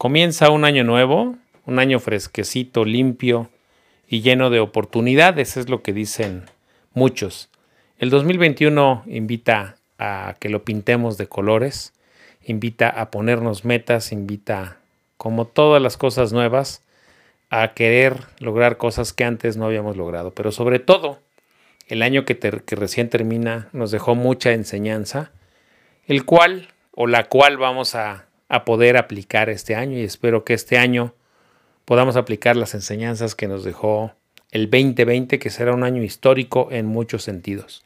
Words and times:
Comienza 0.00 0.48
un 0.48 0.64
año 0.64 0.82
nuevo, 0.82 1.36
un 1.66 1.78
año 1.78 2.00
fresquecito, 2.00 2.86
limpio 2.86 3.50
y 4.08 4.22
lleno 4.22 4.48
de 4.48 4.58
oportunidades, 4.58 5.58
es 5.58 5.68
lo 5.68 5.82
que 5.82 5.92
dicen 5.92 6.44
muchos. 6.94 7.50
El 7.98 8.08
2021 8.08 9.02
invita 9.08 9.76
a 9.98 10.36
que 10.40 10.48
lo 10.48 10.64
pintemos 10.64 11.18
de 11.18 11.26
colores, 11.26 11.92
invita 12.46 12.88
a 12.88 13.10
ponernos 13.10 13.66
metas, 13.66 14.10
invita, 14.10 14.78
como 15.18 15.46
todas 15.46 15.82
las 15.82 15.98
cosas 15.98 16.32
nuevas, 16.32 16.82
a 17.50 17.74
querer 17.74 18.16
lograr 18.38 18.78
cosas 18.78 19.12
que 19.12 19.24
antes 19.24 19.58
no 19.58 19.66
habíamos 19.66 19.98
logrado. 19.98 20.30
Pero 20.30 20.50
sobre 20.50 20.78
todo, 20.78 21.18
el 21.88 22.00
año 22.00 22.24
que, 22.24 22.38
recién 22.68 23.10
termina 23.10 23.68
nos 23.74 23.90
dejó 23.90 24.14
mucha 24.14 24.52
enseñanza, 24.52 25.30
el 26.06 26.24
cual 26.24 26.68
o 26.92 27.06
la 27.06 27.24
cual 27.24 27.58
vamos 27.58 27.94
a, 27.94 28.29
a 28.50 28.64
poder 28.64 28.96
aplicar 28.96 29.48
este 29.48 29.76
año 29.76 29.96
y 29.96 30.02
espero 30.02 30.44
que 30.44 30.54
este 30.54 30.76
año 30.76 31.14
podamos 31.84 32.16
aplicar 32.16 32.56
las 32.56 32.74
enseñanzas 32.74 33.36
que 33.36 33.46
nos 33.46 33.64
dejó 33.64 34.12
el 34.50 34.68
2020, 34.68 35.38
que 35.38 35.50
será 35.50 35.72
un 35.72 35.84
año 35.84 36.02
histórico 36.02 36.68
en 36.72 36.86
muchos 36.86 37.22
sentidos. 37.22 37.84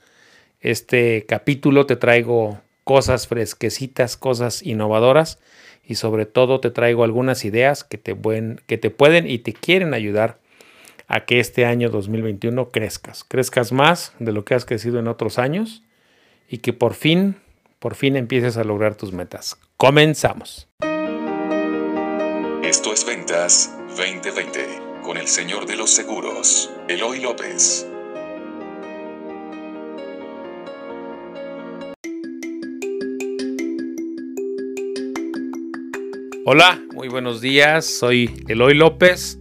Este 0.61 1.27
capítulo 1.29 1.85
te 1.85 1.97
traigo 1.97 2.61
cosas 2.83 3.29
fresquecitas, 3.29 4.16
cosas 4.16 4.62
innovadoras 4.62 5.38
y 5.85 5.97
sobre 5.97 6.24
todo 6.24 6.61
te 6.61 6.71
traigo 6.71 7.05
algunas 7.05 7.45
ideas 7.45 7.85
que 7.85 7.99
te, 7.99 8.16
que 8.66 8.79
te 8.79 8.91
pueden 8.91 9.30
y 9.30 9.41
te 9.41 9.52
quieren 9.52 9.93
ayudar 9.93 10.38
a 11.09 11.27
que 11.27 11.41
este 11.41 11.66
año 11.66 11.91
2021 11.91 12.71
crezcas, 12.71 13.23
crezcas 13.24 13.71
más 13.71 14.15
de 14.19 14.33
lo 14.33 14.46
que 14.46 14.55
has 14.55 14.65
crecido 14.65 14.99
en 14.99 15.09
otros 15.09 15.38
años 15.38 15.83
y 16.49 16.59
que 16.59 16.73
por 16.73 16.95
fin, 16.95 17.37
por 17.84 17.97
fin 17.97 18.16
empieces 18.16 18.56
a 18.56 18.65
lograr 18.65 18.95
tus 18.95 19.12
metas. 19.12 19.59
Comenzamos. 19.77 20.70
Esto 22.62 22.95
es 22.95 23.05
Ventas 23.05 23.77
2020 23.88 25.02
con 25.02 25.19
el 25.19 25.27
señor 25.27 25.66
de 25.66 25.77
los 25.77 25.90
seguros, 25.90 26.73
Eloy 26.88 27.21
López. 27.21 27.87
Hola, 36.46 36.82
muy 36.95 37.09
buenos 37.09 37.43
días. 37.43 37.85
Soy 37.85 38.46
Eloy 38.49 38.73
López 38.73 39.38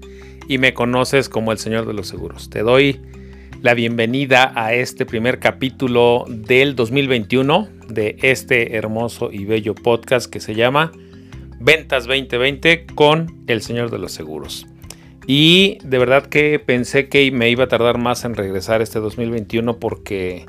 y 0.50 0.58
me 0.58 0.74
conoces 0.74 1.30
como 1.30 1.54
el 1.54 1.60
Señor 1.60 1.86
de 1.88 1.94
los 1.94 2.10
Seguros. 2.10 2.50
Te 2.50 2.60
doy 2.60 3.00
la 3.62 3.74
bienvenida 3.74 4.52
a 4.54 4.74
este 4.74 5.06
primer 5.06 5.40
capítulo 5.40 6.26
del 6.28 6.76
2021 6.76 7.83
de 7.94 8.18
este 8.22 8.76
hermoso 8.76 9.32
y 9.32 9.46
bello 9.46 9.76
podcast 9.76 10.30
que 10.30 10.40
se 10.40 10.56
llama 10.56 10.92
Ventas 11.60 12.06
2020 12.06 12.88
con 12.88 13.44
el 13.48 13.62
Señor 13.62 13.92
de 13.92 14.00
los 14.00 14.12
Seguros. 14.12 14.68
Y 15.28 15.78
de 15.84 15.98
verdad 15.98 16.26
que 16.26 16.60
pensé 16.60 17.08
que 17.08 17.32
me 17.32 17.50
iba 17.50 17.66
a 17.66 17.68
tardar 17.68 17.98
más 17.98 18.26
en 18.26 18.36
regresar 18.36 18.82
este 18.82 19.00
2021 19.00 19.80
porque 19.80 20.46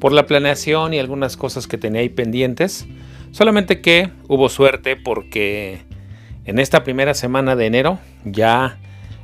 por 0.00 0.12
la 0.12 0.26
planeación 0.26 0.94
y 0.94 0.98
algunas 0.98 1.36
cosas 1.36 1.66
que 1.66 1.78
tenía 1.78 2.00
ahí 2.00 2.08
pendientes. 2.08 2.86
Solamente 3.32 3.80
que 3.80 4.10
hubo 4.28 4.48
suerte 4.48 4.96
porque 4.96 5.80
en 6.44 6.58
esta 6.58 6.84
primera 6.84 7.14
semana 7.14 7.56
de 7.56 7.66
enero 7.66 7.98
ya 8.24 8.78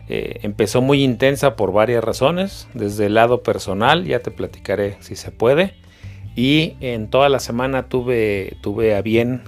eh, 0.09 0.41
empezó 0.43 0.83
muy 0.83 1.03
intensa 1.03 1.57
por 1.57 1.73
varias 1.73 2.03
razones. 2.03 2.69
Desde 2.75 3.07
el 3.07 3.15
lado 3.15 3.43
personal, 3.43 4.05
ya 4.05 4.21
te 4.21 4.31
platicaré 4.31 4.97
si 5.01 5.17
se 5.17 5.31
puede. 5.31 5.80
Y 6.41 6.79
en 6.81 7.11
toda 7.11 7.29
la 7.29 7.39
semana 7.39 7.91
tuve, 7.91 8.57
tuve 8.63 8.95
a 8.95 9.03
bien 9.03 9.43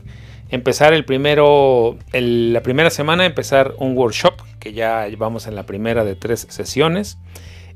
empezar 0.50 0.92
el 0.92 1.06
primero, 1.06 1.96
la 2.12 2.62
primera 2.62 2.90
semana 2.90 3.24
empezar 3.24 3.72
un 3.78 3.96
workshop 3.96 4.34
que 4.60 4.74
ya 4.74 5.08
llevamos 5.08 5.46
en 5.46 5.54
la 5.54 5.64
primera 5.64 6.04
de 6.04 6.16
tres 6.16 6.46
sesiones. 6.50 7.16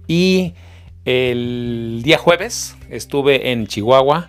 Y 0.07 0.53
el 1.07 2.03
día 2.05 2.19
jueves 2.19 2.77
estuve 2.91 3.53
en 3.53 3.67
Chihuahua 3.67 4.29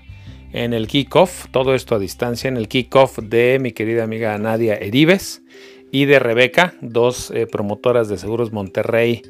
en 0.54 0.74
el 0.74 0.88
kickoff, 0.88 1.48
todo 1.52 1.76
esto 1.76 1.96
a 1.96 2.00
distancia, 2.00 2.48
en 2.48 2.56
el 2.56 2.70
kickoff 2.70 3.20
de 3.20 3.60
mi 3.60 3.74
querida 3.74 4.06
amiga 4.06 4.38
Nadia 4.38 4.76
Eribes 4.76 5.42
y 5.92 6.06
de 6.06 6.20
Rebeca, 6.20 6.76
dos 6.80 7.30
eh, 7.32 7.46
promotoras 7.46 8.08
de 8.08 8.18
Seguros 8.18 8.54
Monterrey 8.54 9.22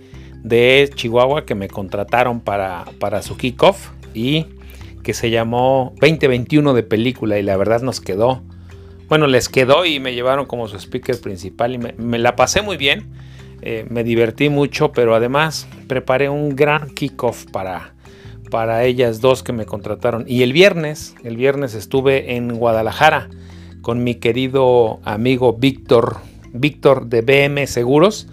de 0.44 0.88
Chihuahua 0.94 1.48
que 1.48 1.56
me 1.56 1.68
contrataron 1.68 2.42
para, 2.42 2.86
para 3.00 3.24
su 3.24 3.38
kickoff 3.38 3.90
y 4.14 4.46
que 5.08 5.14
se 5.14 5.30
llamó 5.30 5.94
2021 6.02 6.74
de 6.74 6.84
película 6.84 7.40
y 7.40 7.42
la 7.42 7.56
verdad 7.56 7.82
nos 7.82 8.02
quedó, 8.02 8.44
bueno, 9.08 9.26
les 9.28 9.48
quedó 9.48 9.86
y 9.86 10.02
me 10.02 10.14
llevaron 10.14 10.48
como 10.48 10.68
su 10.68 10.76
speaker 10.76 11.22
principal 11.22 11.76
y 11.76 11.78
me, 11.78 12.20
la 12.20 12.36
pasé 12.36 12.62
muy 12.62 12.76
bien, 12.76 13.08
eh, 13.62 13.86
me 13.90 14.04
divertí 14.04 14.50
mucho, 14.50 14.92
pero 14.92 15.16
además 15.16 15.66
preparé 15.88 16.28
un 16.28 16.58
gran 16.58 16.90
kickoff 16.90 17.46
para 17.46 17.94
para 18.52 18.84
ellas 18.84 19.22
dos 19.22 19.44
que 19.44 19.54
me 19.54 19.66
contrataron. 19.66 20.26
Y 20.28 20.44
el 20.44 20.52
viernes, 20.52 21.16
el 21.24 21.38
viernes 21.38 21.74
estuve 21.74 22.36
en 22.36 22.54
Guadalajara 22.58 23.30
con 23.82 24.04
mi 24.04 24.16
querido 24.16 25.00
amigo 25.06 25.54
Víctor, 25.54 26.18
Víctor 26.52 27.08
de 27.08 27.22
BM 27.22 27.66
Seguros, 27.66 28.28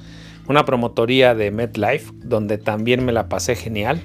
una 0.48 0.64
promotoría 0.64 1.36
de 1.36 1.52
MedLife, 1.52 2.10
donde 2.16 2.58
también 2.58 3.04
me 3.04 3.12
la 3.12 3.28
pasé 3.28 3.54
genial. 3.54 4.00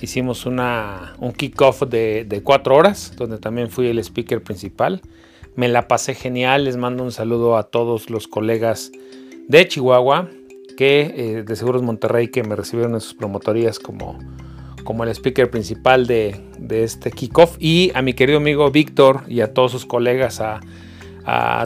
Hicimos 0.00 0.46
una, 0.46 1.14
un 1.18 1.32
kickoff 1.32 1.82
de, 1.82 2.24
de 2.24 2.42
cuatro 2.42 2.76
horas, 2.76 3.12
donde 3.16 3.38
también 3.38 3.70
fui 3.70 3.88
el 3.88 3.98
speaker 3.98 4.42
principal. 4.42 5.02
Me 5.56 5.68
la 5.68 5.88
pasé 5.88 6.14
genial, 6.14 6.64
les 6.64 6.76
mando 6.76 7.02
un 7.02 7.12
saludo 7.12 7.56
a 7.56 7.64
todos 7.64 8.10
los 8.10 8.28
colegas 8.28 8.92
de 9.48 9.66
Chihuahua, 9.66 10.28
que 10.76 11.12
eh, 11.16 11.42
de 11.42 11.56
Seguros 11.56 11.82
Monterrey, 11.82 12.28
que 12.28 12.44
me 12.44 12.54
recibieron 12.54 12.94
en 12.94 13.00
sus 13.00 13.14
promotorías 13.14 13.78
como 13.78 14.18
como 14.88 15.04
el 15.04 15.10
speaker 15.10 15.50
principal 15.50 16.06
de, 16.06 16.40
este 16.70 17.10
kickoff 17.10 17.56
y 17.58 17.92
a 17.94 18.00
mi 18.00 18.14
querido 18.14 18.38
amigo 18.38 18.70
Víctor 18.70 19.22
y 19.28 19.42
a 19.42 19.52
todos 19.52 19.70
sus 19.70 19.84
colegas, 19.84 20.40
a, 20.40 20.60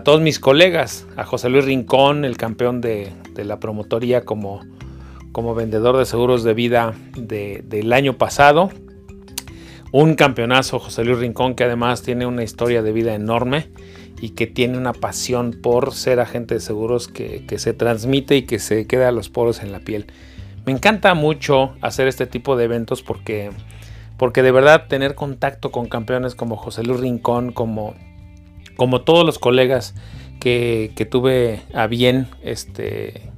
todos 0.05 0.21
mis 0.21 0.41
colegas, 0.41 1.07
a 1.15 1.23
José 1.23 1.49
Luis 1.49 1.65
Rincón, 1.65 2.25
el 2.25 2.37
campeón 2.37 2.81
de, 2.81 3.13
la 3.37 3.61
promotoría 3.61 4.25
como, 4.25 4.63
como 5.33 5.55
vendedor 5.55 5.97
de 5.97 6.05
seguros 6.05 6.45
de 6.45 6.55
vida 6.55 6.95
del 7.17 7.93
año 7.93 8.19
pasado. 8.19 8.71
Un 9.91 10.15
campeonazo, 10.15 10.79
José 10.79 11.05
Luis 11.05 11.19
Rincón, 11.19 11.55
que 11.55 11.65
además 11.65 12.03
tiene 12.03 12.27
una 12.27 12.43
historia 12.43 12.83
de 12.83 12.93
vida 12.93 13.15
enorme 13.15 13.69
y 14.21 14.31
que 14.31 14.47
tiene 14.47 14.79
una 14.79 14.93
pasión 14.93 15.59
por 15.63 15.93
ser 15.93 16.21
agente 16.21 16.55
de 16.55 16.61
seguros 16.61 17.09
que, 17.09 17.45
que 17.47 17.59
se 17.59 17.75
transmite 17.75 18.37
y 18.37 18.43
que 18.43 18.59
se 18.59 18.87
queda 18.87 19.09
a 19.09 19.13
los 19.13 19.29
poros 19.29 19.63
en 19.63 19.73
la 19.73 19.81
piel. 19.81 20.07
Me 20.65 20.73
encanta 20.73 21.15
mucho 21.15 21.75
hacer 21.81 22.07
este 22.07 22.27
tipo 22.27 22.57
de 22.57 22.65
eventos 22.65 23.03
porque, 23.03 23.51
porque 24.17 24.43
de 24.43 24.53
verdad 24.53 24.87
tener 24.87 25.17
contacto 25.17 25.73
con 25.73 25.89
campeones 25.89 26.37
como 26.37 26.57
José 26.57 26.85
Luis 26.85 27.01
Rincón, 27.01 27.53
como, 27.53 27.95
como 28.77 29.03
todos 29.03 29.27
los 29.27 29.41
colegas 29.41 29.95
que, 30.39 31.09
tuve 31.11 31.63
a 31.75 31.89
bien 31.89 32.29
este, 32.43 33.32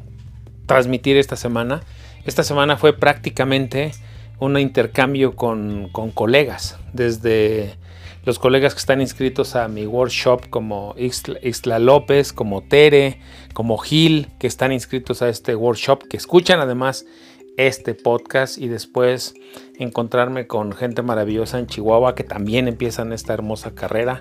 transmitir 0.66 1.16
esta 1.16 1.36
semana. 1.36 1.82
Esta 2.24 2.42
semana 2.42 2.76
fue 2.76 2.96
prácticamente 2.96 3.92
un 4.38 4.58
intercambio 4.58 5.36
con, 5.36 5.88
con 5.92 6.10
colegas, 6.10 6.78
desde 6.92 7.76
los 8.24 8.38
colegas 8.38 8.74
que 8.74 8.78
están 8.78 9.00
inscritos 9.00 9.54
a 9.54 9.68
mi 9.68 9.86
workshop 9.86 10.48
como 10.48 10.94
Isla 10.96 11.78
López, 11.78 12.32
como 12.32 12.62
Tere, 12.62 13.18
como 13.52 13.76
Gil, 13.76 14.28
que 14.38 14.46
están 14.46 14.72
inscritos 14.72 15.20
a 15.20 15.28
este 15.28 15.54
workshop, 15.54 16.04
que 16.08 16.16
escuchan 16.16 16.60
además 16.60 17.04
este 17.56 17.94
podcast 17.94 18.58
y 18.58 18.66
después 18.68 19.34
encontrarme 19.78 20.46
con 20.46 20.72
gente 20.72 21.02
maravillosa 21.02 21.58
en 21.58 21.66
Chihuahua 21.66 22.14
que 22.14 22.24
también 22.24 22.66
empiezan 22.66 23.12
esta 23.12 23.34
hermosa 23.34 23.74
carrera, 23.74 24.20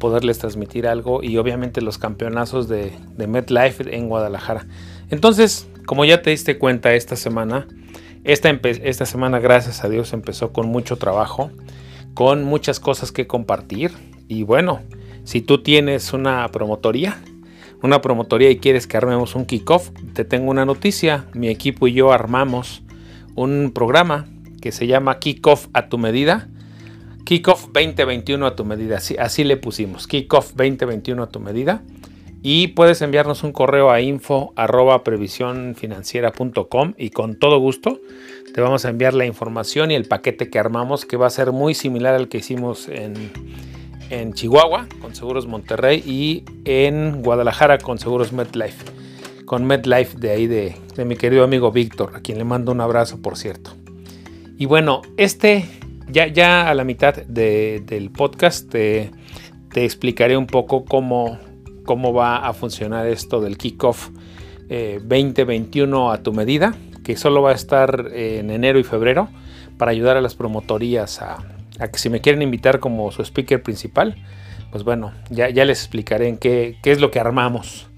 poderles 0.00 0.38
transmitir 0.38 0.86
algo 0.86 1.22
y 1.22 1.38
obviamente 1.38 1.80
los 1.80 1.96
campeonazos 1.96 2.68
de, 2.68 2.92
de 3.16 3.26
MetLife 3.26 3.96
en 3.96 4.08
Guadalajara. 4.08 4.66
Entonces, 5.10 5.68
como 5.86 6.04
ya 6.04 6.22
te 6.22 6.30
diste 6.30 6.58
cuenta 6.58 6.94
esta 6.94 7.16
semana, 7.16 7.66
esta, 8.24 8.50
esta 8.50 9.06
semana 9.06 9.38
gracias 9.38 9.84
a 9.84 9.88
Dios 9.88 10.12
empezó 10.12 10.52
con 10.52 10.68
mucho 10.68 10.96
trabajo 10.96 11.50
con 12.14 12.44
muchas 12.44 12.80
cosas 12.80 13.12
que 13.12 13.26
compartir. 13.26 13.92
Y 14.28 14.44
bueno, 14.44 14.80
si 15.24 15.42
tú 15.42 15.62
tienes 15.62 16.12
una 16.12 16.48
promotoría, 16.48 17.18
una 17.82 18.00
promotoría 18.00 18.50
y 18.50 18.58
quieres 18.58 18.86
que 18.86 18.96
armemos 18.96 19.34
un 19.34 19.44
kickoff, 19.44 19.90
te 20.14 20.24
tengo 20.24 20.50
una 20.50 20.64
noticia. 20.64 21.26
Mi 21.34 21.48
equipo 21.48 21.86
y 21.86 21.92
yo 21.92 22.12
armamos 22.12 22.82
un 23.34 23.72
programa 23.74 24.26
que 24.62 24.72
se 24.72 24.86
llama 24.86 25.18
Kickoff 25.18 25.66
a 25.74 25.88
tu 25.88 25.98
medida. 25.98 26.48
Kickoff 27.24 27.66
2021 27.72 28.46
a 28.46 28.56
tu 28.56 28.64
medida. 28.64 28.98
Así, 28.98 29.16
así 29.18 29.44
le 29.44 29.56
pusimos. 29.56 30.06
Kickoff 30.06 30.54
2021 30.54 31.22
a 31.22 31.28
tu 31.28 31.40
medida. 31.40 31.82
Y 32.46 32.68
puedes 32.68 33.00
enviarnos 33.00 33.42
un 33.42 33.52
correo 33.52 33.90
a 33.90 34.02
info 34.02 34.52
arroba 34.54 35.02
y 36.98 37.10
con 37.10 37.38
todo 37.38 37.58
gusto 37.58 38.00
te 38.52 38.60
vamos 38.60 38.84
a 38.84 38.90
enviar 38.90 39.14
la 39.14 39.24
información 39.24 39.90
y 39.90 39.94
el 39.94 40.04
paquete 40.04 40.50
que 40.50 40.58
armamos 40.58 41.06
que 41.06 41.16
va 41.16 41.26
a 41.26 41.30
ser 41.30 41.52
muy 41.52 41.72
similar 41.74 42.14
al 42.14 42.28
que 42.28 42.38
hicimos 42.38 42.88
en, 42.88 43.14
en 44.10 44.34
Chihuahua 44.34 44.86
con 45.00 45.14
Seguros 45.14 45.46
Monterrey 45.46 46.02
y 46.06 46.44
en 46.66 47.22
Guadalajara 47.22 47.78
con 47.78 47.98
Seguros 47.98 48.32
MedLife. 48.32 48.84
con 49.46 49.64
MedLife 49.64 50.18
de 50.18 50.30
ahí 50.30 50.46
de, 50.46 50.74
mi 51.04 51.16
querido 51.16 51.44
amigo 51.44 51.72
Víctor, 51.72 52.12
a 52.14 52.20
quien 52.20 52.38
le 52.38 52.44
mando 52.44 52.72
un 52.72 52.80
abrazo, 52.80 53.20
por 53.20 53.36
cierto. 53.36 53.72
Y 54.58 54.66
bueno, 54.66 55.00
este, 55.16 55.64
ya, 56.10 56.26
ya 56.26 56.68
a 56.68 56.74
la 56.74 56.84
mitad 56.84 57.14
del 57.14 58.10
podcast 58.10 58.70
te, 58.70 59.10
explicaré 59.74 60.36
un 60.36 60.46
poco 60.46 60.84
cómo, 60.84 61.38
cómo 61.84 62.12
va 62.12 62.38
a 62.38 62.52
funcionar 62.52 63.06
esto 63.06 63.40
del 63.40 63.56
kickoff 63.56 64.10
2021 64.68 66.10
eh, 66.10 66.14
a 66.14 66.22
tu 66.22 66.32
medida, 66.32 66.74
que 67.04 67.16
solo 67.16 67.42
va 67.42 67.50
a 67.50 67.54
estar 67.54 68.08
en 68.12 68.50
enero 68.50 68.78
y 68.78 68.84
febrero 68.84 69.28
para 69.78 69.90
ayudar 69.90 70.16
a 70.16 70.20
las 70.20 70.34
promotorías 70.34 71.20
a, 71.20 71.38
que 71.78 71.98
si 71.98 72.08
me 72.08 72.20
quieren 72.20 72.42
invitar 72.42 72.80
como 72.80 73.10
su 73.10 73.22
speaker 73.22 73.62
principal, 73.62 74.16
pues 74.70 74.84
bueno, 74.84 75.12
ya, 75.30 75.48
les 75.48 75.80
explicaré 75.80 76.28
en 76.28 76.38
qué, 76.38 76.78
qué 76.82 76.92
es 76.92 77.00
lo 77.00 77.10
que 77.10 77.20
armamos 77.20 77.88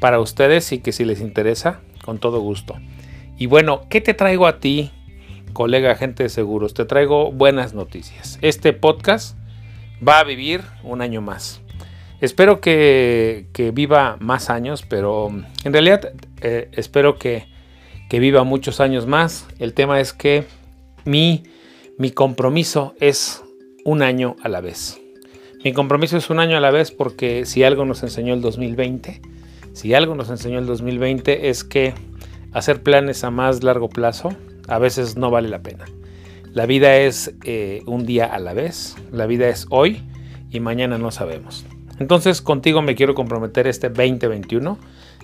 para 0.00 0.20
ustedes 0.20 0.72
y 0.72 0.78
que 0.78 0.92
si 0.92 1.04
les 1.04 1.20
interesa, 1.20 1.80
con 2.04 2.18
todo 2.18 2.40
gusto. 2.40 2.74
Y 3.38 3.46
bueno, 3.46 3.82
¿qué 3.88 4.00
te 4.00 4.14
traigo 4.14 4.46
a 4.46 4.60
ti, 4.60 4.90
colega 5.52 5.92
agente 5.92 6.22
de 6.22 6.28
seguros? 6.28 6.74
Te 6.74 6.84
traigo 6.84 7.32
buenas 7.32 7.74
noticias. 7.74 8.38
Este 8.42 8.72
podcast 8.72 9.36
va 10.06 10.20
a 10.20 10.24
vivir 10.24 10.62
un 10.82 11.02
año 11.02 11.20
más. 11.20 11.63
Espero 12.24 12.58
que, 12.62 13.44
viva 13.74 14.16
más 14.18 14.48
años, 14.48 14.82
pero 14.88 15.28
en 15.62 15.72
realidad 15.74 16.14
eh, 16.40 16.70
espero 16.72 17.18
que, 17.18 17.44
viva 18.10 18.44
muchos 18.44 18.80
años 18.80 19.06
más. 19.06 19.46
El 19.58 19.74
tema 19.74 20.00
es 20.00 20.14
que 20.14 20.44
mi, 21.04 21.42
mi 21.98 22.12
compromiso 22.12 22.94
es 22.98 23.42
un 23.84 24.00
año 24.00 24.36
a 24.42 24.48
la 24.48 24.62
vez. 24.62 24.98
Mi 25.64 25.74
compromiso 25.74 26.16
es 26.16 26.30
un 26.30 26.40
año 26.40 26.56
a 26.56 26.60
la 26.60 26.70
vez 26.70 26.92
porque 26.92 27.44
si 27.44 27.62
algo 27.62 27.84
nos 27.84 28.02
enseñó 28.02 28.32
el 28.32 28.40
2020, 28.40 29.20
si 29.74 29.92
algo 29.92 30.14
nos 30.14 30.30
enseñó 30.30 30.60
el 30.60 30.66
2020 30.66 31.50
es 31.50 31.62
que 31.62 31.92
hacer 32.54 32.82
planes 32.82 33.22
a 33.24 33.30
más 33.30 33.62
largo 33.62 33.90
plazo 33.90 34.30
a 34.66 34.78
veces 34.78 35.18
no 35.18 35.30
vale 35.30 35.50
la 35.50 35.62
pena. 35.62 35.84
La 36.54 36.64
vida 36.64 36.96
es 36.96 37.34
eh, 37.44 37.82
un 37.84 38.06
día 38.06 38.24
a 38.24 38.38
la 38.38 38.54
vez, 38.54 38.96
la 39.12 39.26
vida 39.26 39.50
es 39.50 39.66
hoy 39.68 40.00
y 40.50 40.60
mañana 40.60 40.96
no 40.96 41.10
sabemos. 41.10 41.66
Entonces 41.98 42.42
contigo 42.42 42.82
me 42.82 42.94
quiero 42.94 43.14
comprometer 43.14 43.66
este 43.66 43.88
2021 43.88 44.78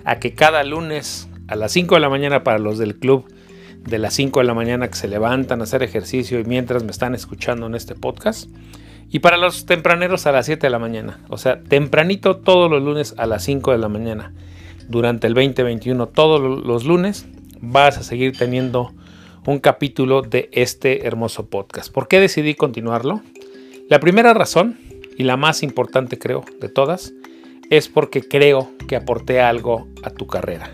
a 0.04 0.16
que 0.18 0.34
cada 0.34 0.62
lunes 0.64 1.28
a 1.48 1.56
las 1.56 1.72
5 1.72 1.96
de 1.96 2.00
la 2.00 2.08
mañana 2.08 2.44
para 2.44 2.58
los 2.58 2.78
del 2.78 2.96
club 2.96 3.26
de 3.84 3.98
las 3.98 4.14
5 4.14 4.40
de 4.40 4.46
la 4.46 4.54
mañana 4.54 4.88
que 4.88 4.96
se 4.96 5.08
levantan 5.08 5.60
a 5.60 5.64
hacer 5.64 5.82
ejercicio 5.82 6.38
y 6.38 6.44
mientras 6.44 6.84
me 6.84 6.90
están 6.90 7.14
escuchando 7.14 7.66
en 7.66 7.74
este 7.74 7.94
podcast, 7.94 8.50
y 9.10 9.18
para 9.18 9.36
los 9.36 9.66
tempraneros 9.66 10.26
a 10.26 10.32
las 10.32 10.46
7 10.46 10.66
de 10.66 10.70
la 10.70 10.78
mañana. 10.78 11.20
O 11.28 11.36
sea, 11.36 11.62
tempranito 11.62 12.36
todos 12.36 12.70
los 12.70 12.82
lunes 12.82 13.14
a 13.18 13.26
las 13.26 13.42
5 13.42 13.72
de 13.72 13.78
la 13.78 13.88
mañana. 13.88 14.32
Durante 14.88 15.26
el 15.26 15.34
2021, 15.34 16.06
todos 16.08 16.40
los 16.64 16.84
lunes, 16.84 17.26
vas 17.60 17.98
a 17.98 18.04
seguir 18.04 18.36
teniendo 18.36 18.92
un 19.46 19.58
capítulo 19.58 20.22
de 20.22 20.48
este 20.52 21.06
hermoso 21.06 21.46
podcast. 21.46 21.92
¿Por 21.92 22.06
qué 22.06 22.20
decidí 22.20 22.54
continuarlo? 22.54 23.20
La 23.88 23.98
primera 23.98 24.32
razón, 24.32 24.78
y 25.16 25.24
la 25.24 25.36
más 25.36 25.62
importante 25.62 26.18
creo 26.18 26.44
de 26.60 26.68
todas, 26.68 27.12
es 27.70 27.88
porque 27.88 28.22
creo 28.22 28.70
que 28.88 28.96
aporté 28.96 29.40
algo 29.40 29.88
a 30.02 30.10
tu 30.10 30.26
carrera. 30.26 30.70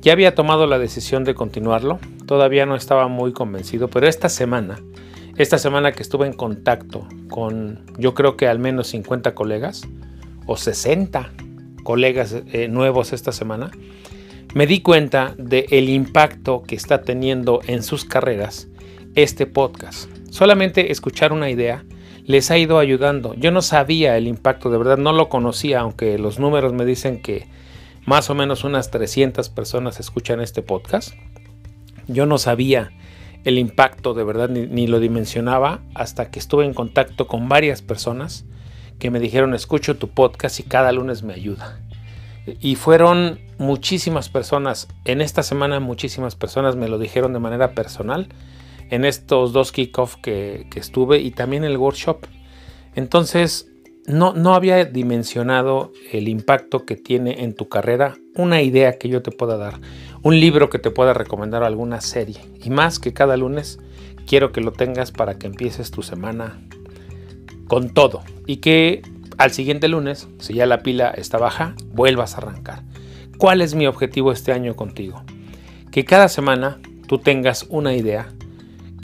Ya 0.00 0.12
había 0.12 0.34
tomado 0.34 0.66
la 0.66 0.78
decisión 0.78 1.24
de 1.24 1.34
continuarlo, 1.34 1.98
todavía 2.26 2.66
no 2.66 2.76
estaba 2.76 3.08
muy 3.08 3.32
convencido, 3.32 3.88
pero 3.88 4.06
esta 4.06 4.28
semana 4.28 4.78
esta 5.36 5.58
semana 5.58 5.92
que 5.92 6.02
estuve 6.02 6.26
en 6.26 6.32
contacto 6.32 7.06
con 7.28 7.84
yo 7.98 8.14
creo 8.14 8.38
que 8.38 8.48
al 8.48 8.58
menos 8.58 8.88
50 8.88 9.34
colegas 9.34 9.82
o 10.46 10.56
60 10.56 11.30
colegas 11.82 12.34
eh, 12.52 12.68
nuevos 12.68 13.12
esta 13.12 13.32
semana, 13.32 13.70
me 14.54 14.66
di 14.66 14.80
cuenta 14.80 15.34
del 15.36 15.66
el 15.70 15.88
impacto 15.90 16.62
que 16.62 16.74
está 16.74 17.02
teniendo 17.02 17.60
en 17.66 17.82
sus 17.82 18.06
carreras 18.06 18.68
este 19.14 19.46
podcast. 19.46 20.08
Solamente 20.30 20.90
escuchar 20.90 21.34
una 21.34 21.50
idea 21.50 21.84
les 22.26 22.50
ha 22.50 22.58
ido 22.58 22.78
ayudando. 22.78 23.34
Yo 23.34 23.50
no 23.52 23.62
sabía 23.62 24.16
el 24.16 24.26
impacto, 24.26 24.68
de 24.70 24.78
verdad 24.78 24.98
no 24.98 25.12
lo 25.12 25.28
conocía, 25.28 25.80
aunque 25.80 26.18
los 26.18 26.38
números 26.38 26.72
me 26.72 26.84
dicen 26.84 27.22
que 27.22 27.46
más 28.04 28.30
o 28.30 28.34
menos 28.34 28.64
unas 28.64 28.90
300 28.90 29.48
personas 29.48 30.00
escuchan 30.00 30.40
este 30.40 30.60
podcast. 30.60 31.14
Yo 32.08 32.26
no 32.26 32.38
sabía 32.38 32.90
el 33.44 33.58
impacto 33.58 34.12
de 34.12 34.24
verdad 34.24 34.48
ni, 34.48 34.88
lo 34.88 34.98
dimensionaba 34.98 35.80
hasta 35.94 36.30
que 36.30 36.40
estuve 36.40 36.64
en 36.64 36.74
contacto 36.74 37.28
con 37.28 37.48
varias 37.48 37.80
personas 37.80 38.44
que 38.98 39.10
me 39.10 39.20
dijeron 39.20 39.54
escucho 39.54 39.96
tu 39.96 40.08
podcast 40.08 40.58
y 40.58 40.64
cada 40.64 40.90
lunes 40.90 41.22
me 41.22 41.34
ayuda. 41.34 41.80
Y 42.60 42.74
fueron 42.74 43.40
muchísimas 43.58 44.28
personas, 44.28 44.88
en 45.04 45.20
esta 45.20 45.44
semana 45.44 45.78
muchísimas 45.78 46.34
personas 46.34 46.74
me 46.74 46.88
lo 46.88 46.98
dijeron 46.98 47.32
de 47.32 47.38
manera 47.40 47.72
personal, 47.72 48.28
en 48.90 49.04
estos 49.04 49.52
dos 49.52 49.72
kickoffs 49.72 50.16
que, 50.16 50.66
que 50.70 50.80
estuve 50.80 51.18
y 51.18 51.30
también 51.30 51.64
el 51.64 51.76
workshop. 51.76 52.26
Entonces, 52.94 53.70
no, 54.06 54.32
no 54.32 54.54
había 54.54 54.84
dimensionado 54.84 55.92
el 56.12 56.28
impacto 56.28 56.86
que 56.86 56.96
tiene 56.96 57.42
en 57.42 57.54
tu 57.54 57.68
carrera 57.68 58.16
una 58.36 58.62
idea 58.62 58.98
que 58.98 59.08
yo 59.08 59.22
te 59.22 59.32
pueda 59.32 59.56
dar, 59.56 59.80
un 60.22 60.38
libro 60.38 60.70
que 60.70 60.78
te 60.78 60.90
pueda 60.90 61.12
recomendar 61.12 61.64
alguna 61.64 62.00
serie. 62.00 62.36
Y 62.62 62.70
más 62.70 62.98
que 62.98 63.12
cada 63.12 63.36
lunes, 63.36 63.78
quiero 64.26 64.52
que 64.52 64.60
lo 64.60 64.72
tengas 64.72 65.12
para 65.12 65.38
que 65.38 65.46
empieces 65.46 65.90
tu 65.90 66.02
semana 66.02 66.60
con 67.66 67.92
todo 67.92 68.22
y 68.46 68.58
que 68.58 69.02
al 69.38 69.50
siguiente 69.50 69.88
lunes, 69.88 70.28
si 70.38 70.54
ya 70.54 70.66
la 70.66 70.82
pila 70.82 71.10
está 71.10 71.38
baja, 71.38 71.74
vuelvas 71.92 72.34
a 72.34 72.38
arrancar. 72.38 72.82
¿Cuál 73.38 73.60
es 73.60 73.74
mi 73.74 73.86
objetivo 73.86 74.32
este 74.32 74.52
año 74.52 74.76
contigo? 74.76 75.22
Que 75.90 76.04
cada 76.04 76.28
semana 76.28 76.78
tú 77.06 77.18
tengas 77.18 77.66
una 77.68 77.94
idea 77.94 78.32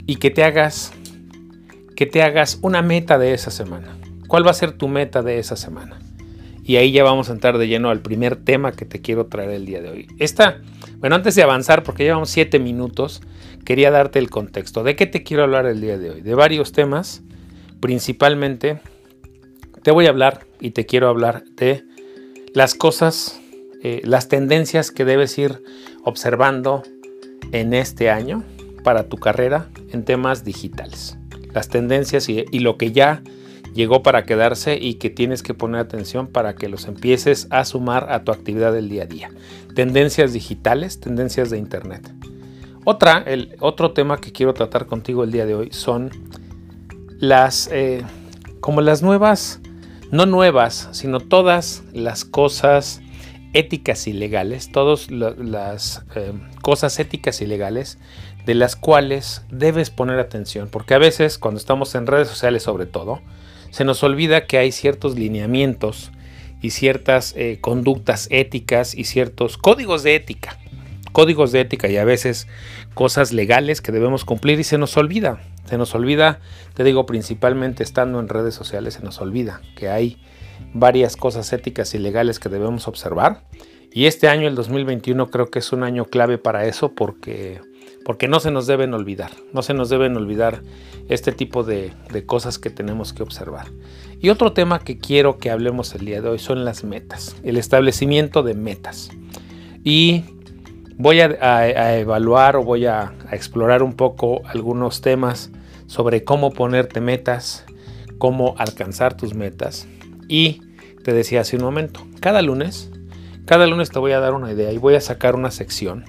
y 0.05 0.17
que 0.17 0.29
te 0.29 0.43
hagas 0.43 0.93
que 1.95 2.05
te 2.05 2.23
hagas 2.23 2.59
una 2.61 2.81
meta 2.81 3.17
de 3.17 3.33
esa 3.33 3.51
semana. 3.51 3.97
¿Cuál 4.27 4.45
va 4.45 4.51
a 4.51 4.55
ser 4.55 4.71
tu 4.71 4.87
meta 4.87 5.21
de 5.21 5.37
esa 5.37 5.55
semana? 5.55 5.99
Y 6.63 6.77
ahí 6.77 6.91
ya 6.91 7.03
vamos 7.03 7.29
a 7.29 7.33
entrar 7.33 7.57
de 7.57 7.67
lleno 7.67 7.89
al 7.89 8.01
primer 8.01 8.35
tema 8.37 8.71
que 8.71 8.85
te 8.85 9.01
quiero 9.01 9.27
traer 9.27 9.51
el 9.51 9.65
día 9.65 9.81
de 9.81 9.89
hoy. 9.89 10.07
Esta, 10.17 10.61
bueno, 10.97 11.15
antes 11.15 11.35
de 11.35 11.43
avanzar, 11.43 11.83
porque 11.83 12.03
llevamos 12.03 12.29
siete 12.29 12.57
minutos, 12.57 13.21
quería 13.65 13.91
darte 13.91 14.19
el 14.19 14.29
contexto. 14.29 14.83
¿De 14.83 14.95
qué 14.95 15.05
te 15.05 15.23
quiero 15.23 15.43
hablar 15.43 15.65
el 15.65 15.81
día 15.81 15.97
de 15.97 16.11
hoy? 16.11 16.21
De 16.21 16.35
varios 16.35 16.71
temas. 16.71 17.21
Principalmente, 17.79 18.79
te 19.83 19.91
voy 19.91 20.05
a 20.05 20.09
hablar 20.09 20.47
y 20.61 20.71
te 20.71 20.85
quiero 20.85 21.09
hablar 21.09 21.43
de 21.57 21.83
las 22.53 22.75
cosas, 22.75 23.39
eh, 23.83 24.01
las 24.05 24.29
tendencias 24.29 24.89
que 24.91 25.03
debes 25.03 25.37
ir 25.37 25.61
observando 26.05 26.83
en 27.51 27.73
este 27.73 28.09
año 28.09 28.43
para 28.83 29.09
tu 29.09 29.17
carrera 29.17 29.69
en 29.91 30.05
temas 30.05 30.43
digitales. 30.43 31.17
Las 31.53 31.69
tendencias 31.69 32.29
y, 32.29 32.45
lo 32.59 32.77
que 32.77 32.91
ya 32.91 33.21
llegó 33.73 34.03
para 34.03 34.23
quedarse 34.23 34.77
y 34.79 34.95
que 34.95 35.09
tienes 35.09 35.43
que 35.43 35.53
poner 35.53 35.81
atención 35.81 36.27
para 36.27 36.55
que 36.55 36.69
los 36.69 36.85
empieces 36.85 37.47
a 37.49 37.65
sumar 37.65 38.11
a 38.11 38.23
tu 38.23 38.31
actividad 38.31 38.73
del 38.73 38.89
día 38.89 39.03
a 39.03 39.07
día. 39.07 39.31
Tendencias 39.75 40.33
digitales, 40.33 40.99
tendencias 40.99 41.49
de 41.49 41.57
Internet. 41.57 42.11
Otra, 42.85 43.23
el 43.25 43.55
otro 43.59 43.91
tema 43.91 44.19
que 44.19 44.31
quiero 44.31 44.53
tratar 44.53 44.85
contigo 44.85 45.23
el 45.23 45.31
día 45.31 45.45
de 45.45 45.55
hoy 45.55 45.69
son 45.71 46.11
las, 47.19 47.69
eh, 47.71 48.03
como 48.59 48.81
las 48.81 49.01
nuevas, 49.01 49.61
no 50.11 50.25
nuevas, 50.25 50.89
sino 50.91 51.19
todas 51.19 51.83
las 51.93 52.25
cosas 52.25 53.01
éticas 53.53 54.07
y 54.07 54.13
legales, 54.13 54.71
todas 54.71 55.09
las 55.11 56.03
eh, 56.15 56.33
cosas 56.61 56.99
éticas 56.99 57.41
y 57.41 57.45
legales 57.45 57.99
de 58.45 58.55
las 58.55 58.75
cuales 58.75 59.43
debes 59.49 59.89
poner 59.89 60.19
atención, 60.19 60.69
porque 60.69 60.93
a 60.93 60.97
veces 60.97 61.37
cuando 61.37 61.59
estamos 61.59 61.95
en 61.95 62.07
redes 62.07 62.27
sociales 62.27 62.63
sobre 62.63 62.85
todo, 62.85 63.21
se 63.69 63.85
nos 63.85 64.03
olvida 64.03 64.45
que 64.45 64.57
hay 64.57 64.71
ciertos 64.71 65.17
lineamientos 65.17 66.11
y 66.61 66.71
ciertas 66.71 67.33
eh, 67.35 67.57
conductas 67.59 68.27
éticas 68.31 68.95
y 68.95 69.05
ciertos 69.05 69.57
códigos 69.57 70.03
de 70.03 70.15
ética. 70.15 70.57
Códigos 71.11 71.51
de 71.51 71.61
ética 71.61 71.89
y 71.89 71.97
a 71.97 72.05
veces 72.05 72.47
cosas 72.93 73.33
legales 73.33 73.81
que 73.81 73.91
debemos 73.91 74.25
cumplir 74.25 74.59
y 74.59 74.63
se 74.63 74.77
nos 74.77 74.95
olvida. 74.97 75.41
Se 75.65 75.77
nos 75.77 75.95
olvida, 75.95 76.39
te 76.73 76.83
digo 76.83 77.05
principalmente 77.05 77.83
estando 77.83 78.19
en 78.19 78.29
redes 78.29 78.53
sociales, 78.53 78.95
se 78.95 79.03
nos 79.03 79.19
olvida 79.21 79.61
que 79.75 79.89
hay 79.89 80.17
varias 80.73 81.15
cosas 81.15 81.51
éticas 81.53 81.93
y 81.93 81.99
legales 81.99 82.39
que 82.39 82.49
debemos 82.49 82.87
observar. 82.87 83.43
Y 83.91 84.05
este 84.05 84.27
año, 84.27 84.47
el 84.47 84.55
2021, 84.55 85.29
creo 85.29 85.51
que 85.51 85.59
es 85.59 85.71
un 85.71 85.83
año 85.83 86.05
clave 86.05 86.37
para 86.37 86.65
eso 86.65 86.93
porque 86.95 87.61
porque 88.05 88.27
no 88.27 88.39
se 88.39 88.51
nos 88.51 88.67
deben 88.67 88.93
olvidar, 88.93 89.31
no 89.53 89.61
se 89.61 89.73
nos 89.73 89.89
deben 89.89 90.15
olvidar 90.17 90.61
este 91.09 91.31
tipo 91.31 91.63
de, 91.63 91.93
cosas 92.25 92.59
que 92.59 92.69
tenemos 92.69 93.13
que 93.13 93.23
observar. 93.23 93.67
Y 94.19 94.29
otro 94.29 94.53
tema 94.53 94.79
que 94.79 94.97
quiero 94.97 95.37
que 95.37 95.51
hablemos 95.51 95.93
el 95.95 96.05
día 96.05 96.21
de 96.21 96.29
hoy 96.29 96.39
son 96.39 96.65
las 96.65 96.83
metas, 96.83 97.35
el 97.43 97.57
establecimiento 97.57 98.43
de 98.43 98.53
metas. 98.53 99.09
Y 99.83 100.23
voy 100.97 101.19
a, 101.19 101.97
evaluar 101.97 102.55
o 102.55 102.63
voy 102.63 102.85
a, 102.85 103.13
a 103.27 103.35
explorar 103.35 103.83
un 103.83 103.93
poco 103.93 104.41
algunos 104.45 105.01
temas 105.01 105.51
sobre 105.87 106.23
cómo 106.23 106.51
ponerte 106.51 107.01
metas, 107.01 107.65
cómo 108.17 108.55
alcanzar 108.57 109.17
tus 109.17 109.33
metas. 109.33 109.87
Y 110.29 110.61
te 111.03 111.13
decía 111.13 111.41
hace 111.41 111.57
un 111.57 111.63
momento, 111.63 112.05
cada 112.21 112.41
lunes 112.41 112.89
Cada 113.45 113.67
lunes 113.67 113.89
te 113.89 113.99
voy 113.99 114.13
a 114.13 114.21
dar 114.21 114.33
una 114.33 114.51
idea 114.53 114.71
y 114.71 114.77
voy 114.77 114.95
a 114.95 115.01
sacar 115.01 115.35
una 115.35 115.51
sección 115.51 116.05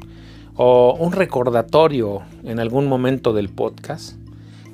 o 0.57 0.97
un 0.99 1.13
recordatorio 1.13 2.23
en 2.45 2.61
algún 2.61 2.87
momento 2.87 3.33
del 3.33 3.49
podcast 3.49 4.17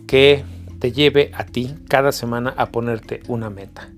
que 0.06 0.44
te 0.78 0.92
lleve 0.92 1.30
a 1.34 1.44
ti 1.44 1.74
cada 1.88 2.12
semana 2.12 2.54
a 2.56 2.66
ponerte 2.66 3.20
una 3.28 3.50
meta. 3.50 3.90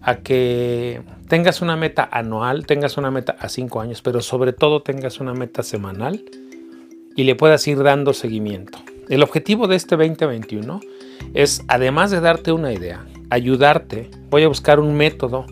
A 0.00 0.16
que 0.16 1.02
tengas 1.28 1.62
una 1.62 1.76
meta 1.76 2.08
anual, 2.10 2.66
tengas 2.66 2.96
una 2.96 3.10
meta 3.10 3.36
a 3.38 3.48
cinco 3.48 3.80
años, 3.80 4.02
pero 4.02 4.20
sobre 4.20 4.52
todo 4.52 4.82
tengas 4.82 5.20
una 5.20 5.34
meta 5.34 5.62
semanal 5.62 6.24
y 7.16 7.24
le 7.24 7.36
puedas 7.36 7.66
ir 7.68 7.82
dando 7.82 8.12
seguimiento. 8.12 8.78
El 9.08 9.22
objetivo 9.22 9.68
de 9.68 9.76
este 9.76 9.96
2021 9.96 10.80
es, 11.34 11.62
además 11.68 12.10
de 12.10 12.20
darte 12.20 12.52
una 12.52 12.72
idea, 12.72 13.04
ayudarte. 13.30 14.10
Voy 14.30 14.42
a 14.42 14.48
buscar 14.48 14.80
un 14.80 14.94
método 14.94 15.46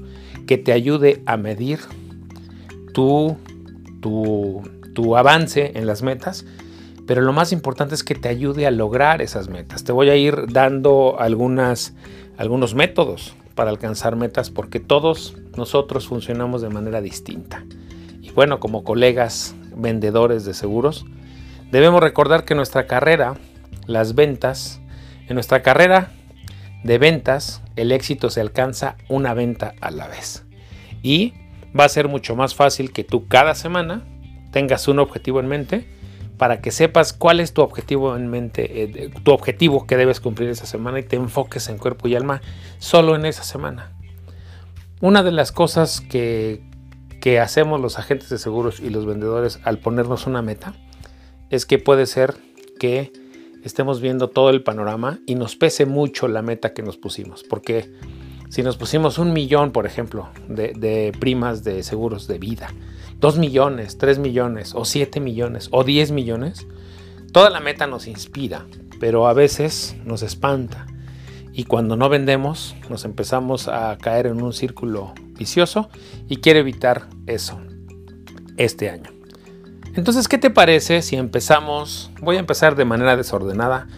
que 0.47 0.59
te 0.59 0.73
ayude 0.73 1.23
a 1.27 1.37
medir 1.37 1.79
tu, 2.93 3.37
tu, 4.01 4.63
tu 4.95 5.17
avance 5.17 5.73
en 5.75 5.87
las 5.87 6.03
metas, 6.03 6.45
pero 7.07 7.23
lo 7.23 7.33
más 7.33 7.53
importante 7.53 7.95
es 7.95 8.05
que 8.05 8.15
te 8.15 8.29
ayude 8.29 8.67
a 8.67 8.71
lograr 8.71 9.23
esas 9.23 9.49
metas. 9.49 9.85
Te 9.85 9.93
voy 9.93 10.11
a 10.11 10.17
ir 10.17 10.47
dando 10.53 11.17
algunos 11.19 11.95
métodos 12.75 13.35
para 13.55 13.71
alcanzar 13.71 14.17
metas 14.17 14.51
porque 14.51 14.81
todos 14.81 15.37
nosotros 15.57 16.07
funcionamos 16.07 16.63
de 16.63 16.69
manera 16.69 17.01
distinta. 17.01 17.65
Y 18.23 18.31
bueno, 18.31 18.61
como 18.61 18.85
colegas 18.85 19.55
vendedores 19.75 20.45
de 20.45 20.55
seguros, 20.55 21.05
debemos 21.71 22.01
recordar 22.01 22.45
que 22.45 22.55
nuestra 22.55 22.87
carrera, 22.87 23.35
las 23.87 24.15
ventas, 24.15 24.81
en 25.29 25.35
nuestra 25.35 25.63
carrera 25.63 26.13
de 26.85 26.99
ventas, 26.99 27.63
el 27.77 27.93
éxito 27.93 28.31
se 28.31 28.41
alcanza 28.41 28.97
una 29.09 29.35
venta 29.35 29.75
a 29.81 29.91
la 29.91 30.07
vez. 30.07 30.45
Y 31.03 31.35
va 31.79 31.85
a 31.85 31.89
ser 31.89 32.09
mucho 32.09 32.37
más 32.37 32.55
fácil 32.55 32.93
que 32.93 33.05
tú 33.05 33.27
cada 33.27 33.55
semana 33.55 34.05
tengas 34.51 34.89
un 34.89 34.99
objetivo 34.99 35.41
en 35.41 35.49
mente 35.49 35.89
para 36.37 36.61
que 36.61 36.71
sepas 36.71 37.13
cuál 37.13 37.41
es 37.41 37.53
tu 37.53 37.63
objetivo 37.63 38.17
en 38.17 38.29
mente, 38.29 38.83
eh, 38.83 39.11
tu 39.23 39.33
objetivo 39.33 39.87
que 39.87 39.97
debes 39.97 40.21
cumplir 40.21 40.49
esa 40.49 40.67
semana 40.67 40.99
y 40.99 41.03
te 41.03 41.17
enfoques 41.17 41.69
en 41.69 41.77
cuerpo 41.79 42.09
y 42.09 42.17
alma 42.17 42.41
solo 42.79 43.15
en 43.15 43.27
esa 43.27 43.45
semana. 43.45 43.93
Una 45.01 45.23
de 45.23 45.33
las 45.33 45.53
cosas 45.53 46.01
que, 46.01 46.63
que 47.21 47.41
hacemos 47.41 47.81
los 47.81 47.99
agentes 47.99 48.31
de 48.31 48.39
seguros 48.39 48.81
y 48.81 48.91
los 48.91 49.07
vendedores 49.07 49.61
al 49.65 49.79
ponernos 49.79 50.27
una 50.27 50.41
meta 50.43 50.75
es 51.51 51.67
que 51.67 51.79
puede 51.79 52.07
ser 52.07 52.35
que 52.79 53.13
estemos 53.63 54.01
viendo 54.01 54.29
todo 54.29 54.51
el 54.51 54.63
panorama 54.63 55.19
y 55.27 55.35
nos 55.35 55.57
pese 55.57 55.85
mucho 55.87 56.29
la 56.29 56.43
meta 56.43 56.73
que 56.73 56.83
nos 56.83 56.97
pusimos, 56.97 57.45
porque 57.45 57.93
si 58.49 58.63
nos 58.63 58.77
pusimos 58.77 59.19
un 59.19 59.33
millón, 59.33 59.71
por 59.71 59.87
ejemplo, 59.87 60.29
de, 60.49 61.13
primas 61.21 61.63
de 61.63 61.83
seguros 61.83 62.27
de 62.27 62.39
vida, 62.39 62.73
dos 63.21 63.39
millones, 63.39 63.99
tres 63.99 64.19
millones, 64.19 64.73
o 64.75 64.85
siete 64.85 65.21
millones, 65.21 65.69
o 65.71 65.85
diez 65.85 66.11
millones, 66.11 66.67
toda 67.33 67.51
la 67.51 67.61
meta 67.61 67.87
nos 67.87 68.07
inspira, 68.07 68.67
pero 68.99 69.29
a 69.29 69.35
veces 69.35 69.97
nos 70.05 70.23
espanta. 70.23 70.87
Y 71.53 71.65
cuando 71.65 71.97
no 71.97 72.09
vendemos, 72.09 72.75
nos 72.89 73.05
empezamos 73.05 73.69
a 73.69 73.97
caer 73.99 74.27
en 74.27 74.43
un 74.43 74.53
círculo 74.53 75.15
vicioso 75.39 75.91
y 76.29 76.37
quiero 76.37 76.61
evitar 76.61 77.09
eso 77.27 77.61
este 78.57 78.91
año. 78.91 79.11
Entonces, 79.95 80.29
¿qué 80.29 80.39
te 80.39 80.51
parece 80.51 81.03
si 81.03 81.17
empezamos? 81.17 82.11
Voy 82.21 82.37
a 82.37 82.41
empezar 82.41 82.77
de 82.77 82.85
manera 82.85 83.17
desordenada. 83.17 83.89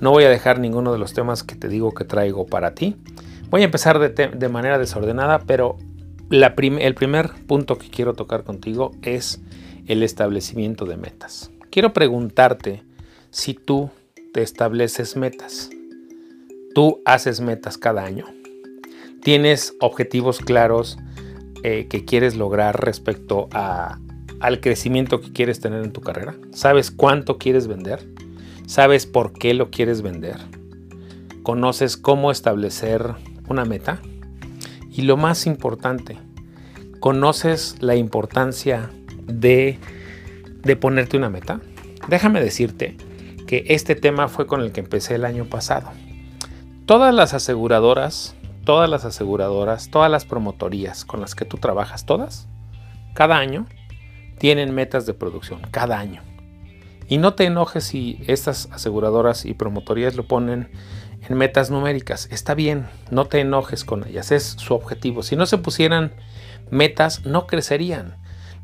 No 0.00 0.10
voy 0.10 0.24
a 0.24 0.30
dejar 0.30 0.58
ninguno 0.58 0.92
de 0.92 0.98
los 0.98 1.12
temas 1.12 1.42
que 1.42 1.54
te 1.54 1.68
digo 1.68 1.92
que 1.92 2.04
traigo 2.04 2.46
para 2.46 2.74
ti. 2.74 2.96
Voy 3.50 3.60
a 3.60 3.66
empezar 3.66 3.98
de, 3.98 4.48
manera 4.48 4.78
desordenada, 4.78 5.40
pero 5.40 5.76
el 6.32 6.94
primer 6.94 7.30
punto 7.46 7.78
que 7.78 7.90
quiero 7.90 8.14
tocar 8.14 8.44
contigo 8.44 8.92
es 9.02 9.40
el 9.86 10.02
establecimiento 10.02 10.86
de 10.86 10.96
metas. 10.96 11.50
Quiero 11.70 11.92
preguntarte 11.92 12.82
si 13.30 13.54
tú 13.54 13.90
te 14.32 14.42
estableces 14.42 15.16
metas. 15.16 15.70
Tú 16.74 17.00
haces 17.04 17.40
metas 17.40 17.76
cada 17.76 18.04
año. 18.04 18.26
Tienes 19.22 19.74
objetivos 19.80 20.40
claros 20.40 20.98
eh, 21.62 21.86
que 21.88 22.04
quieres 22.04 22.34
lograr 22.34 22.82
respecto 22.82 23.48
al 23.52 24.60
crecimiento 24.60 25.20
que 25.20 25.32
quieres 25.32 25.60
tener 25.60 25.84
en 25.84 25.92
tu 25.92 26.00
carrera. 26.00 26.34
¿Sabes 26.52 26.90
cuánto 26.90 27.38
quieres 27.38 27.68
vender? 27.68 28.08
¿Sabes 28.66 29.06
por 29.06 29.32
qué 29.32 29.54
lo 29.54 29.70
quieres 29.70 30.02
vender? 30.02 30.36
¿Conoces 31.42 31.96
cómo 31.96 32.30
establecer 32.30 33.14
una 33.48 33.64
meta. 33.64 34.00
Y 34.92 35.02
lo 35.02 35.16
más 35.16 35.46
importante, 35.46 36.18
¿conoces 37.00 37.76
la 37.80 37.96
importancia 37.96 38.90
de, 39.26 39.78
de 40.62 40.76
ponerte 40.76 41.16
una 41.16 41.30
meta? 41.30 41.60
Déjame 42.08 42.42
decirte 42.42 42.98
que 43.46 43.64
este 43.68 43.94
tema 43.94 44.28
fue 44.28 44.46
con 44.46 44.60
el 44.60 44.70
que 44.72 44.80
empecé 44.80 45.14
el 45.14 45.24
año 45.24 45.46
pasado. 45.46 45.90
Todas 46.84 47.14
las 47.14 47.32
aseguradoras, 47.32 48.34
todas 48.64 48.90
las 48.90 49.06
aseguradoras, 49.06 49.90
todas 49.90 50.10
las 50.10 50.26
promotorías 50.26 51.06
con 51.06 51.22
las 51.22 51.34
que 51.34 51.46
tú 51.46 51.56
trabajas, 51.56 52.04
todas, 52.04 52.46
cada 53.14 53.38
año, 53.38 53.66
tienen 54.38 54.74
metas 54.74 55.06
de 55.06 55.14
producción, 55.14 55.62
cada 55.70 55.98
año. 55.98 56.22
Y 57.08 57.18
no 57.18 57.34
te 57.34 57.44
enojes 57.44 57.84
si 57.84 58.22
estas 58.26 58.68
aseguradoras 58.72 59.44
y 59.46 59.54
promotorías 59.54 60.16
lo 60.16 60.26
ponen 60.26 60.68
en 61.28 61.36
metas 61.36 61.70
numéricas. 61.70 62.28
Está 62.30 62.54
bien, 62.54 62.86
no 63.10 63.26
te 63.26 63.40
enojes 63.40 63.84
con 63.84 64.06
ellas, 64.06 64.32
es 64.32 64.44
su 64.44 64.74
objetivo. 64.74 65.22
Si 65.22 65.36
no 65.36 65.46
se 65.46 65.58
pusieran 65.58 66.12
metas, 66.70 67.24
no 67.24 67.46
crecerían, 67.46 68.16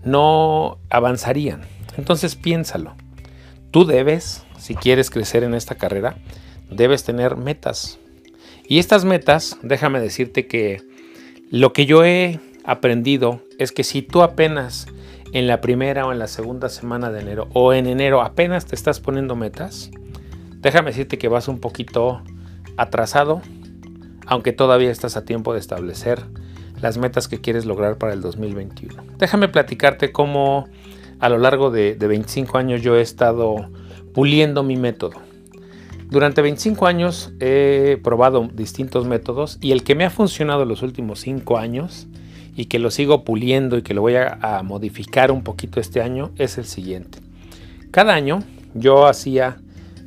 no 0.03 0.79
avanzarían. 0.91 1.63
Entonces 1.97 2.37
piénsalo. 2.37 2.95
Tú 3.71 3.85
debes, 3.85 4.45
si 4.59 4.75
quieres 4.75 5.11
crecer 5.11 5.45
en 5.45 5.55
esta 5.55 5.77
carrera, 5.77 6.17
debes 6.71 7.05
tener 7.05 7.37
metas. 7.37 7.99
Y 8.67 8.79
estas 8.79 9.05
metas, 9.05 9.59
déjame 9.63 10.01
decirte 10.01 10.47
que 10.47 10.83
lo 11.51 11.73
que 11.73 11.87
yo 11.87 12.05
he 12.05 12.41
aprendido 12.65 13.43
es 13.59 13.73
que 13.73 13.85
si 13.85 14.03
tú 14.03 14.23
apenas 14.23 14.87
en 15.33 15.47
la 15.47 15.61
primera 15.61 16.07
o 16.07 16.13
en 16.13 16.19
la 16.19 16.29
segunda 16.29 16.69
semana 16.69 17.11
de 17.11 17.21
enero 17.21 17.49
o 17.53 17.73
en 17.73 17.87
enero 17.87 18.23
apenas 18.23 18.67
te 18.67 18.75
estás 18.75 19.01
poniendo 19.01 19.37
metas, 19.37 19.91
déjame 20.57 20.91
decirte 20.91 21.19
que 21.19 21.29
vas 21.29 21.49
un 21.49 21.61
poquito 21.61 22.23
atrasado, 22.79 23.43
aunque 24.27 24.53
todavía 24.53 24.91
estás 24.91 25.17
a 25.19 25.25
tiempo 25.25 25.53
de 25.53 25.59
establecer 25.59 26.23
las 26.81 26.97
metas 26.97 27.29
que 27.29 27.41
quieres 27.41 27.67
lograr 27.67 27.99
para 27.99 28.15
el 28.15 28.23
2021. 28.23 29.03
Déjame 29.19 29.49
platicarte 29.49 30.13
cómo 30.13 30.69
a 31.19 31.29
lo 31.29 31.39
largo 31.39 31.71
de, 31.71 31.95
25 31.95 32.57
años 32.57 32.81
yo 32.81 32.97
he 32.97 33.01
estado 33.01 33.69
puliendo 34.15 34.63
mi 34.63 34.77
método. 34.77 35.21
Durante 36.09 36.41
25 36.41 36.87
años 36.87 37.33
he 37.41 37.99
probado 38.03 38.49
distintos 38.55 39.07
métodos 39.07 39.59
y 39.61 39.73
el 39.73 39.83
que 39.83 39.95
me 39.95 40.07
ha 40.07 40.11
funcionado 40.11 40.65
los 40.65 40.83
últimos 40.83 41.21
5 41.21 41.59
años 41.59 42.07
y 42.57 42.67
que 42.67 42.79
lo 42.79 42.91
sigo 42.91 43.25
puliendo 43.25 43.77
y 43.77 43.83
que 43.83 43.93
lo 43.93 44.01
voy 44.01 44.15
a 44.17 44.63
modificar 44.65 45.31
un 45.31 45.43
poquito 45.43 45.81
este 45.81 46.01
año 46.01 46.31
es 46.37 46.57
el 46.57 46.65
siguiente. 46.65 47.19
Cada 47.91 48.15
año 48.15 48.43
yo 48.75 49.07
hacía 49.07 49.59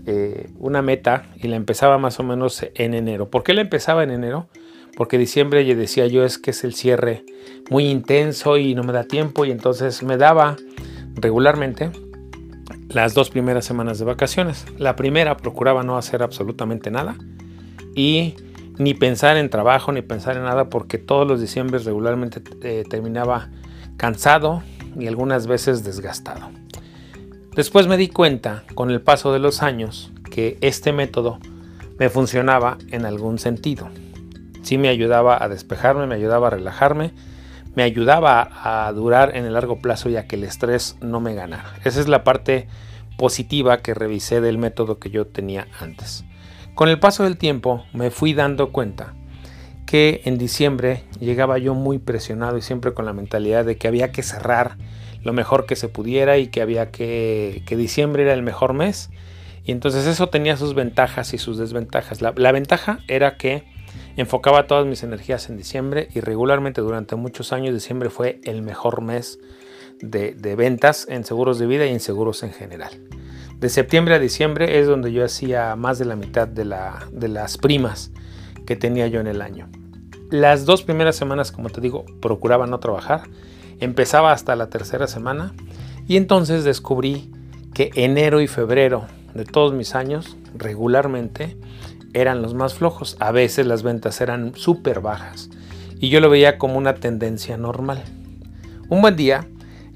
eh, 0.05 0.49
una 0.57 0.81
meta 0.81 1.29
y 1.35 1.47
la 1.47 1.55
empezaba 1.55 1.97
más 1.97 2.19
o 2.19 2.23
menos 2.23 2.65
en 2.75 2.93
enero. 2.93 3.29
¿Por 3.29 3.43
qué 3.43 3.53
la 3.53 3.61
empezaba 3.61 4.03
en 4.03 4.11
enero? 4.11 4.47
Porque 4.95 5.17
diciembre 5.17 5.65
ya 5.65 5.75
decía 5.75 6.07
yo 6.07 6.25
es 6.25 6.37
que 6.37 6.51
es 6.51 6.63
el 6.63 6.73
cierre 6.73 7.23
muy 7.69 7.87
intenso 7.87 8.57
y 8.57 8.75
no 8.75 8.83
me 8.83 8.93
da 8.93 9.03
tiempo 9.03 9.45
y 9.45 9.51
entonces 9.51 10.03
me 10.03 10.17
daba 10.17 10.57
regularmente 11.15 11.91
las 12.89 13.13
dos 13.13 13.29
primeras 13.29 13.65
semanas 13.65 13.99
de 13.99 14.05
vacaciones. 14.05 14.65
La 14.77 14.95
primera 14.95 15.37
procuraba 15.37 15.83
no 15.83 15.97
hacer 15.97 16.23
absolutamente 16.23 16.91
nada 16.91 17.15
y 17.95 18.35
ni 18.77 18.93
pensar 18.93 19.37
en 19.37 19.49
trabajo 19.49 19.91
ni 19.91 20.01
pensar 20.01 20.37
en 20.37 20.43
nada 20.43 20.69
porque 20.69 20.97
todos 20.97 21.27
los 21.27 21.39
diciembre 21.39 21.79
regularmente 21.79 22.41
eh, 22.63 22.83
terminaba 22.89 23.49
cansado 23.97 24.63
y 24.99 25.07
algunas 25.07 25.47
veces 25.47 25.83
desgastado. 25.83 26.49
Después 27.55 27.87
me 27.87 27.97
di 27.97 28.07
cuenta, 28.07 28.63
con 28.75 28.91
el 28.91 29.01
paso 29.01 29.33
de 29.33 29.39
los 29.39 29.61
años, 29.61 30.09
que 30.31 30.57
este 30.61 30.93
método 30.93 31.37
me 31.99 32.09
funcionaba 32.09 32.77
en 32.91 33.05
algún 33.05 33.39
sentido. 33.39 33.89
Sí 34.61 34.77
me 34.77 34.87
ayudaba 34.87 35.43
a 35.43 35.49
despejarme, 35.49 36.07
me 36.07 36.15
ayudaba 36.15 36.47
a 36.47 36.51
relajarme, 36.51 37.11
me 37.75 37.83
ayudaba 37.83 38.49
a 38.63 38.89
durar 38.93 39.35
en 39.35 39.43
el 39.43 39.53
largo 39.53 39.81
plazo 39.81 40.07
ya 40.07 40.27
que 40.27 40.37
el 40.37 40.45
estrés 40.45 40.95
no 41.01 41.19
me 41.19 41.35
ganara. 41.35 41.73
Esa 41.83 41.99
es 41.99 42.07
la 42.07 42.23
parte 42.23 42.69
positiva 43.17 43.79
que 43.79 43.93
revisé 43.93 44.39
del 44.39 44.57
método 44.57 44.97
que 44.97 45.09
yo 45.09 45.27
tenía 45.27 45.67
antes. 45.77 46.23
Con 46.73 46.87
el 46.87 46.99
paso 46.99 47.25
del 47.25 47.37
tiempo 47.37 47.83
me 47.91 48.11
fui 48.11 48.33
dando 48.33 48.71
cuenta 48.71 49.13
que 49.85 50.21
en 50.23 50.37
diciembre 50.37 51.03
llegaba 51.19 51.57
yo 51.57 51.73
muy 51.73 51.99
presionado 51.99 52.57
y 52.57 52.61
siempre 52.61 52.93
con 52.93 53.05
la 53.05 53.11
mentalidad 53.11 53.65
de 53.65 53.75
que 53.75 53.89
había 53.89 54.13
que 54.13 54.23
cerrar 54.23 54.77
lo 55.23 55.33
mejor 55.33 55.65
que 55.65 55.75
se 55.75 55.87
pudiera 55.87 56.37
y 56.37 56.47
que 56.47 56.61
había 56.61 56.91
que, 56.91 57.63
que 57.65 57.75
diciembre 57.75 58.23
era 58.23 58.33
el 58.33 58.43
mejor 58.43 58.73
mes. 58.73 59.09
Y 59.63 59.71
entonces 59.71 60.07
eso 60.07 60.27
tenía 60.27 60.57
sus 60.57 60.73
ventajas 60.73 61.33
y 61.33 61.37
sus 61.37 61.57
desventajas. 61.57 62.21
La, 62.21 62.51
ventaja 62.51 62.99
era 63.07 63.37
que 63.37 63.63
enfocaba 64.17 64.67
todas 64.67 64.85
mis 64.85 65.03
energías 65.03 65.49
en 65.49 65.57
diciembre 65.57 66.09
y 66.13 66.19
regularmente 66.19 66.81
durante 66.81 67.15
muchos 67.15 67.53
años 67.53 67.73
diciembre 67.73 68.09
fue 68.09 68.39
el 68.43 68.63
mejor 68.63 69.01
mes 69.01 69.39
de, 70.01 70.33
ventas 70.55 71.05
en 71.09 71.23
seguros 71.25 71.59
de 71.59 71.67
vida 71.67 71.85
y 71.85 71.91
en 71.91 71.99
seguros 71.99 72.41
en 72.43 72.53
general. 72.53 72.91
De 73.57 73.69
septiembre 73.69 74.15
a 74.15 74.19
diciembre 74.19 74.79
es 74.79 74.87
donde 74.87 75.11
yo 75.11 75.23
hacía 75.23 75.75
más 75.75 75.99
de 75.99 76.05
la 76.05 76.15
mitad 76.15 76.47
de, 76.47 76.63
de 77.11 77.27
las 77.27 77.57
primas 77.57 78.11
que 78.65 78.75
tenía 78.75 79.07
yo 79.07 79.19
en 79.19 79.27
el 79.27 79.43
año. 79.43 79.69
Las 80.31 80.65
dos 80.65 80.81
primeras 80.81 81.15
semanas, 81.15 81.51
como 81.51 81.69
te 81.69 81.81
digo, 81.81 82.05
procuraba 82.19 82.65
no 82.65 82.79
trabajar. 82.79 83.29
Empezaba 83.81 84.31
hasta 84.31 84.55
la 84.55 84.69
tercera 84.69 85.07
semana 85.07 85.53
y 86.07 86.15
entonces 86.15 86.63
descubrí 86.63 87.31
que 87.73 87.89
enero 87.95 88.39
y 88.39 88.47
febrero 88.47 89.07
de 89.33 89.43
todos 89.43 89.73
mis 89.73 89.95
años 89.95 90.37
regularmente 90.55 91.57
eran 92.13 92.43
los 92.43 92.53
más 92.53 92.75
flojos. 92.75 93.17
A 93.19 93.31
veces 93.31 93.65
las 93.65 93.81
ventas 93.81 94.21
eran 94.21 94.53
súper 94.53 95.01
bajas 95.01 95.49
y 95.99 96.09
yo 96.09 96.19
lo 96.19 96.29
veía 96.29 96.59
como 96.59 96.77
una 96.77 96.93
tendencia 96.93 97.57
normal. 97.57 98.03
Un 98.87 99.01
buen 99.01 99.15
día 99.15 99.47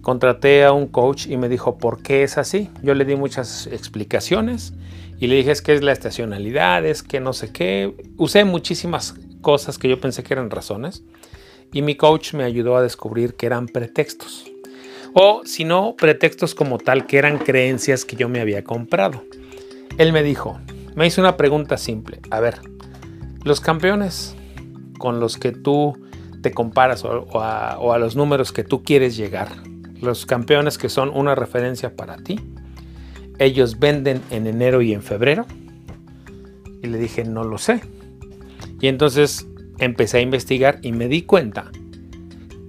contraté 0.02 0.64
a 0.64 0.72
un 0.72 0.88
coach 0.88 1.28
y 1.28 1.38
me 1.38 1.48
dijo 1.48 1.78
por 1.78 2.02
qué 2.02 2.24
es 2.24 2.40
así. 2.40 2.72
Yo 2.82 2.96
le 2.96 3.06
di 3.06 3.16
muchas 3.16 3.68
explicaciones 3.68 4.74
y 5.20 5.28
le 5.28 5.36
dije 5.36 5.52
es 5.52 5.62
que 5.62 5.76
es 5.76 5.84
la 5.84 5.92
estacionalidad, 5.92 6.84
es 6.88 7.04
que 7.04 7.20
no 7.20 7.34
sé 7.34 7.52
qué. 7.52 7.94
Usé 8.18 8.46
muchísimas 8.46 9.14
cosas 9.42 9.78
que 9.78 9.90
yo 9.90 10.02
pensé 10.02 10.24
que 10.24 10.34
eran 10.34 10.50
razones 10.50 11.04
y 11.74 11.82
mi 11.82 11.96
coach 11.96 12.34
me 12.34 12.44
ayudó 12.44 12.78
a 12.78 12.82
descubrir 12.82 13.36
que 13.36 13.46
eran 13.46 13.68
pretextos. 13.68 14.46
O 15.14 15.42
si 15.46 15.64
no, 15.64 15.96
pretextos 15.96 16.56
como 16.56 16.78
tal 16.78 17.08
que 17.08 17.18
eran 17.18 17.38
creencias 17.38 18.04
que 18.04 18.16
yo 18.16 18.28
me 18.28 18.42
había 18.42 18.64
comprado. 18.64 19.24
Él 19.98 20.12
me 20.12 20.24
dijo, 20.24 20.60
me 20.96 21.08
hizo 21.08 21.22
una 21.22 21.38
pregunta 21.38 21.78
simple. 21.78 22.20
A 22.32 22.40
ver, 22.40 22.60
los 23.44 23.62
campeones 23.62 24.36
con 24.98 25.20
los 25.20 25.38
que 25.38 25.52
tú 25.52 25.98
te 26.42 26.52
comparas 26.52 27.06
o, 27.06 27.42
a, 27.42 27.98
los 27.98 28.16
números 28.16 28.52
que 28.52 28.64
tú 28.64 28.84
quieres 28.84 29.16
llegar, 29.16 29.50
los 30.02 30.26
campeones 30.26 30.78
que 30.78 30.90
son 30.90 31.10
una 31.10 31.34
referencia 31.34 31.96
para 31.96 32.18
ti, 32.18 32.40
ellos 33.40 33.80
venden 33.80 34.22
en 34.32 34.48
enero 34.48 34.82
y 34.82 34.94
en 34.94 35.02
febrero. 35.02 35.46
Y 36.84 36.88
le 36.88 36.98
dije, 36.98 37.24
no 37.24 37.44
lo 37.44 37.58
sé. 37.58 37.82
Y 38.82 38.88
entonces 38.88 39.48
empecé 39.80 40.20
a 40.20 40.22
investigar 40.22 40.80
y 40.82 40.92
me 40.92 41.08
di 41.08 41.24
cuenta 41.24 41.72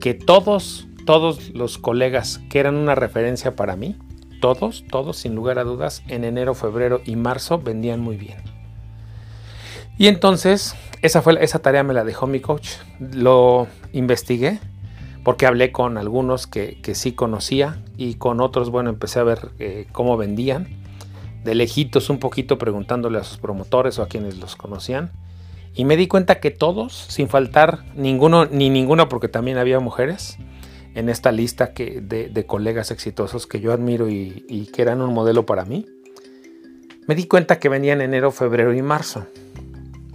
que 0.00 0.14
todos, 0.14 0.86
todos 1.04 1.50
los 1.50 1.78
colegas 1.78 2.40
que 2.50 2.60
eran 2.60 2.76
una 2.76 2.94
referencia 2.94 3.56
para 3.56 3.76
mí, 3.76 3.96
todos, 4.40 4.84
todos, 4.90 5.16
sin 5.16 5.34
lugar 5.34 5.58
a 5.58 5.64
dudas, 5.64 6.02
en 6.08 6.24
enero, 6.24 6.54
febrero 6.54 7.00
y 7.04 7.16
marzo 7.16 7.58
vendían 7.58 8.00
muy 8.00 8.16
bien. 8.16 8.38
Y 9.98 10.08
entonces, 10.08 10.74
esa, 11.02 11.22
fue, 11.22 11.42
esa 11.42 11.60
tarea 11.60 11.82
me 11.82 11.94
la 11.94 12.04
dejó 12.04 12.26
mi 12.26 12.40
coach. 12.40 12.68
Lo 13.00 13.66
investigué 13.92 14.60
porque 15.24 15.46
hablé 15.46 15.72
con 15.72 15.98
algunos 15.98 16.46
que, 16.46 16.78
sí 16.94 17.12
conocía 17.12 17.82
y 17.96 18.14
con 18.14 18.40
otros, 18.40 18.70
bueno, 18.70 18.90
empecé 18.90 19.18
a 19.18 19.24
ver 19.24 19.50
eh, 19.58 19.86
cómo 19.92 20.16
vendían. 20.16 20.68
De 21.44 21.54
lejitos 21.54 22.10
un 22.10 22.18
poquito 22.18 22.58
preguntándole 22.58 23.18
a 23.18 23.24
sus 23.24 23.38
promotores 23.38 23.98
o 23.98 24.02
a 24.02 24.08
quienes 24.08 24.38
los 24.38 24.56
conocían. 24.56 25.12
Y 25.76 25.84
me 25.84 25.98
di 25.98 26.08
cuenta 26.08 26.40
que 26.40 26.50
todos, 26.50 26.94
sin 26.94 27.28
faltar 27.28 27.84
ninguno 27.94 28.46
ni 28.46 28.70
ninguna, 28.70 29.10
porque 29.10 29.28
también 29.28 29.58
había 29.58 29.78
mujeres, 29.78 30.38
en 30.94 31.10
esta 31.10 31.30
lista 31.32 31.74
que, 31.74 32.00
de, 32.00 32.46
colegas 32.46 32.90
exitosos 32.90 33.46
que 33.46 33.60
yo 33.60 33.74
admiro 33.74 34.08
y, 34.08 34.70
que 34.72 34.80
eran 34.80 35.02
un 35.02 35.12
modelo 35.12 35.44
para 35.44 35.66
mí, 35.66 35.84
me 37.06 37.14
di 37.14 37.26
cuenta 37.26 37.58
que 37.58 37.68
venían 37.68 38.00
enero, 38.00 38.32
febrero 38.32 38.72
y 38.72 38.80
marzo. 38.80 39.26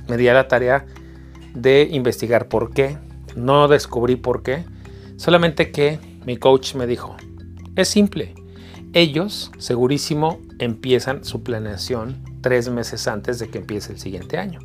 Me 0.07 0.17
di 0.17 0.27
a 0.27 0.33
la 0.33 0.47
tarea 0.47 0.87
de 1.53 1.87
investigar 1.91 2.47
por 2.47 2.73
qué. 2.73 2.97
No 3.35 3.67
descubrí 3.67 4.15
por 4.15 4.41
qué. 4.41 4.65
Solamente 5.15 5.71
que 5.71 5.99
mi 6.25 6.37
coach 6.37 6.73
me 6.73 6.87
dijo, 6.87 7.15
es 7.75 7.87
simple. 7.87 8.33
Ellos, 8.93 9.51
segurísimo, 9.59 10.41
empiezan 10.57 11.23
su 11.23 11.43
planeación 11.43 12.23
tres 12.41 12.67
meses 12.69 13.07
antes 13.07 13.37
de 13.37 13.49
que 13.49 13.59
empiece 13.59 13.93
el 13.93 13.99
siguiente 13.99 14.39
año. 14.39 14.59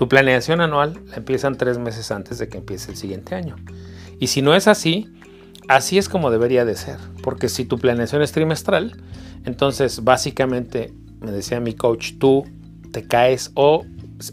Su 0.00 0.08
planeación 0.08 0.60
anual 0.60 1.00
la 1.10 1.18
empiezan 1.18 1.56
tres 1.56 1.78
meses 1.78 2.10
antes 2.10 2.38
de 2.38 2.48
que 2.48 2.58
empiece 2.58 2.90
el 2.90 2.96
siguiente 2.96 3.36
año. 3.36 3.54
Y 4.18 4.26
si 4.26 4.42
no 4.42 4.56
es 4.56 4.66
así, 4.66 5.08
Así 5.70 5.98
es 5.98 6.08
como 6.08 6.32
debería 6.32 6.64
de 6.64 6.74
ser, 6.74 6.96
porque 7.22 7.48
si 7.48 7.64
tu 7.64 7.78
planeación 7.78 8.22
es 8.22 8.32
trimestral, 8.32 9.00
entonces 9.44 10.02
básicamente, 10.02 10.92
me 11.20 11.30
decía 11.30 11.60
mi 11.60 11.74
coach, 11.74 12.14
tú 12.18 12.44
te 12.90 13.06
caes 13.06 13.52
o 13.54 13.84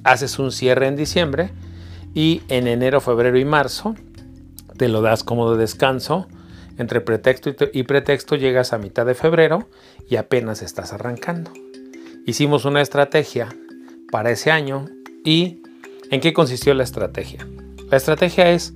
haces 0.03 0.39
un 0.39 0.51
cierre 0.51 0.87
en 0.87 0.95
diciembre 0.95 1.51
y 2.15 2.41
en 2.47 2.65
enero, 2.65 3.01
febrero 3.01 3.37
y 3.37 3.45
marzo 3.45 3.93
te 4.77 4.89
lo 4.89 5.03
das 5.03 5.23
como 5.23 5.51
de 5.51 5.59
descanso. 5.59 6.27
Entre 6.79 7.01
pretexto 7.01 7.51
y 7.71 7.83
pretexto 7.83 8.35
llegas 8.35 8.73
a 8.73 8.79
mitad 8.79 9.05
de 9.05 9.13
febrero 9.13 9.69
y 10.09 10.15
apenas 10.15 10.63
estás 10.63 10.91
arrancando. 10.91 11.51
Hicimos 12.25 12.65
una 12.65 12.81
estrategia 12.81 13.49
para 14.11 14.31
ese 14.31 14.49
año 14.49 14.87
y 15.23 15.61
¿en 16.11 16.21
qué 16.21 16.33
consistió 16.33 16.73
la 16.73 16.83
estrategia? 16.83 17.47
La 17.89 17.97
estrategia 17.97 18.51
es 18.51 18.73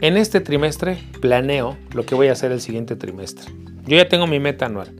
en 0.00 0.16
este 0.16 0.40
trimestre 0.40 0.98
planeo 1.20 1.76
lo 1.92 2.06
que 2.06 2.14
voy 2.14 2.28
a 2.28 2.32
hacer 2.32 2.52
el 2.52 2.60
siguiente 2.60 2.96
trimestre. 2.96 3.52
Yo 3.86 3.96
ya 3.96 4.08
tengo 4.08 4.26
mi 4.26 4.40
meta 4.40 4.66
anual, 4.66 4.92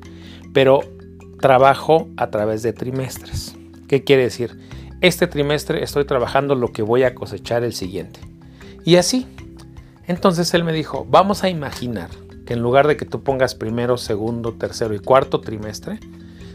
pero 0.53 0.81
trabajo 1.41 2.09
a 2.17 2.31
través 2.31 2.63
de 2.63 2.73
trimestres. 2.73 3.57
¿Qué 3.89 4.05
quiere 4.05 4.25
decir? 4.25 4.59
Este 5.01 5.27
trimestre 5.27 5.83
estoy 5.83 6.05
trabajando 6.05 6.55
lo 6.55 6.73
que 6.73 6.83
voy 6.83 7.03
a 7.05 7.15
cosechar 7.15 7.65
el 7.65 7.73
siguiente. 7.73 8.21
Y 8.85 8.97
así. 8.97 9.27
Entonces 10.07 10.53
él 10.55 10.65
me 10.65 10.73
dijo, 10.73 11.07
vamos 11.09 11.45
a 11.45 11.49
imaginar 11.49 12.11
que 12.45 12.55
en 12.55 12.61
lugar 12.61 12.87
de 12.87 12.97
que 12.97 13.05
tú 13.05 13.23
pongas 13.23 13.55
primero, 13.55 13.97
segundo, 13.97 14.55
tercero 14.55 14.93
y 14.95 14.99
cuarto 14.99 15.41
trimestre, 15.41 16.01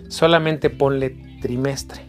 solamente 0.10 0.70
ponle 0.70 1.40
trimestre. 1.42 2.02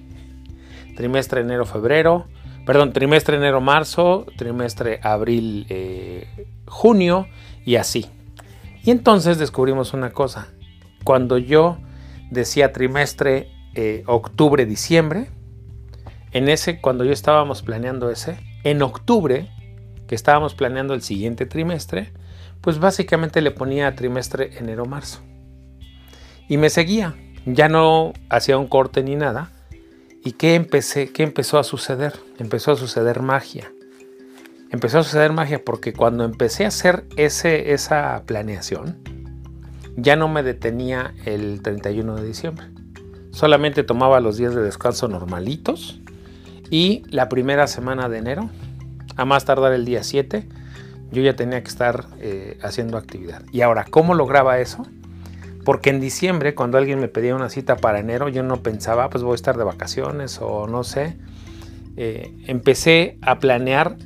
Trimestre 0.96 1.42
enero, 1.42 1.64
febrero, 1.66 2.26
perdón, 2.64 2.92
trimestre 2.92 3.36
enero-marzo, 3.36 4.26
trimestre 4.36 4.98
abril-junio 5.02 5.66
eh, 7.28 7.32
y 7.64 7.76
así. 7.76 8.06
Y 8.82 8.90
entonces 8.90 9.38
descubrimos 9.38 9.92
una 9.94 10.10
cosa. 10.10 10.48
Cuando 11.04 11.38
yo 11.38 11.78
decía 12.30 12.72
trimestre 12.72 13.50
eh, 13.74 14.02
octubre-diciembre, 14.06 15.28
en 16.32 16.48
ese, 16.48 16.80
cuando 16.80 17.04
yo 17.04 17.12
estábamos 17.12 17.62
planeando 17.62 18.10
ese, 18.10 18.38
en 18.64 18.82
octubre, 18.82 19.48
que 20.08 20.14
estábamos 20.14 20.54
planeando 20.54 20.94
el 20.94 21.02
siguiente 21.02 21.46
trimestre, 21.46 22.12
pues 22.60 22.78
básicamente 22.78 23.42
le 23.42 23.50
ponía 23.50 23.94
trimestre 23.94 24.58
enero-marzo. 24.58 25.20
Y 26.48 26.56
me 26.56 26.70
seguía. 26.70 27.14
Ya 27.44 27.68
no 27.68 28.12
hacía 28.28 28.58
un 28.58 28.66
corte 28.66 29.02
ni 29.04 29.14
nada, 29.14 29.52
¿Y 30.26 30.32
qué, 30.32 30.56
empecé, 30.56 31.12
qué 31.12 31.22
empezó 31.22 31.56
a 31.56 31.62
suceder? 31.62 32.12
Empezó 32.40 32.72
a 32.72 32.76
suceder 32.76 33.22
magia. 33.22 33.72
Empezó 34.72 34.98
a 34.98 35.04
suceder 35.04 35.32
magia 35.32 35.64
porque 35.64 35.92
cuando 35.92 36.24
empecé 36.24 36.64
a 36.64 36.68
hacer 36.68 37.04
ese, 37.16 37.72
esa 37.74 38.24
planeación, 38.26 38.98
ya 39.94 40.16
no 40.16 40.26
me 40.26 40.42
detenía 40.42 41.14
el 41.26 41.62
31 41.62 42.16
de 42.16 42.26
diciembre. 42.26 42.66
Solamente 43.30 43.84
tomaba 43.84 44.18
los 44.18 44.36
días 44.36 44.52
de 44.52 44.62
descanso 44.62 45.06
normalitos 45.06 46.00
y 46.70 47.04
la 47.08 47.28
primera 47.28 47.68
semana 47.68 48.08
de 48.08 48.18
enero, 48.18 48.50
a 49.14 49.24
más 49.24 49.44
tardar 49.44 49.74
el 49.74 49.84
día 49.84 50.02
7, 50.02 50.48
yo 51.12 51.22
ya 51.22 51.36
tenía 51.36 51.62
que 51.62 51.68
estar 51.68 52.04
eh, 52.18 52.58
haciendo 52.62 52.98
actividad. 52.98 53.44
Y 53.52 53.60
ahora, 53.60 53.84
¿cómo 53.88 54.12
lograba 54.12 54.58
eso? 54.58 54.88
Porque 55.66 55.90
en 55.90 56.00
diciembre, 56.00 56.54
cuando 56.54 56.78
alguien 56.78 57.00
me 57.00 57.08
pedía 57.08 57.34
una 57.34 57.50
cita 57.50 57.76
para 57.76 57.98
enero, 57.98 58.28
yo 58.28 58.44
no 58.44 58.62
pensaba, 58.62 59.10
pues 59.10 59.24
voy 59.24 59.32
a 59.32 59.34
estar 59.34 59.58
de 59.58 59.64
vacaciones 59.64 60.38
o 60.40 60.68
no 60.68 60.84
sé. 60.84 61.16
Eh, 61.96 62.32
empecé 62.46 63.18
a 63.20 63.40
planear 63.40 63.96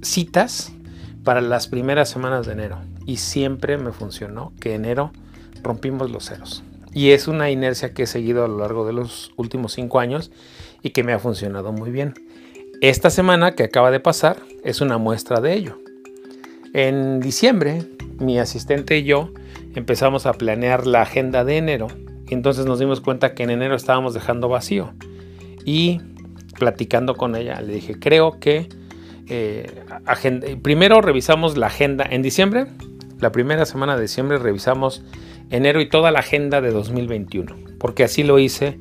citas 0.00 0.72
para 1.22 1.42
las 1.42 1.66
primeras 1.66 2.08
semanas 2.08 2.46
de 2.46 2.54
enero. 2.54 2.78
Y 3.04 3.18
siempre 3.18 3.76
me 3.76 3.92
funcionó 3.92 4.54
que 4.58 4.74
enero 4.74 5.12
rompimos 5.62 6.10
los 6.10 6.30
ceros. 6.30 6.64
Y 6.94 7.10
es 7.10 7.28
una 7.28 7.50
inercia 7.50 7.92
que 7.92 8.04
he 8.04 8.06
seguido 8.06 8.42
a 8.42 8.48
lo 8.48 8.56
largo 8.56 8.86
de 8.86 8.94
los 8.94 9.34
últimos 9.36 9.74
cinco 9.74 10.00
años 10.00 10.32
y 10.80 10.90
que 10.90 11.04
me 11.04 11.12
ha 11.12 11.18
funcionado 11.18 11.72
muy 11.72 11.90
bien. 11.90 12.14
Esta 12.80 13.10
semana 13.10 13.52
que 13.52 13.64
acaba 13.64 13.90
de 13.90 14.00
pasar 14.00 14.38
es 14.64 14.80
una 14.80 14.96
muestra 14.96 15.42
de 15.42 15.52
ello. 15.52 15.78
En 16.72 17.20
diciembre, 17.20 17.84
mi 18.18 18.38
asistente 18.38 18.96
y 18.96 19.04
yo 19.04 19.30
empezamos 19.76 20.26
a 20.26 20.32
planear 20.32 20.86
la 20.86 21.02
agenda 21.02 21.44
de 21.44 21.58
enero. 21.58 21.86
Y 22.28 22.34
entonces 22.34 22.66
nos 22.66 22.80
dimos 22.80 23.00
cuenta 23.00 23.34
que 23.34 23.44
en 23.44 23.50
enero 23.50 23.76
estábamos 23.76 24.14
dejando 24.14 24.48
vacío. 24.48 24.94
Y 25.64 26.00
platicando 26.58 27.14
con 27.14 27.36
ella, 27.36 27.60
le 27.60 27.74
dije, 27.74 27.98
creo 28.00 28.40
que 28.40 28.68
eh, 29.28 29.84
primero 30.62 31.00
revisamos 31.02 31.56
la 31.56 31.66
agenda 31.66 32.06
en 32.08 32.22
diciembre. 32.22 32.66
La 33.20 33.30
primera 33.30 33.66
semana 33.66 33.96
de 33.96 34.02
diciembre 34.02 34.38
revisamos 34.38 35.04
enero 35.50 35.80
y 35.80 35.88
toda 35.88 36.10
la 36.10 36.20
agenda 36.20 36.60
de 36.60 36.70
2021. 36.70 37.54
Porque 37.78 38.02
así 38.02 38.22
lo 38.22 38.38
hice 38.38 38.78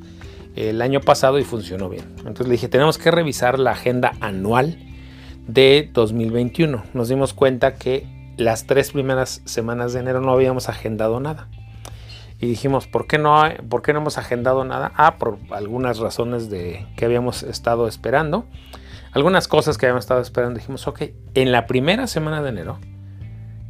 el 0.55 0.81
año 0.81 1.01
pasado 1.01 1.39
y 1.39 1.43
funcionó 1.43 1.89
bien. 1.89 2.05
Entonces 2.19 2.47
le 2.47 2.53
dije, 2.53 2.69
tenemos 2.69 2.97
que 2.97 3.12
revisar 3.12 3.60
la 3.60 3.71
agenda 3.71 4.13
anual 4.21 4.77
de 5.45 5.89
2021. 5.93 6.84
Nos 6.93 7.10
dimos 7.10 7.34
cuenta 7.34 7.75
que 7.75 8.14
las 8.38 8.65
tres 8.65 8.91
primeras 8.91 9.41
semanas 9.45 9.93
de 9.93 10.00
enero 10.00 10.21
no 10.21 10.32
habíamos 10.32 10.69
agendado 10.69 11.19
nada. 11.19 11.48
Y 12.39 12.48
dijimos, 12.48 12.88
¿por 12.88 13.08
qué 13.08 13.17
no, 13.17 13.41
por 13.69 13.82
qué 13.82 13.93
no 13.93 14.00
hemos 14.00 14.17
agendado 14.17 14.65
nada? 14.65 14.91
Ah, 14.95 15.17
por 15.17 15.38
algunas 15.52 16.00
razones 16.00 16.50
de 16.50 16.86
que 16.98 17.06
habíamos 17.06 17.43
estado 17.43 17.88
esperando. 17.88 18.45
Algunas 19.13 19.48
cosas 19.48 19.78
que 19.78 19.86
habíamos 19.86 20.04
estado 20.04 20.21
esperando. 20.21 20.60
Dijimos, 20.60 20.88
ok, 20.88 21.04
en 21.34 21.52
la 21.52 21.65
primera 21.65 22.08
semana 22.08 22.41
de 22.41 22.50
enero, 22.50 22.80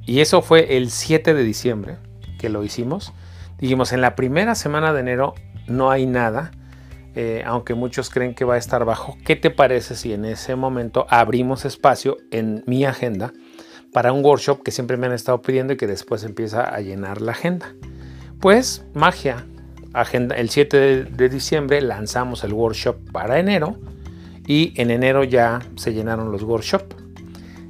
y 0.06 0.20
eso 0.20 0.42
fue 0.42 0.78
el 0.78 0.90
7 0.90 1.34
de 1.34 1.44
diciembre 1.44 1.98
que 2.40 2.50
lo 2.50 2.64
hicimos, 2.64 3.14
dijimos, 3.60 3.94
en 3.94 4.02
la 4.02 4.16
primera 4.16 4.56
semana 4.56 4.94
de 4.94 5.00
enero 5.00 5.36
no 5.68 5.90
hay 5.90 6.06
nada 6.06 6.52
eh, 7.18 7.44
aunque 7.46 7.76
muchos 7.76 8.10
creen 8.10 8.36
que 8.36 8.44
va 8.44 8.56
a 8.56 8.58
estar 8.58 8.84
bajo, 8.84 9.18
¿qué 9.24 9.38
te 9.38 9.50
parece 9.50 9.96
si 9.96 10.12
en 10.12 10.26
ese 10.26 10.58
momento 10.58 11.08
abrimos 11.10 11.64
espacio 11.64 12.18
en 12.30 12.62
mi 12.68 12.84
agenda 12.84 13.32
para 13.96 14.12
un 14.12 14.26
workshop 14.26 14.62
que 14.62 14.72
siempre 14.72 14.98
me 14.98 15.06
han 15.06 15.14
estado 15.14 15.42
pidiendo 15.42 15.72
y 15.72 15.78
que 15.78 15.88
después 15.88 16.26
empieza 16.26 16.64
a 16.64 16.82
llenar 16.82 17.22
la 17.22 17.32
agenda? 17.32 17.74
Pues 18.42 18.84
magia, 18.94 19.46
agenda, 19.94 20.36
el 20.36 20.50
7 20.50 21.06
de, 21.06 21.30
diciembre 21.30 21.80
lanzamos 21.80 22.44
el 22.44 22.52
workshop 22.52 22.98
para 23.14 23.40
enero 23.40 23.78
y 24.46 24.74
en 24.76 24.92
enero 24.92 25.24
ya 25.24 25.62
se 25.78 25.94
llenaron 25.94 26.30
los 26.34 26.44
workshops. 26.44 26.94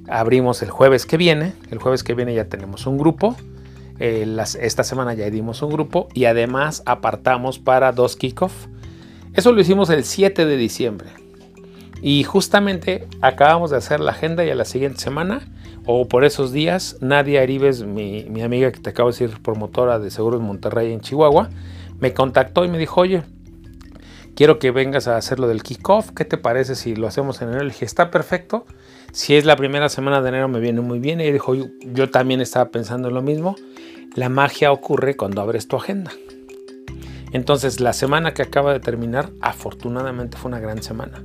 Abrimos 0.08 0.64
el 0.64 0.72
jueves 0.72 1.06
que 1.06 1.18
viene, 1.18 1.54
el 1.70 1.78
jueves 1.78 2.04
que 2.04 2.16
viene 2.16 2.34
ya 2.34 2.46
tenemos 2.46 2.88
un 2.88 2.98
grupo. 2.98 3.36
Eh, 4.00 4.26
esta 4.60 4.84
semana 4.84 5.14
ya 5.14 5.30
dimos 5.30 5.62
un 5.62 5.70
grupo 5.70 6.08
y 6.16 6.26
además 6.26 6.82
apartamos 6.88 7.60
para 7.60 7.92
dos 7.92 8.16
kickoff 8.16 8.66
eso 9.36 9.52
lo 9.52 9.60
hicimos 9.60 9.90
el 9.90 10.06
7 10.06 10.46
de 10.46 10.56
diciembre. 10.56 11.10
Y 12.08 12.24
justamente 12.24 13.08
acabamos 13.22 13.72
de 13.72 13.78
hacer 13.78 14.00
la 14.00 14.12
agenda 14.12 14.46
y 14.46 14.52
a 14.52 14.56
la 14.56 14.66
siguiente 14.66 15.00
semana, 15.00 15.42
o 15.88 16.08
por 16.08 16.24
esos 16.24 16.52
días, 16.52 16.98
Nadia 17.02 17.42
Aribes, 17.42 17.82
mi, 17.82 18.26
mi 18.26 18.44
amiga 18.44 18.72
que 18.72 18.80
te 18.80 18.92
acabo 18.92 19.10
de 19.10 19.18
decir, 19.18 19.42
promotora 19.42 19.98
de 19.98 20.12
Seguros 20.12 20.40
Monterrey 20.40 20.94
en 20.94 21.02
Chihuahua, 21.02 21.50
me 22.00 22.14
contactó 22.14 22.64
y 22.64 22.68
me 22.68 22.78
dijo, 22.78 23.02
oye, 23.02 23.24
quiero 24.36 24.60
que 24.60 24.70
vengas 24.70 25.08
a 25.08 25.18
hacer 25.18 25.40
lo 25.40 25.48
del 25.48 25.64
kickoff, 25.64 26.12
¿qué 26.12 26.26
te 26.26 26.38
parece 26.38 26.76
si 26.76 26.96
lo 26.96 27.08
hacemos 27.08 27.42
en 27.42 27.48
enero? 27.48 27.64
Le 27.64 27.72
dije, 27.72 27.86
está 27.86 28.12
perfecto, 28.12 28.68
si 29.12 29.36
es 29.36 29.44
la 29.46 29.56
primera 29.56 29.90
semana 29.90 30.22
de 30.22 30.30
enero 30.30 30.48
me 30.48 30.60
viene 30.60 30.82
muy 30.82 31.00
bien. 31.00 31.20
Y 31.22 31.32
dijo, 31.32 31.56
yo, 31.56 31.70
yo 31.92 32.12
también 32.12 32.40
estaba 32.40 32.70
pensando 32.70 33.08
en 33.08 33.16
lo 33.16 33.24
mismo, 33.24 33.56
la 34.14 34.30
magia 34.30 34.72
ocurre 34.72 35.16
cuando 35.16 35.42
abres 35.42 35.68
tu 35.68 35.76
agenda. 35.76 36.12
Entonces, 37.32 37.80
la 37.80 37.94
semana 37.94 38.36
que 38.36 38.44
acaba 38.44 38.72
de 38.74 38.80
terminar, 38.80 39.32
afortunadamente 39.42 40.38
fue 40.38 40.50
una 40.50 40.60
gran 40.60 40.84
semana. 40.84 41.24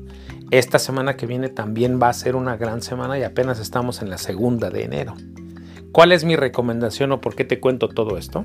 Esta 0.50 0.80
semana 0.80 1.16
que 1.16 1.26
viene 1.26 1.48
también 1.48 2.00
va 2.02 2.08
a 2.08 2.12
ser 2.12 2.34
una 2.34 2.56
gran 2.56 2.82
semana 2.82 3.18
y 3.18 3.22
apenas 3.22 3.60
estamos 3.60 4.02
en 4.02 4.10
la 4.10 4.18
segunda 4.18 4.70
de 4.70 4.82
enero. 4.82 5.14
¿Cuál 5.92 6.10
es 6.10 6.24
mi 6.24 6.34
recomendación 6.34 7.12
o 7.12 7.20
por 7.20 7.36
qué 7.36 7.44
te 7.44 7.60
cuento 7.60 7.88
todo 7.88 8.18
esto? 8.18 8.44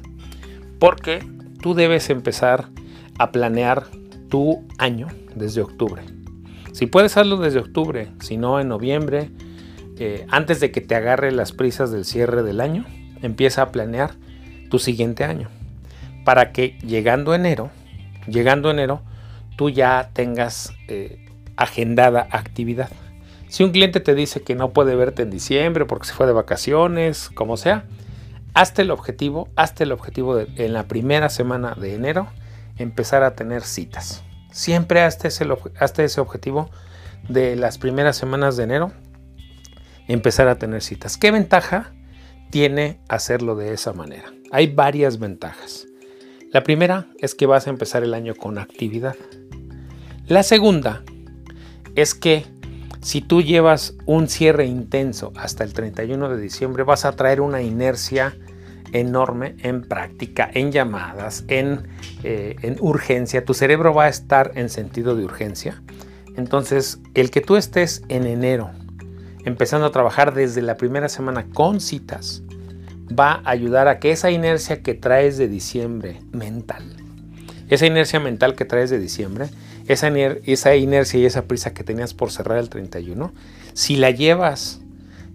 Porque 0.79 1.25
tú 1.61 1.73
debes 1.73 2.11
empezar 2.11 2.69
a 3.17 3.31
planear 3.31 3.87
tu 4.29 4.63
año 4.77 5.07
desde 5.35 5.61
octubre. 5.61 6.03
Si 6.73 6.85
puedes 6.85 7.11
hacerlo 7.13 7.37
desde 7.37 7.59
octubre, 7.59 8.11
si 8.19 8.37
no 8.37 8.59
en 8.59 8.67
noviembre, 8.67 9.31
eh, 9.97 10.27
antes 10.29 10.59
de 10.59 10.71
que 10.71 10.81
te 10.81 10.93
agarre 10.93 11.31
las 11.31 11.53
prisas 11.53 11.91
del 11.91 12.05
cierre 12.05 12.43
del 12.43 12.61
año, 12.61 12.85
empieza 13.23 13.63
a 13.63 13.71
planear 13.71 14.11
tu 14.69 14.77
siguiente 14.77 15.23
año 15.23 15.49
para 16.25 16.51
que 16.51 16.77
llegando 16.85 17.33
enero, 17.33 17.69
llegando 18.27 18.69
enero, 18.69 19.01
tú 19.55 19.69
ya 19.69 20.09
tengas 20.11 20.73
eh, 20.87 21.24
agendada 21.57 22.27
actividad. 22.31 22.89
Si 23.47 23.63
un 23.63 23.71
cliente 23.71 23.99
te 23.99 24.15
dice 24.15 24.41
que 24.41 24.55
no 24.55 24.73
puede 24.73 24.95
verte 24.95 25.21
en 25.23 25.29
diciembre 25.29 25.85
porque 25.85 26.07
se 26.07 26.13
fue 26.13 26.27
de 26.27 26.33
vacaciones, 26.33 27.29
como 27.33 27.57
sea, 27.57 27.85
hazte 28.53 28.81
el 28.81 28.91
objetivo, 28.91 29.49
hazte 29.55 29.83
el 29.83 29.91
objetivo 29.91 30.35
de 30.35 30.47
en 30.65 30.73
la 30.73 30.87
primera 30.87 31.29
semana 31.29 31.75
de 31.75 31.93
enero 31.93 32.27
empezar 32.77 33.23
a 33.23 33.35
tener 33.35 33.61
citas. 33.61 34.23
Siempre 34.51 35.01
hazte 35.01 35.27
ese, 35.27 35.45
ese 35.97 36.21
objetivo 36.21 36.69
de 37.29 37.55
las 37.55 37.77
primeras 37.77 38.17
semanas 38.17 38.57
de 38.57 38.63
enero 38.63 38.91
empezar 40.07 40.47
a 40.47 40.57
tener 40.57 40.81
citas. 40.81 41.17
¿Qué 41.17 41.31
ventaja 41.31 41.93
tiene 42.49 42.99
hacerlo 43.09 43.55
de 43.55 43.73
esa 43.73 43.93
manera? 43.93 44.31
Hay 44.51 44.67
varias 44.67 45.19
ventajas. 45.19 45.87
La 46.51 46.63
primera 46.63 47.07
es 47.19 47.35
que 47.35 47.45
vas 47.45 47.67
a 47.67 47.69
empezar 47.69 48.03
el 48.03 48.13
año 48.13 48.35
con 48.35 48.57
actividad. 48.57 49.15
La 50.27 50.43
segunda 50.43 51.03
es 51.95 52.13
que 52.13 52.45
si 53.01 53.21
tú 53.21 53.41
llevas 53.41 53.95
un 54.05 54.27
cierre 54.27 54.65
intenso 54.65 55.31
hasta 55.35 55.63
el 55.63 55.73
31 55.73 56.29
de 56.29 56.41
diciembre, 56.41 56.83
vas 56.83 57.05
a 57.05 57.11
traer 57.15 57.41
una 57.41 57.61
inercia 57.61 58.35
enorme 58.93 59.55
en 59.59 59.83
práctica, 59.83 60.49
en 60.53 60.71
llamadas, 60.71 61.43
en, 61.47 61.87
eh, 62.23 62.55
en, 62.61 62.77
urgencia. 62.79 63.45
Tu 63.45 63.53
cerebro 63.53 63.93
va 63.93 64.05
a 64.05 64.09
estar 64.09 64.51
en 64.55 64.69
sentido 64.69 65.15
de 65.15 65.25
urgencia. 65.25 65.81
Entonces, 66.35 66.99
el 67.13 67.31
que 67.31 67.41
tú 67.41 67.55
estés 67.57 68.03
en 68.09 68.25
enero 68.25 68.71
empezando 69.45 69.85
a 69.85 69.91
trabajar 69.91 70.33
desde 70.33 70.61
la 70.61 70.75
primera 70.75 71.07
semana 71.07 71.45
con 71.53 71.79
citas, 71.79 72.41
va 73.07 73.41
a 73.45 73.51
ayudar 73.51 73.87
a 73.87 73.99
que 73.99 74.11
esa 74.11 74.31
inercia 74.31 74.81
que 74.81 74.95
traes 74.95 75.37
de 75.37 75.47
diciembre 75.47 76.19
mental, 76.31 76.83
esa 77.69 77.85
inercia 77.85 78.19
mental 78.19 78.55
que 78.55 78.65
traes 78.65 78.89
de 78.89 78.99
diciembre, 78.99 79.47
esa, 79.87 80.07
esa 80.07 80.75
inercia 80.75 81.19
y 81.19 81.25
esa 81.25 81.43
prisa 81.43 81.73
que 81.73 81.83
tenías 81.83 82.13
por 82.13 82.31
cerrar 82.31 82.57
el 82.57 82.69
31, 82.69 83.31
si 83.73 83.95
la 83.95 84.11
llevas 84.11 84.81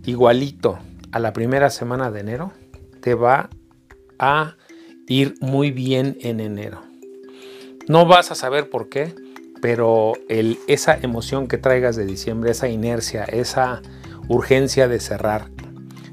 igualito 0.04 0.78
a 1.12 1.18
la 1.18 1.32
primera 1.32 1.70
semana 1.70 2.10
de 2.10 2.20
enero, 2.20 2.52
te 3.00 3.14
va 3.14 3.50
a 4.18 4.56
ir 5.06 5.34
muy 5.40 5.70
bien 5.70 6.16
en 6.20 6.40
enero. 6.40 6.82
No 7.88 8.06
vas 8.06 8.30
a 8.30 8.34
saber 8.34 8.70
por 8.70 8.88
qué, 8.88 9.14
pero 9.60 10.12
el, 10.28 10.58
esa 10.68 10.96
emoción 11.00 11.48
que 11.48 11.58
traigas 11.58 11.96
de 11.96 12.06
diciembre, 12.06 12.50
esa 12.52 12.68
inercia, 12.68 13.24
esa 13.24 13.82
urgencia 14.28 14.88
de 14.88 15.00
cerrar 15.00 15.50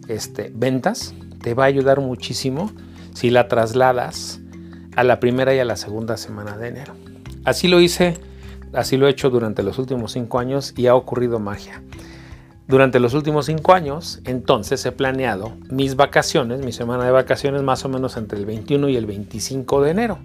este, 0.08 0.52
ventas, 0.54 1.14
te 1.42 1.54
va 1.54 1.66
a 1.66 1.68
ayudar 1.68 2.02
muchísimo 2.02 2.72
si 3.14 3.30
la 3.30 3.48
trasladas 3.48 4.40
a 4.96 5.04
la 5.04 5.20
primera 5.20 5.54
y 5.54 5.60
a 5.60 5.66
la 5.66 5.76
segunda 5.76 6.18
semana 6.18 6.58
de 6.58 6.70
enero. 6.70 6.94
Así 7.46 7.68
lo 7.68 7.80
hice, 7.80 8.18
así 8.74 8.98
lo 8.98 9.08
he 9.08 9.12
hecho 9.12 9.30
durante 9.30 9.64
los 9.64 9.80
últimos 9.80 10.12
cinco 10.12 10.40
años 10.40 10.74
y 10.76 10.88
ha 10.88 10.96
ocurrido 10.96 11.40
magia. 11.40 11.82
Durante 12.68 13.00
los 13.00 13.14
últimos 13.14 13.46
cinco 13.46 13.74
años, 13.74 14.20
entonces 14.26 14.86
he 14.86 14.92
planeado 14.92 15.54
mis 15.70 15.96
vacaciones, 15.96 16.60
mi 16.66 16.74
semana 16.74 17.06
de 17.06 17.12
vacaciones 17.12 17.64
más 17.64 17.86
o 17.86 17.90
menos 17.90 18.18
entre 18.18 18.38
el 18.40 18.46
21 18.46 18.90
y 18.90 18.98
el 18.98 19.06
25 19.06 19.82
de 19.82 19.92
enero. 19.92 20.20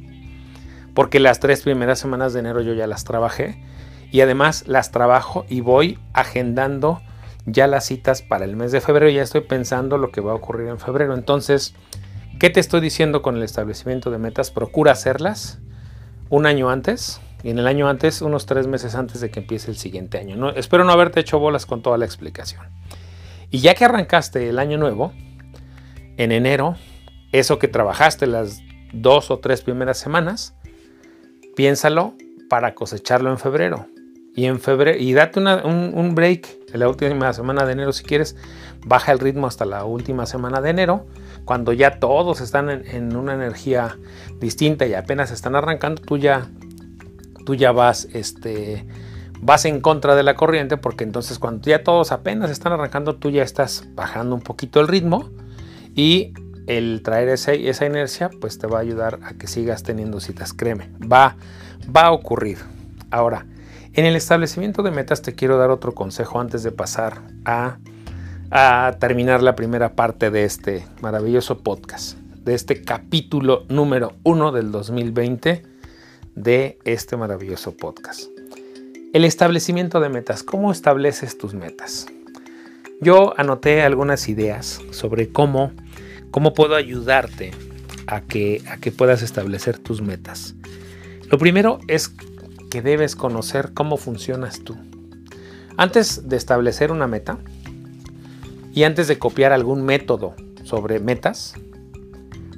Porque 0.92 1.20
las 1.20 1.38
tres 1.38 1.62
primeras 1.62 2.00
semanas 2.00 2.32
de 2.32 2.40
enero 2.40 2.60
yo 2.60 2.74
ya 2.74 2.88
las 2.88 3.04
trabajé 3.04 3.62
y 4.10 4.22
además 4.22 4.64
las 4.66 4.90
trabajo 4.90 5.46
y 5.48 5.60
voy 5.60 5.98
agendando 6.12 7.00
ya 7.46 7.66
las 7.66 7.86
citas 7.86 8.22
para 8.22 8.44
el 8.44 8.56
mes 8.56 8.72
de 8.72 8.80
febrero, 8.80 9.08
ya 9.08 9.22
estoy 9.22 9.42
pensando 9.42 9.96
lo 9.98 10.10
que 10.10 10.20
va 10.20 10.32
a 10.32 10.36
ocurrir 10.36 10.68
en 10.68 10.78
febrero. 10.78 11.14
Entonces, 11.14 11.74
¿qué 12.38 12.50
te 12.50 12.60
estoy 12.60 12.80
diciendo 12.80 13.22
con 13.22 13.36
el 13.36 13.42
establecimiento 13.42 14.10
de 14.10 14.18
metas? 14.18 14.50
Procura 14.50 14.92
hacerlas 14.92 15.60
un 16.28 16.46
año 16.46 16.70
antes 16.70 17.20
y 17.42 17.50
en 17.50 17.58
el 17.58 17.66
año 17.66 17.88
antes, 17.88 18.22
unos 18.22 18.46
tres 18.46 18.66
meses 18.66 18.94
antes 18.94 19.20
de 19.20 19.30
que 19.30 19.40
empiece 19.40 19.70
el 19.70 19.76
siguiente 19.76 20.18
año. 20.18 20.36
No, 20.36 20.50
espero 20.50 20.84
no 20.84 20.92
haberte 20.92 21.20
hecho 21.20 21.38
bolas 21.38 21.66
con 21.66 21.82
toda 21.82 21.98
la 21.98 22.04
explicación. 22.04 22.62
Y 23.50 23.58
ya 23.58 23.74
que 23.74 23.84
arrancaste 23.84 24.48
el 24.48 24.58
año 24.58 24.78
nuevo, 24.78 25.12
en 26.16 26.32
enero, 26.32 26.76
eso 27.32 27.58
que 27.58 27.68
trabajaste 27.68 28.26
las 28.26 28.60
dos 28.92 29.30
o 29.30 29.38
tres 29.38 29.62
primeras 29.62 29.98
semanas, 29.98 30.54
piénsalo 31.56 32.14
para 32.48 32.74
cosecharlo 32.74 33.30
en 33.30 33.38
febrero 33.38 33.86
y 34.34 34.46
en 34.46 34.60
febrero 34.60 34.98
y 34.98 35.12
date 35.12 35.40
un, 35.40 36.14
break 36.14 36.48
en 36.72 36.80
la 36.80 36.88
última 36.88 37.32
semana 37.32 37.66
de 37.66 37.72
enero 37.72 37.92
si 37.92 38.02
quieres 38.04 38.36
baja 38.84 39.12
el 39.12 39.18
ritmo 39.18 39.46
hasta 39.46 39.64
la 39.64 39.84
última 39.84 40.24
semana 40.26 40.60
de 40.60 40.70
enero 40.70 41.06
cuando 41.44 41.72
ya 41.72 41.98
todos 41.98 42.40
están 42.40 42.70
en, 42.70 43.14
una 43.14 43.34
energía 43.34 43.98
distinta 44.40 44.86
y 44.86 44.94
apenas 44.94 45.30
están 45.30 45.54
arrancando 45.54 46.00
tú 46.00 46.16
ya 46.16 46.48
tú 47.44 47.54
ya 47.54 47.72
vas 47.72 48.08
este 48.12 48.86
vas 49.40 49.64
en 49.64 49.80
contra 49.80 50.14
de 50.14 50.22
la 50.22 50.34
corriente 50.34 50.76
porque 50.76 51.04
entonces 51.04 51.38
cuando 51.38 51.68
ya 51.68 51.82
todos 51.82 52.12
apenas 52.12 52.50
están 52.50 52.72
arrancando 52.72 53.16
tú 53.16 53.30
ya 53.30 53.42
estás 53.42 53.88
bajando 53.94 54.34
un 54.34 54.40
poquito 54.40 54.80
el 54.80 54.88
ritmo 54.88 55.30
y 55.94 56.32
el 56.66 57.02
traer 57.02 57.28
esa, 57.28 57.52
esa 57.52 57.86
inercia 57.86 58.30
pues 58.40 58.58
te 58.58 58.66
va 58.66 58.78
a 58.78 58.82
ayudar 58.82 59.18
a 59.24 59.34
que 59.34 59.46
sigas 59.46 59.82
teniendo 59.82 60.20
citas 60.20 60.52
créeme. 60.52 60.90
Va 61.00 61.36
va 61.94 62.02
a 62.02 62.12
ocurrir. 62.12 62.58
Ahora 63.10 63.46
en 63.94 64.06
el 64.06 64.16
establecimiento 64.16 64.82
de 64.82 64.90
metas 64.90 65.20
te 65.20 65.34
quiero 65.34 65.58
dar 65.58 65.70
otro 65.70 65.92
consejo 65.92 66.40
antes 66.40 66.62
de 66.62 66.72
pasar 66.72 67.20
a, 67.44 67.78
terminar 68.98 69.42
la 69.42 69.54
primera 69.54 69.94
parte 69.94 70.30
de 70.30 70.44
este 70.44 70.86
maravilloso 71.00 71.58
podcast, 71.58 72.18
de 72.44 72.54
este 72.54 72.82
capítulo 72.82 73.64
número 73.68 74.14
uno 74.24 74.52
del 74.52 74.70
2020 74.70 75.71
de 76.34 76.78
este 76.84 77.16
maravilloso 77.16 77.76
podcast. 77.76 78.30
El 79.12 79.24
establecimiento 79.24 80.00
de 80.00 80.08
metas. 80.08 80.42
¿Cómo 80.42 80.72
estableces 80.72 81.36
tus 81.38 81.54
metas? 81.54 82.06
yo 83.02 83.34
anoté 83.36 83.82
algunas 83.82 84.28
ideas 84.28 84.80
sobre 84.92 85.28
cómo, 85.28 85.72
cómo 86.30 86.54
puedo 86.54 86.76
ayudarte 86.76 87.50
a 88.06 88.20
que, 88.20 88.62
a 88.70 88.76
que 88.76 88.92
puedas 88.92 89.22
establecer 89.22 89.78
tus 89.78 90.00
metas. 90.00 90.54
Lo 91.28 91.36
primero 91.36 91.80
es 91.88 92.12
que 92.70 92.80
debes 92.80 93.16
conocer 93.16 93.72
cómo 93.74 93.96
funcionas 93.96 94.60
tú. 94.60 94.76
Antes 95.76 96.28
de 96.28 96.36
establecer 96.36 96.92
una 96.92 97.08
meta 97.08 97.38
y 98.72 98.84
antes 98.84 99.08
de 99.08 99.18
copiar 99.18 99.52
algún 99.52 99.84
método 99.84 100.36
sobre 100.62 101.00
metas, 101.00 101.54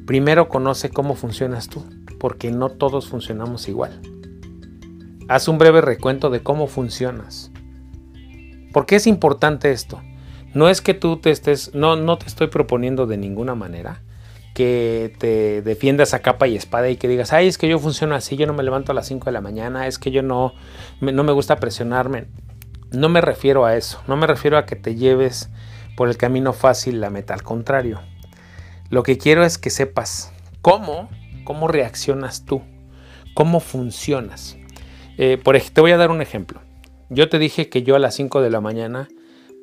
primero 0.05 0.51
conoce 0.51 0.91
cómo 0.91 1.15
funcionas 1.15 1.71
tú, 1.71 1.83
porque 2.25 2.51
no 2.51 2.71
todos 2.71 3.07
funcionamos 3.09 3.69
igual. 3.69 4.01
Haz 5.29 5.47
un 5.47 5.59
breve 5.59 5.83
recuento 5.83 6.31
de 6.31 6.43
cómo 6.43 6.69
funcionas. 6.69 7.53
¿Por 8.73 8.87
qué 8.87 8.97
es 8.97 9.07
importante 9.07 9.73
esto? 9.73 10.01
No 10.55 10.71
es 10.71 10.81
que 10.81 10.95
tú 10.95 11.19
te 11.19 11.31
estés, 11.31 11.75
no, 11.75 11.97
no 11.97 12.17
te 12.17 12.25
estoy 12.25 12.47
proponiendo 12.47 13.07
de 13.07 13.19
ninguna 13.19 13.55
manera 13.55 14.01
que 14.55 15.15
te 15.19 15.61
defiendas 15.61 16.15
a 16.15 16.21
capa 16.21 16.47
y 16.49 16.57
espada 16.57 16.89
y 16.89 16.97
que 16.97 17.09
digas, 17.09 17.35
ay, 17.35 17.47
es 17.47 17.59
que 17.59 17.69
yo 17.69 17.79
funciono 17.79 18.15
así, 18.15 18.39
yo 18.39 18.47
no 18.47 18.55
me 18.55 18.63
levanto 18.63 18.93
a 18.93 18.95
las 18.95 19.07
5 19.07 19.27
de 19.27 19.33
la 19.33 19.43
mañana, 19.43 19.87
es 19.87 19.99
que 19.99 20.11
yo 20.11 20.23
no, 20.23 20.55
no 21.03 21.25
me 21.25 21.33
gusta 21.33 21.57
presionarme. 21.57 22.29
No 22.91 23.11
me 23.11 23.21
refiero 23.21 23.67
a 23.67 23.77
eso, 23.77 24.01
no 24.07 24.17
me 24.17 24.27
refiero 24.27 24.57
a 24.57 24.65
que 24.65 24.77
te 24.77 24.95
lleves 24.95 25.51
por 25.95 26.09
el 26.09 26.17
camino 26.17 26.55
fácil 26.55 27.03
la 27.03 27.11
meta, 27.11 27.35
al 27.35 27.43
contrario. 27.43 28.01
Lo 28.89 29.03
que 29.03 29.19
quiero 29.19 29.45
es 29.45 29.59
que 29.59 29.69
sepas 29.69 30.33
cómo, 30.63 31.11
cómo 31.45 31.69
reaccionas 31.69 32.45
tú, 32.45 32.63
cómo 33.35 33.61
funcionas. 33.61 34.57
Eh, 35.19 35.39
por, 35.43 35.59
te 35.59 35.81
voy 35.81 35.93
a 35.93 35.97
dar 35.97 36.11
un 36.11 36.23
ejemplo. 36.23 36.61
Yo 37.11 37.29
te 37.29 37.39
dije 37.39 37.69
que 37.69 37.83
yo 37.83 37.95
a 37.95 37.99
las 37.99 38.15
5 38.15 38.41
de 38.41 38.51
la 38.51 38.61
mañana 38.61 39.09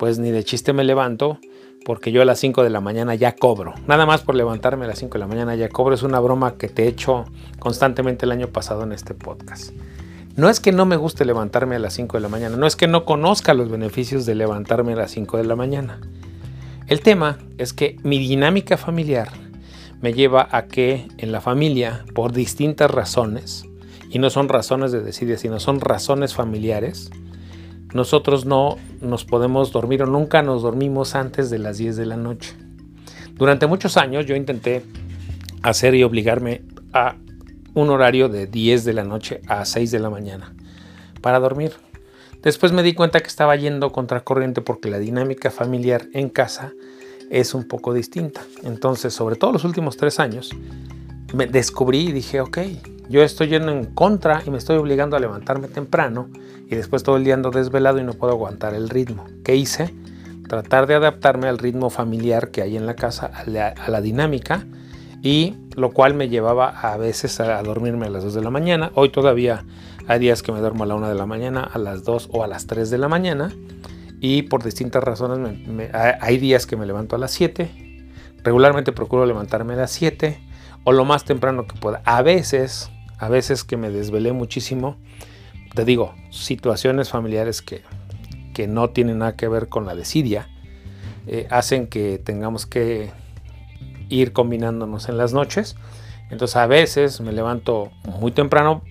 pues 0.01 0.17
ni 0.17 0.31
de 0.31 0.43
chiste 0.43 0.73
me 0.73 0.83
levanto, 0.83 1.37
porque 1.85 2.11
yo 2.11 2.23
a 2.23 2.25
las 2.25 2.39
5 2.39 2.63
de 2.63 2.71
la 2.71 2.81
mañana 2.81 3.13
ya 3.13 3.35
cobro. 3.35 3.75
Nada 3.85 4.07
más 4.07 4.21
por 4.21 4.33
levantarme 4.33 4.85
a 4.85 4.87
las 4.87 4.97
5 4.97 5.13
de 5.13 5.19
la 5.19 5.27
mañana 5.27 5.53
ya 5.53 5.69
cobro. 5.69 5.93
Es 5.93 6.01
una 6.01 6.19
broma 6.19 6.57
que 6.57 6.69
te 6.69 6.85
he 6.85 6.87
hecho 6.87 7.25
constantemente 7.59 8.25
el 8.25 8.31
año 8.31 8.47
pasado 8.47 8.81
en 8.81 8.93
este 8.93 9.13
podcast. 9.13 9.73
No 10.35 10.49
es 10.49 10.59
que 10.59 10.71
no 10.71 10.87
me 10.87 10.95
guste 10.95 11.23
levantarme 11.23 11.75
a 11.75 11.79
las 11.79 11.93
5 11.93 12.17
de 12.17 12.21
la 12.21 12.29
mañana, 12.29 12.57
no 12.57 12.65
es 12.65 12.75
que 12.75 12.87
no 12.87 13.05
conozca 13.05 13.53
los 13.53 13.69
beneficios 13.69 14.25
de 14.25 14.33
levantarme 14.33 14.93
a 14.93 14.95
las 14.95 15.11
5 15.11 15.37
de 15.37 15.43
la 15.43 15.55
mañana. 15.55 16.01
El 16.87 17.01
tema 17.01 17.37
es 17.59 17.71
que 17.71 17.97
mi 18.01 18.17
dinámica 18.17 18.77
familiar 18.77 19.29
me 20.01 20.13
lleva 20.13 20.47
a 20.51 20.65
que 20.65 21.07
en 21.17 21.31
la 21.31 21.41
familia, 21.41 22.05
por 22.13 22.33
distintas 22.33 22.89
razones, 22.89 23.65
y 24.09 24.19
no 24.19 24.29
son 24.29 24.49
razones 24.49 24.91
de 24.91 25.01
decidir, 25.01 25.37
sino 25.37 25.59
son 25.59 25.79
razones 25.79 26.33
familiares, 26.33 27.11
nosotros 27.93 28.45
no 28.45 28.77
nos 29.01 29.25
podemos 29.25 29.71
dormir 29.71 30.03
o 30.03 30.05
nunca 30.05 30.41
nos 30.41 30.63
dormimos 30.63 31.15
antes 31.15 31.49
de 31.49 31.59
las 31.59 31.77
10 31.77 31.97
de 31.97 32.05
la 32.05 32.17
noche. 32.17 32.55
Durante 33.33 33.67
muchos 33.67 33.97
años 33.97 34.25
yo 34.25 34.35
intenté 34.35 34.83
hacer 35.61 35.95
y 35.95 36.03
obligarme 36.03 36.63
a 36.93 37.15
un 37.73 37.89
horario 37.89 38.29
de 38.29 38.47
10 38.47 38.85
de 38.85 38.93
la 38.93 39.03
noche 39.03 39.41
a 39.47 39.65
6 39.65 39.91
de 39.91 39.99
la 39.99 40.09
mañana 40.09 40.53
para 41.21 41.39
dormir. 41.39 41.73
Después 42.41 42.71
me 42.71 42.83
di 42.83 42.93
cuenta 42.93 43.19
que 43.19 43.27
estaba 43.27 43.55
yendo 43.55 43.91
contracorriente 43.91 44.61
porque 44.61 44.89
la 44.89 44.99
dinámica 44.99 45.51
familiar 45.51 46.07
en 46.13 46.29
casa 46.29 46.73
es 47.31 47.55
un 47.55 47.63
poco 47.63 47.93
distinta. 47.93 48.41
Entonces, 48.63 49.13
sobre 49.13 49.37
todo 49.37 49.53
los 49.53 49.63
últimos 49.63 49.97
tres 49.97 50.19
años, 50.19 50.51
me 51.33 51.47
descubrí 51.47 52.09
y 52.09 52.11
dije, 52.11 52.41
ok, 52.41 52.59
yo 53.09 53.23
estoy 53.23 53.47
yendo 53.47 53.71
en 53.71 53.85
contra 53.85 54.43
y 54.45 54.51
me 54.51 54.57
estoy 54.57 54.77
obligando 54.77 55.15
a 55.15 55.19
levantarme 55.19 55.69
temprano 55.69 56.29
y 56.69 56.75
después 56.75 57.03
todo 57.03 57.17
el 57.17 57.23
día 57.23 57.33
ando 57.33 57.49
desvelado 57.49 57.99
y 57.99 58.03
no 58.03 58.13
puedo 58.13 58.33
aguantar 58.33 58.73
el 58.73 58.89
ritmo. 58.89 59.25
¿Qué 59.43 59.55
hice? 59.55 59.93
Tratar 60.47 60.87
de 60.87 60.95
adaptarme 60.95 61.47
al 61.47 61.57
ritmo 61.57 61.89
familiar 61.89 62.51
que 62.51 62.61
hay 62.61 62.75
en 62.75 62.85
la 62.85 62.95
casa, 62.95 63.27
a 63.27 63.49
la, 63.89 64.01
dinámica, 64.01 64.65
y 65.21 65.55
lo 65.75 65.91
cual 65.91 66.13
me 66.13 66.27
llevaba 66.27 66.69
a 66.69 66.97
veces 66.97 67.39
a, 67.39 67.61
dormirme 67.63 68.07
a 68.07 68.09
las 68.09 68.23
2 68.23 68.33
de 68.33 68.41
la 68.41 68.49
mañana. 68.49 68.91
Hoy 68.95 69.09
todavía 69.09 69.63
hay 70.07 70.19
días 70.19 70.43
que 70.43 70.51
me 70.51 70.59
duermo 70.59 70.83
a 70.83 70.87
la 70.87 70.95
1 70.95 71.07
de 71.07 71.15
la 71.15 71.25
mañana, 71.25 71.63
a 71.63 71.77
las 71.77 72.03
2 72.03 72.29
o 72.33 72.43
a 72.43 72.47
las 72.47 72.67
3 72.67 72.89
de 72.89 72.97
la 72.97 73.07
mañana, 73.07 73.53
y 74.21 74.43
por 74.43 74.63
distintas 74.63 75.03
razones 75.03 75.57
hay 76.21 76.37
días 76.37 76.65
que 76.65 76.77
me 76.77 76.85
levanto 76.85 77.17
a 77.17 77.19
las 77.19 77.31
7. 77.31 78.05
Regularmente 78.43 78.93
procuro 78.93 79.25
levantarme 79.25 79.73
a 79.73 79.77
las 79.77 79.91
7 79.91 80.39
o 80.85 80.93
lo 80.93 81.03
más 81.03 81.25
temprano 81.25 81.67
que 81.67 81.77
pueda. 81.77 82.01
A 82.05 82.21
veces 82.21 82.89
a 83.21 83.29
veces 83.29 83.63
que 83.63 83.77
me 83.77 83.91
desvelé 83.91 84.33
muchísimo, 84.33 84.97
te 85.75 85.85
digo, 85.85 86.15
situaciones 86.31 87.09
familiares 87.09 87.61
que, 87.61 87.83
no 88.67 88.91
tienen 88.91 89.19
nada 89.19 89.35
que 89.35 89.47
ver 89.47 89.69
con 89.69 89.87
la 89.87 89.95
desidia, 89.95 90.47
eh, 91.25 91.47
hacen 91.49 91.87
que 91.87 92.19
tengamos 92.19 92.67
que 92.67 93.09
ir 94.07 94.33
combinándonos 94.33 95.09
en 95.09 95.17
las 95.17 95.33
noches. 95.33 95.75
Entonces 96.29 96.57
a 96.57 96.67
veces 96.67 97.21
me 97.21 97.31
levanto 97.31 97.89
muy 98.19 98.31
temprano, 98.31 98.83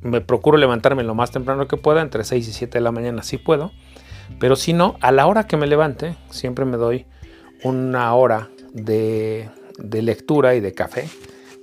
me 0.00 0.20
procuro 0.20 0.58
levantarme 0.58 1.04
lo 1.04 1.14
más 1.14 1.30
temprano 1.30 1.68
que 1.68 1.76
pueda, 1.76 2.02
entre 2.02 2.24
6 2.24 2.48
y 2.48 2.52
7 2.52 2.78
de 2.78 2.82
la 2.82 2.90
mañana 2.90 3.22
si 3.22 3.38
puedo, 3.38 3.70
pero 4.38 4.56
si 4.56 4.72
no, 4.72 4.96
a 5.00 5.12
la 5.12 5.26
hora 5.26 5.46
que 5.46 5.56
me 5.56 5.66
levante, 5.66 6.16
siempre 6.30 6.64
me 6.64 6.76
doy 6.76 7.06
una 7.62 8.14
hora 8.14 8.50
de, 8.72 9.50
lectura 9.78 10.54
y 10.54 10.60
de 10.60 10.72
café 10.72 11.08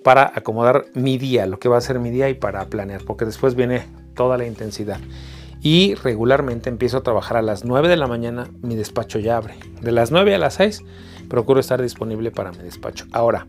para 0.03 0.31
acomodar 0.33 0.85
mi 0.93 1.17
día, 1.17 1.45
lo 1.45 1.59
que 1.59 1.69
va 1.69 1.77
a 1.77 1.81
ser 1.81 1.99
mi 1.99 2.09
día 2.09 2.29
y 2.29 2.33
para 2.33 2.65
planear, 2.65 3.03
porque 3.03 3.25
después 3.25 3.55
viene 3.55 3.85
toda 4.15 4.37
la 4.37 4.45
intensidad. 4.45 4.99
Y 5.61 5.95
regularmente 5.95 6.69
empiezo 6.69 6.97
a 6.97 7.03
trabajar 7.03 7.35
a 7.35 7.41
las 7.41 7.65
9 7.65 7.89
de 7.89 7.97
la 7.97 8.07
mañana, 8.07 8.49
mi 8.61 8.75
despacho 8.75 9.19
ya 9.19 9.35
abre. 9.35 9.55
De 9.81 9.91
las 9.91 10.09
9 10.09 10.33
a 10.35 10.37
las 10.37 10.53
6 10.53 10.83
procuro 11.27 11.59
estar 11.59 11.81
disponible 11.81 12.31
para 12.31 12.51
mi 12.51 12.59
despacho. 12.59 13.05
Ahora, 13.11 13.45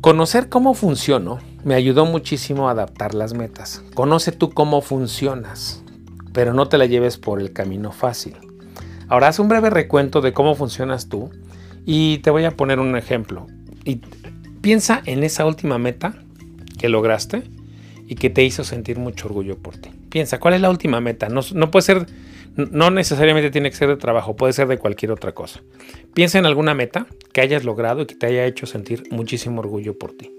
conocer 0.00 0.48
cómo 0.48 0.74
funciono 0.74 1.38
me 1.62 1.76
ayudó 1.76 2.06
muchísimo 2.06 2.68
a 2.68 2.72
adaptar 2.72 3.14
las 3.14 3.34
metas. 3.34 3.84
Conoce 3.94 4.32
tú 4.32 4.50
cómo 4.50 4.80
funcionas, 4.80 5.83
pero 6.34 6.52
no 6.52 6.68
te 6.68 6.76
la 6.76 6.84
lleves 6.84 7.16
por 7.16 7.40
el 7.40 7.54
camino 7.54 7.92
fácil. 7.92 8.36
Ahora 9.08 9.28
haz 9.28 9.38
un 9.38 9.48
breve 9.48 9.70
recuento 9.70 10.20
de 10.20 10.34
cómo 10.34 10.54
funcionas 10.54 11.08
tú 11.08 11.30
y 11.86 12.18
te 12.18 12.28
voy 12.28 12.44
a 12.44 12.50
poner 12.50 12.78
un 12.78 12.96
ejemplo. 12.96 13.46
Y 13.84 14.00
Piensa 14.64 15.02
en 15.04 15.24
esa 15.24 15.44
última 15.44 15.76
meta 15.76 16.14
que 16.78 16.88
lograste 16.88 17.42
y 18.08 18.14
que 18.14 18.30
te 18.30 18.42
hizo 18.42 18.64
sentir 18.64 18.98
mucho 18.98 19.26
orgullo 19.28 19.58
por 19.58 19.76
ti. 19.76 19.90
Piensa, 20.08 20.40
¿cuál 20.40 20.54
es 20.54 20.62
la 20.62 20.70
última 20.70 21.02
meta? 21.02 21.28
No, 21.28 21.70
puede 21.70 21.82
ser, 21.82 22.06
no 22.56 22.90
necesariamente 22.90 23.50
tiene 23.50 23.68
que 23.68 23.76
ser 23.76 23.90
de 23.90 23.98
trabajo, 23.98 24.36
puede 24.36 24.54
ser 24.54 24.66
de 24.66 24.78
cualquier 24.78 25.12
otra 25.12 25.32
cosa. 25.32 25.60
Piensa 26.14 26.38
en 26.38 26.46
alguna 26.46 26.72
meta 26.72 27.06
que 27.34 27.42
hayas 27.42 27.62
logrado 27.62 28.00
y 28.00 28.06
que 28.06 28.14
te 28.14 28.24
haya 28.24 28.46
hecho 28.46 28.64
sentir 28.64 29.02
muchísimo 29.10 29.60
orgullo 29.60 29.98
por 29.98 30.12
ti. 30.12 30.34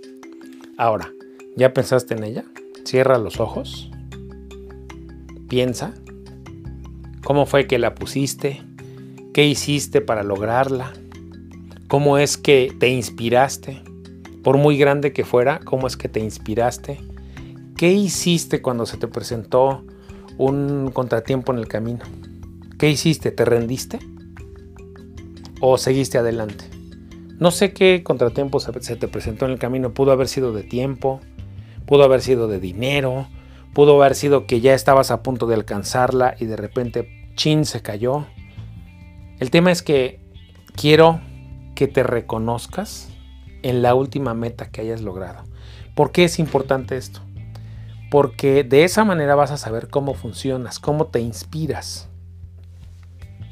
Ahora, 0.76 1.12
¿ya 1.56 1.72
pensaste 1.72 2.16
en 2.16 2.24
ella? 2.24 2.46
Cierra 2.84 3.20
los 3.20 3.40
ojos. 3.40 3.92
Piensa. 5.48 5.94
¿Cómo 7.24 7.46
fue 7.46 7.68
que 7.68 7.80
la 7.80 7.96
pusiste? 7.96 8.62
¿Qué 9.34 9.46
hiciste 9.46 10.02
para 10.02 10.24
lograrla? 10.24 10.94
¿Cómo 11.88 12.18
es 12.18 12.38
que 12.38 12.74
te 12.80 12.90
inspiraste? 12.90 13.82
por 14.46 14.60
muy 14.60 14.78
grande 14.78 15.12
que 15.12 15.26
fuera, 15.26 15.60
cómo 15.66 15.88
es 15.88 15.98
que 15.98 16.08
te 16.08 16.20
inspiraste, 16.20 17.00
qué 17.76 17.92
hiciste 17.92 18.62
cuando 18.62 18.86
se 18.86 18.96
te 18.96 19.08
presentó 19.08 19.84
un 20.38 20.92
contratiempo 20.94 21.52
en 21.52 21.58
el 21.58 21.68
camino, 21.68 22.06
qué 22.78 22.92
hiciste, 22.92 23.32
te 23.32 23.44
rendiste 23.44 23.98
o 25.62 25.80
seguiste 25.80 26.20
adelante. 26.20 26.66
No 27.40 27.50
sé 27.50 27.74
qué 27.74 28.04
contratiempo 28.04 28.60
se 28.60 28.72
te 28.72 29.08
presentó 29.08 29.46
en 29.46 29.54
el 29.54 29.58
camino, 29.58 29.96
pudo 29.96 30.12
haber 30.12 30.28
sido 30.28 30.54
de 30.54 30.62
tiempo, 30.62 31.22
pudo 31.88 32.04
haber 32.04 32.22
sido 32.22 32.48
de 32.48 32.60
dinero, 32.60 33.26
pudo 33.76 34.02
haber 34.02 34.16
sido 34.16 34.48
que 34.48 34.62
ya 34.62 34.74
estabas 34.74 35.12
a 35.12 35.22
punto 35.22 35.48
de 35.48 35.54
alcanzarla 35.54 36.36
y 36.40 36.46
de 36.46 36.56
repente 36.56 37.30
chin 37.36 37.66
se 37.66 37.82
cayó. 37.82 38.26
El 39.38 39.52
tema 39.52 39.70
es 39.70 39.84
que 39.84 40.22
quiero 40.78 41.20
que 41.76 41.90
te 41.90 42.02
reconozcas 42.02 43.10
en 43.64 43.82
la 43.82 43.94
última 43.94 44.34
meta 44.34 44.72
que 44.72 44.80
hayas 44.80 45.02
logrado. 45.02 45.44
¿Por 45.94 46.14
qué 46.14 46.24
es 46.24 46.40
importante 46.40 46.96
esto? 46.96 47.20
Porque 48.10 48.64
de 48.64 48.86
esa 48.86 49.04
manera 49.04 49.36
vas 49.36 49.52
a 49.52 49.58
saber 49.58 49.90
cómo 49.90 50.14
funcionas, 50.14 50.80
cómo 50.80 51.08
te 51.08 51.20
inspiras. 51.20 52.08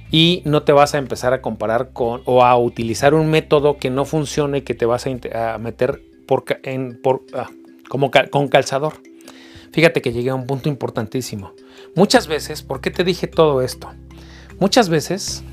Y 0.09 0.41
no 0.45 0.63
te 0.63 0.71
vas 0.71 0.95
a 0.95 0.99
empezar 0.99 1.33
a 1.33 1.41
comparar 1.41 1.91
con 1.91 2.21
o 2.23 2.45
a 2.45 2.57
utilizar 2.57 3.13
un 3.13 3.29
método 3.29 3.75
que 3.75 3.89
no 3.89 4.05
funcione 4.05 4.59
y 4.59 4.61
que 4.61 4.73
te 4.73 4.85
vas 4.85 5.05
a, 5.05 5.57
meter 5.57 6.01
en, 6.63 7.01
por, 7.01 7.23
ah, 7.33 7.49
como 7.89 8.09
con 8.31 8.47
calzador. 8.47 8.93
Fíjate 9.73 10.01
que 10.01 10.13
llegué 10.13 10.29
a 10.29 10.35
un 10.35 10.45
punto 10.45 10.69
importantísimo. 10.69 11.53
Muchas 11.95 12.27
veces, 12.27 12.61
¿por 12.61 12.79
qué 12.79 12.91
te 12.91 13.03
dije 13.03 13.27
todo 13.27 13.61
esto? 13.61 13.89
Muchas 14.59 14.87
veces 14.87 15.43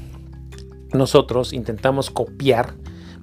nosotros 0.93 1.55
intentamos 1.55 2.11
copiar 2.11 2.75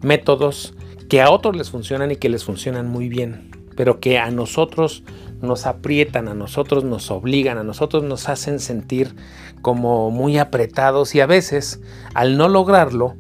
métodos 0.02 0.74
que 1.08 1.22
a 1.22 1.30
otros 1.30 1.56
les 1.56 1.70
funcionan 1.70 2.12
y 2.12 2.16
que 2.16 2.30
les 2.30 2.44
funcionan 2.44 2.88
muy 2.88 3.10
bien. 3.10 3.52
pero 3.78 4.00
que 4.00 4.18
a 4.18 4.32
nosotros 4.32 5.04
nos 5.40 5.68
aprietan, 5.68 6.28
a 6.28 6.34
nosotros 6.34 6.84
nos 6.84 7.12
obligan, 7.12 7.60
a 7.60 7.64
nosotros 7.64 8.04
nos 8.04 8.28
hacen 8.28 8.60
sentir 8.60 9.16
como 9.62 10.10
muy 10.10 10.40
apretados 10.40 11.14
y 11.14 11.22
a 11.22 11.28
veces 11.28 11.80
al 12.16 12.38
no 12.38 12.50
lograrlo, 12.50 13.16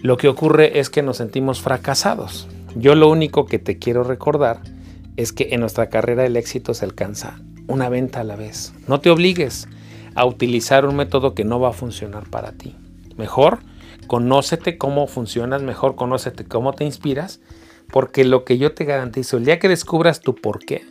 lo 0.00 0.16
que 0.16 0.28
ocurre 0.28 0.80
es 0.80 0.88
que 0.88 1.02
nos 1.02 1.18
sentimos 1.18 1.60
fracasados. 1.60 2.48
Yo 2.74 2.94
lo 2.94 3.10
único 3.10 3.44
que 3.44 3.58
te 3.58 3.78
quiero 3.78 4.02
recordar 4.02 4.62
es 5.18 5.32
que 5.32 5.48
en 5.50 5.60
nuestra 5.60 5.88
carrera 5.88 6.24
el 6.24 6.36
éxito 6.36 6.74
se 6.74 6.84
alcanza 6.84 7.40
una 7.66 7.88
venta 7.88 8.20
a 8.20 8.24
la 8.24 8.36
vez. 8.36 8.72
No 8.86 9.00
te 9.00 9.10
obligues 9.10 9.66
a 10.14 10.24
utilizar 10.24 10.86
un 10.86 10.94
método 10.94 11.34
que 11.34 11.44
no 11.44 11.58
va 11.58 11.70
a 11.70 11.72
funcionar 11.72 12.30
para 12.30 12.52
ti. 12.52 12.76
Mejor 13.16 13.58
conócete 14.06 14.78
cómo 14.78 15.08
funcionas, 15.08 15.60
mejor 15.62 15.96
conócete 15.96 16.44
cómo 16.44 16.72
te 16.72 16.84
inspiras, 16.84 17.40
porque 17.90 18.24
lo 18.24 18.44
que 18.44 18.58
yo 18.58 18.74
te 18.74 18.84
garantizo, 18.84 19.38
el 19.38 19.44
día 19.44 19.58
que 19.58 19.68
descubras 19.68 20.20
tu 20.20 20.36
por 20.36 20.60
qué, 20.60 20.86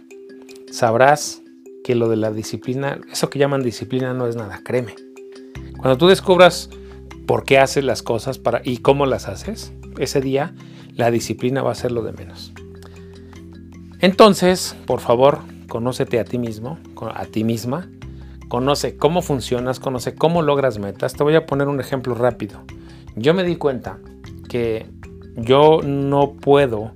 sabrás 0.74 1.42
que 1.86 1.96
lo 1.96 2.10
de 2.10 2.18
la 2.18 2.32
disciplina, 2.32 3.00
eso 3.10 3.30
que 3.30 3.40
llaman 3.40 3.64
disciplina 3.64 4.14
no 4.14 4.28
es 4.28 4.36
nada, 4.36 4.60
créeme. 4.62 4.94
Cuando 5.78 5.98
tú 5.98 6.08
descubras 6.08 6.70
por 7.28 7.46
qué 7.46 7.60
haces 7.60 7.86
las 7.86 8.04
cosas 8.04 8.40
para, 8.40 8.62
y 8.66 8.80
cómo 8.80 9.06
las 9.06 9.30
haces, 9.30 9.72
ese 9.98 10.20
día 10.20 10.54
la 10.96 11.12
disciplina 11.12 11.64
va 11.64 11.72
a 11.72 11.76
ser 11.76 11.94
lo 11.94 12.04
de 12.04 12.12
menos. 12.12 12.52
Entonces, 14.00 14.76
por 14.86 15.00
favor, 15.00 15.40
conócete 15.68 16.20
a 16.20 16.26
ti 16.26 16.38
mismo, 16.38 16.78
a 17.14 17.26
ti 17.26 17.44
misma, 17.44 17.90
conoce 18.48 18.96
cómo 18.96 19.22
funcionas, 19.22 19.80
conoce 19.80 20.16
cómo 20.16 20.42
logras 20.42 20.78
metas. 20.78 21.14
Te 21.14 21.24
voy 21.24 21.36
a 21.36 21.46
poner 21.46 21.68
un 21.68 21.80
ejemplo 21.80 22.14
rápido. 22.14 22.62
Yo 23.16 23.34
me 23.34 23.44
di 23.44 23.56
cuenta 23.56 23.98
que 24.48 24.86
yo 25.36 25.82
no 25.84 26.34
puedo 26.34 26.94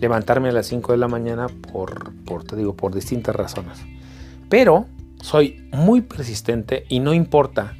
levantarme 0.00 0.48
a 0.50 0.52
las 0.52 0.66
5 0.66 0.92
de 0.92 0.98
la 0.98 1.08
mañana 1.08 1.46
por, 1.72 2.12
por, 2.24 2.44
te 2.44 2.56
digo, 2.56 2.74
por 2.74 2.94
distintas 2.94 3.34
razones. 3.34 3.78
Pero 4.48 4.86
soy 5.22 5.68
muy 5.72 6.02
persistente 6.02 6.84
y 6.88 7.00
no 7.00 7.14
importa 7.14 7.74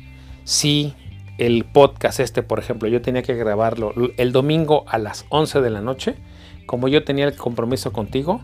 si 0.44 0.94
el 1.38 1.64
podcast 1.64 2.20
este, 2.20 2.42
por 2.42 2.58
ejemplo, 2.58 2.88
yo 2.88 3.02
tenía 3.02 3.22
que 3.22 3.35
grabarlo 3.35 3.92
el 4.16 4.32
domingo 4.32 4.85
a 4.88 4.98
las 4.98 5.26
11 5.28 5.61
de 5.61 5.70
la 5.70 5.80
noche, 5.80 6.14
como 6.66 6.88
yo 6.88 7.04
tenía 7.04 7.26
el 7.26 7.37
compromiso 7.37 7.92
contigo, 7.92 8.40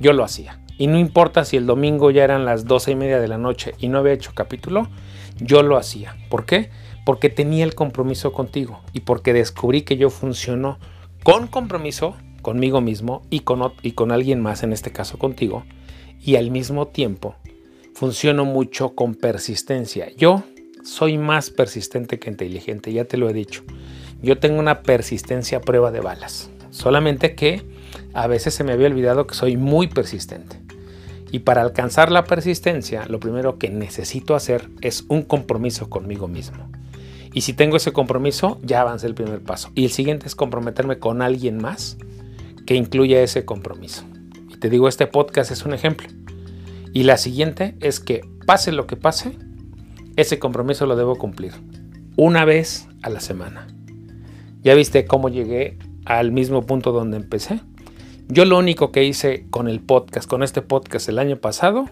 yo 0.00 0.12
lo 0.12 0.24
hacía. 0.24 0.60
Y 0.78 0.88
no 0.88 0.98
importa 0.98 1.44
si 1.44 1.56
el 1.56 1.66
domingo 1.66 2.10
ya 2.10 2.24
eran 2.24 2.44
las 2.44 2.66
12 2.66 2.92
y 2.92 2.96
media 2.96 3.18
de 3.18 3.28
la 3.28 3.38
noche 3.38 3.72
y 3.78 3.88
no 3.88 3.98
había 3.98 4.12
hecho 4.12 4.32
capítulo, 4.34 4.88
yo 5.40 5.62
lo 5.62 5.76
hacía. 5.76 6.16
¿Por 6.28 6.44
qué? 6.44 6.70
Porque 7.04 7.30
tenía 7.30 7.64
el 7.64 7.74
compromiso 7.74 8.32
contigo 8.32 8.80
y 8.92 9.00
porque 9.00 9.32
descubrí 9.32 9.82
que 9.82 9.96
yo 9.96 10.10
funciono 10.10 10.78
con 11.22 11.46
compromiso 11.46 12.16
conmigo 12.42 12.80
mismo 12.80 13.22
y 13.30 13.40
con, 13.40 13.72
y 13.82 13.92
con 13.92 14.12
alguien 14.12 14.40
más, 14.40 14.62
en 14.62 14.72
este 14.72 14.92
caso 14.92 15.18
contigo, 15.18 15.64
y 16.20 16.36
al 16.36 16.50
mismo 16.50 16.88
tiempo 16.88 17.34
funciono 17.94 18.44
mucho 18.44 18.94
con 18.94 19.14
persistencia. 19.14 20.08
Yo 20.16 20.44
soy 20.84 21.18
más 21.18 21.50
persistente 21.50 22.18
que 22.18 22.30
inteligente, 22.30 22.92
ya 22.92 23.04
te 23.04 23.16
lo 23.16 23.28
he 23.28 23.32
dicho. 23.32 23.64
Yo 24.22 24.38
tengo 24.38 24.58
una 24.58 24.82
persistencia 24.82 25.58
a 25.58 25.60
prueba 25.60 25.90
de 25.90 26.00
balas. 26.00 26.50
Solamente 26.70 27.34
que 27.34 27.62
a 28.16 28.26
veces 28.28 28.54
se 28.54 28.64
me 28.64 28.72
había 28.72 28.86
olvidado 28.86 29.26
que 29.26 29.34
soy 29.34 29.58
muy 29.58 29.88
persistente. 29.88 30.58
Y 31.30 31.40
para 31.40 31.60
alcanzar 31.60 32.10
la 32.10 32.24
persistencia, 32.24 33.04
lo 33.08 33.20
primero 33.20 33.58
que 33.58 33.68
necesito 33.68 34.34
hacer 34.34 34.70
es 34.80 35.04
un 35.08 35.22
compromiso 35.22 35.90
conmigo 35.90 36.26
mismo. 36.26 36.66
Y 37.34 37.42
si 37.42 37.52
tengo 37.52 37.76
ese 37.76 37.92
compromiso, 37.92 38.58
ya 38.62 38.80
avancé 38.80 39.06
el 39.06 39.14
primer 39.14 39.42
paso. 39.42 39.70
Y 39.74 39.84
el 39.84 39.90
siguiente 39.90 40.26
es 40.26 40.34
comprometerme 40.34 40.98
con 40.98 41.20
alguien 41.20 41.58
más 41.58 41.98
que 42.64 42.74
incluya 42.74 43.20
ese 43.20 43.44
compromiso. 43.44 44.04
Y 44.48 44.56
te 44.56 44.70
digo, 44.70 44.88
este 44.88 45.06
podcast 45.06 45.50
es 45.50 45.66
un 45.66 45.74
ejemplo. 45.74 46.08
Y 46.94 47.02
la 47.02 47.18
siguiente 47.18 47.76
es 47.80 48.00
que 48.00 48.22
pase 48.46 48.72
lo 48.72 48.86
que 48.86 48.96
pase, 48.96 49.36
ese 50.16 50.38
compromiso 50.38 50.86
lo 50.86 50.96
debo 50.96 51.16
cumplir. 51.16 51.52
Una 52.16 52.46
vez 52.46 52.88
a 53.02 53.10
la 53.10 53.20
semana. 53.20 53.66
¿Ya 54.62 54.74
viste 54.74 55.04
cómo 55.04 55.28
llegué 55.28 55.78
al 56.06 56.32
mismo 56.32 56.64
punto 56.64 56.92
donde 56.92 57.18
empecé? 57.18 57.60
Yo 58.28 58.44
lo 58.44 58.58
único 58.58 58.92
que 58.92 59.04
hice 59.04 59.46
con 59.50 59.68
el 59.68 59.80
podcast, 59.80 60.28
con 60.28 60.42
este 60.42 60.62
podcast 60.62 61.08
el 61.08 61.18
año 61.18 61.36
pasado, 61.36 61.88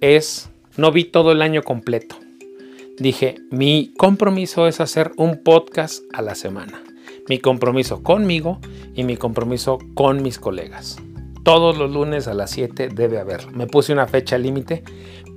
es, 0.00 0.50
no 0.76 0.92
vi 0.92 1.04
todo 1.04 1.32
el 1.32 1.42
año 1.42 1.62
completo. 1.62 2.16
Dije, 2.98 3.36
mi 3.50 3.92
compromiso 3.96 4.66
es 4.66 4.80
hacer 4.80 5.12
un 5.16 5.42
podcast 5.42 6.02
a 6.12 6.22
la 6.22 6.34
semana. 6.34 6.82
Mi 7.28 7.38
compromiso 7.38 8.02
conmigo 8.02 8.60
y 8.94 9.04
mi 9.04 9.16
compromiso 9.16 9.78
con 9.94 10.22
mis 10.22 10.38
colegas 10.38 10.98
todos 11.48 11.78
los 11.78 11.90
lunes 11.90 12.28
a 12.28 12.34
las 12.34 12.50
7 12.50 12.90
debe 12.90 13.18
haber. 13.18 13.50
Me 13.52 13.66
puse 13.66 13.90
una 13.90 14.06
fecha 14.06 14.36
límite, 14.36 14.84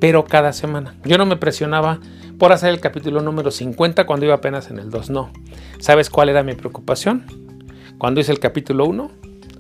pero 0.02 0.26
cada 0.26 0.52
semana. 0.52 0.98
Yo 1.06 1.17
no 1.17 1.26
me 1.26 1.38
presionaba 1.38 2.02
por 2.38 2.52
hacer 2.52 2.72
el 2.72 2.82
capítulo 2.82 3.22
número 3.22 3.50
50 3.50 4.06
cuando 4.06 4.26
iba 4.26 4.36
apenas 4.36 4.70
en 4.70 4.78
el 4.78 4.89
2, 4.89 5.10
no. 5.10 5.32
¿Sabes 5.80 6.10
cuál 6.10 6.28
era 6.28 6.44
mi 6.44 6.54
preocupación? 6.54 7.26
Cuando 7.98 8.20
hice 8.20 8.34
el 8.34 8.39
capítulo 8.39 8.88
1, 8.88 9.10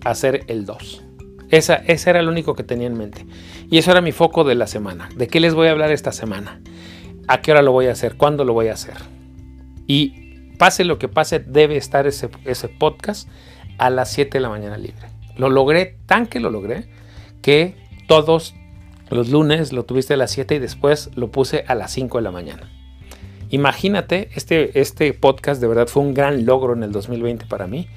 hacer 0.03 0.43
el 0.47 0.65
2. 0.65 1.03
Esa, 1.49 1.75
ese 1.75 2.09
era 2.09 2.19
el 2.19 2.29
único 2.29 2.55
que 2.55 2.63
tenía 2.63 2.87
en 2.87 2.97
mente. 2.97 3.25
Y 3.69 3.77
eso 3.77 3.91
era 3.91 4.01
mi 4.01 4.11
foco 4.11 4.43
de 4.43 4.55
la 4.55 4.67
semana. 4.67 5.09
¿De 5.15 5.27
qué 5.27 5.39
les 5.39 5.53
voy 5.53 5.67
a 5.67 5.71
hablar 5.71 5.91
esta 5.91 6.11
semana? 6.11 6.61
¿A 7.27 7.41
qué 7.41 7.51
hora 7.51 7.61
lo 7.61 7.71
voy 7.71 7.87
a 7.87 7.91
hacer? 7.91 8.15
¿Cuándo 8.15 8.45
lo 8.45 8.53
voy 8.53 8.69
a 8.69 8.73
hacer? 8.73 8.95
Y 9.87 10.55
pase 10.57 10.85
lo 10.85 10.97
que 10.97 11.07
pase, 11.07 11.39
debe 11.39 11.75
estar 11.77 12.07
ese, 12.07 12.29
ese 12.45 12.69
podcast 12.69 13.27
a 13.77 13.89
las 13.89 14.11
7 14.11 14.37
de 14.37 14.41
la 14.41 14.49
mañana 14.49 14.77
libre. 14.77 15.07
Lo 15.35 15.49
logré, 15.49 15.97
tan 16.05 16.27
que 16.27 16.39
lo 16.39 16.49
logré, 16.49 16.89
que 17.41 17.75
todos 18.07 18.53
los 19.09 19.29
lunes 19.29 19.73
lo 19.73 19.83
tuviste 19.83 20.13
a 20.13 20.17
las 20.17 20.31
7 20.31 20.55
y 20.55 20.59
después 20.59 21.09
lo 21.15 21.31
puse 21.31 21.65
a 21.67 21.75
las 21.75 21.91
5 21.91 22.17
de 22.17 22.23
la 22.23 22.31
mañana. 22.31 22.69
Imagínate, 23.49 24.29
este, 24.35 24.79
este 24.79 25.13
podcast 25.13 25.59
de 25.59 25.67
verdad 25.67 25.87
fue 25.87 26.03
un 26.03 26.13
gran 26.13 26.45
logro 26.45 26.73
en 26.73 26.83
el 26.83 26.91
2020 26.93 27.45
para 27.47 27.67
mí, 27.67 27.87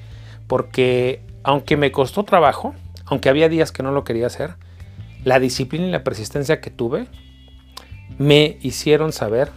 porque 0.47 1.21
aunque 1.45 1.77
me 1.77 1.91
costó 1.91 2.23
trabajo, 2.23 2.73
aunque 3.05 3.29
había 3.29 3.49
días 3.49 3.71
que 3.71 3.83
no 3.83 3.91
lo 3.91 4.03
quería 4.03 4.25
hacer, 4.27 4.55
la 5.23 5.39
disciplina 5.39 5.85
y 5.85 5.91
la 5.91 6.03
persistencia 6.03 6.59
que 6.59 6.71
tuve 6.71 7.07
me 8.17 8.57
hicieron 8.61 9.11
saber 9.11 9.51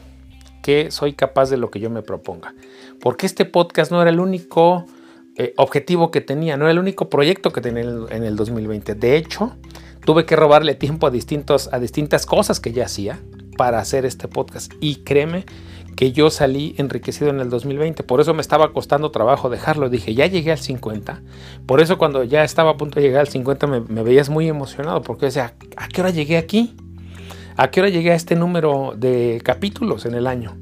que 0.62 0.90
soy 0.90 1.14
capaz 1.14 1.48
de 1.48 1.56
lo 1.56 1.70
que 1.70 1.80
yo 1.80 1.88
me 1.88 2.02
proponga. 2.02 2.54
Porque 3.00 3.24
este 3.24 3.46
podcast 3.46 3.90
no 3.90 4.02
era 4.02 4.10
el 4.10 4.20
único 4.20 4.84
eh, 5.36 5.54
objetivo 5.56 6.10
que 6.10 6.20
tenía, 6.20 6.58
no 6.58 6.64
era 6.64 6.72
el 6.72 6.78
único 6.78 7.08
proyecto 7.08 7.52
que 7.52 7.62
tenía 7.62 7.82
en 7.82 8.22
el, 8.22 8.36
2020. 8.36 8.94
De 8.94 9.16
hecho, 9.16 9.56
tuve 10.04 10.26
que 10.26 10.36
robarle 10.36 10.74
tiempo 10.74 11.06
a, 11.06 11.10
a 11.10 11.78
distintas 11.78 12.26
cosas 12.26 12.60
que 12.60 12.72
ya 12.72 12.84
hacía 12.84 13.18
para 13.56 13.78
hacer 13.78 14.04
este 14.04 14.28
podcast. 14.28 14.72
Y 14.80 14.96
créeme 15.04 15.46
que 15.98 16.12
yo 16.12 16.30
salí 16.30 16.76
enriquecido 16.78 17.28
en 17.30 17.40
el 17.40 17.50
2020. 17.50 18.04
Por 18.04 18.20
eso 18.20 18.32
me 18.32 18.40
estaba 18.40 18.72
costando 18.72 19.10
trabajo 19.10 19.50
dejarlo. 19.50 19.90
Dije, 19.90 20.14
ya 20.14 20.26
llegué 20.26 20.52
al 20.52 20.58
50. 20.58 21.22
Por 21.66 21.80
eso 21.80 21.98
cuando 21.98 22.22
ya 22.22 22.44
estaba 22.44 22.70
a 22.70 22.76
punto 22.76 23.00
de 23.00 23.06
llegar 23.06 23.22
al 23.22 23.26
50 23.26 23.66
me, 23.66 23.80
veías 24.04 24.28
muy 24.30 24.46
emocionado. 24.48 25.02
Porque 25.02 25.26
decía, 25.26 25.54
¿a 25.76 25.88
qué 25.88 26.00
hora 26.00 26.10
llegué 26.10 26.36
aquí? 26.36 26.76
¿A 27.56 27.72
qué 27.72 27.80
hora 27.80 27.88
llegué 27.88 28.12
a 28.12 28.14
este 28.14 28.36
número 28.36 28.94
de 28.96 29.40
capítulos 29.42 30.06
en 30.06 30.14
el 30.14 30.28
año? 30.28 30.56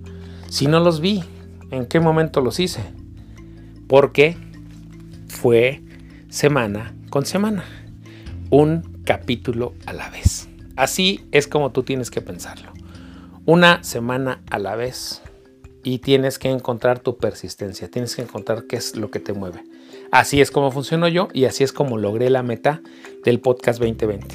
Si 0.48 0.68
no 0.68 0.80
los 0.80 1.00
vi, 1.00 1.22
¿en 1.70 1.84
qué 1.84 2.00
momento 2.00 2.40
los 2.40 2.58
hice? 2.58 2.80
Porque 3.88 4.38
fue 5.28 5.82
semana 6.30 6.94
con 7.10 7.26
semana, 7.26 7.66
un 8.48 9.02
capítulo 9.04 9.74
a 9.84 9.92
la 9.92 10.08
vez. 10.08 10.48
Así 10.76 11.26
es 11.30 11.46
como 11.46 11.72
tú 11.72 11.82
tienes 11.82 12.10
que 12.10 12.22
pensarlo. 12.22 12.72
Una 13.44 13.84
semana 13.84 14.40
a 14.50 14.58
la 14.58 14.76
vez 14.76 15.22
y 15.86 16.00
tienes 16.00 16.40
que 16.40 16.50
encontrar 16.50 16.98
tu 16.98 17.16
persistencia, 17.16 17.88
tienes 17.88 18.16
que 18.16 18.22
encontrar 18.22 18.64
qué 18.64 18.74
es 18.74 18.96
lo 18.96 19.12
que 19.12 19.20
te 19.20 19.32
mueve. 19.32 19.62
Así 20.10 20.40
es 20.40 20.50
como 20.50 20.72
funciono 20.72 21.06
yo 21.06 21.28
y 21.32 21.44
así 21.44 21.62
es 21.62 21.72
como 21.72 21.96
logré 21.96 22.28
la 22.28 22.42
meta 22.42 22.82
del 23.24 23.38
podcast 23.38 23.78
2020. 23.78 24.34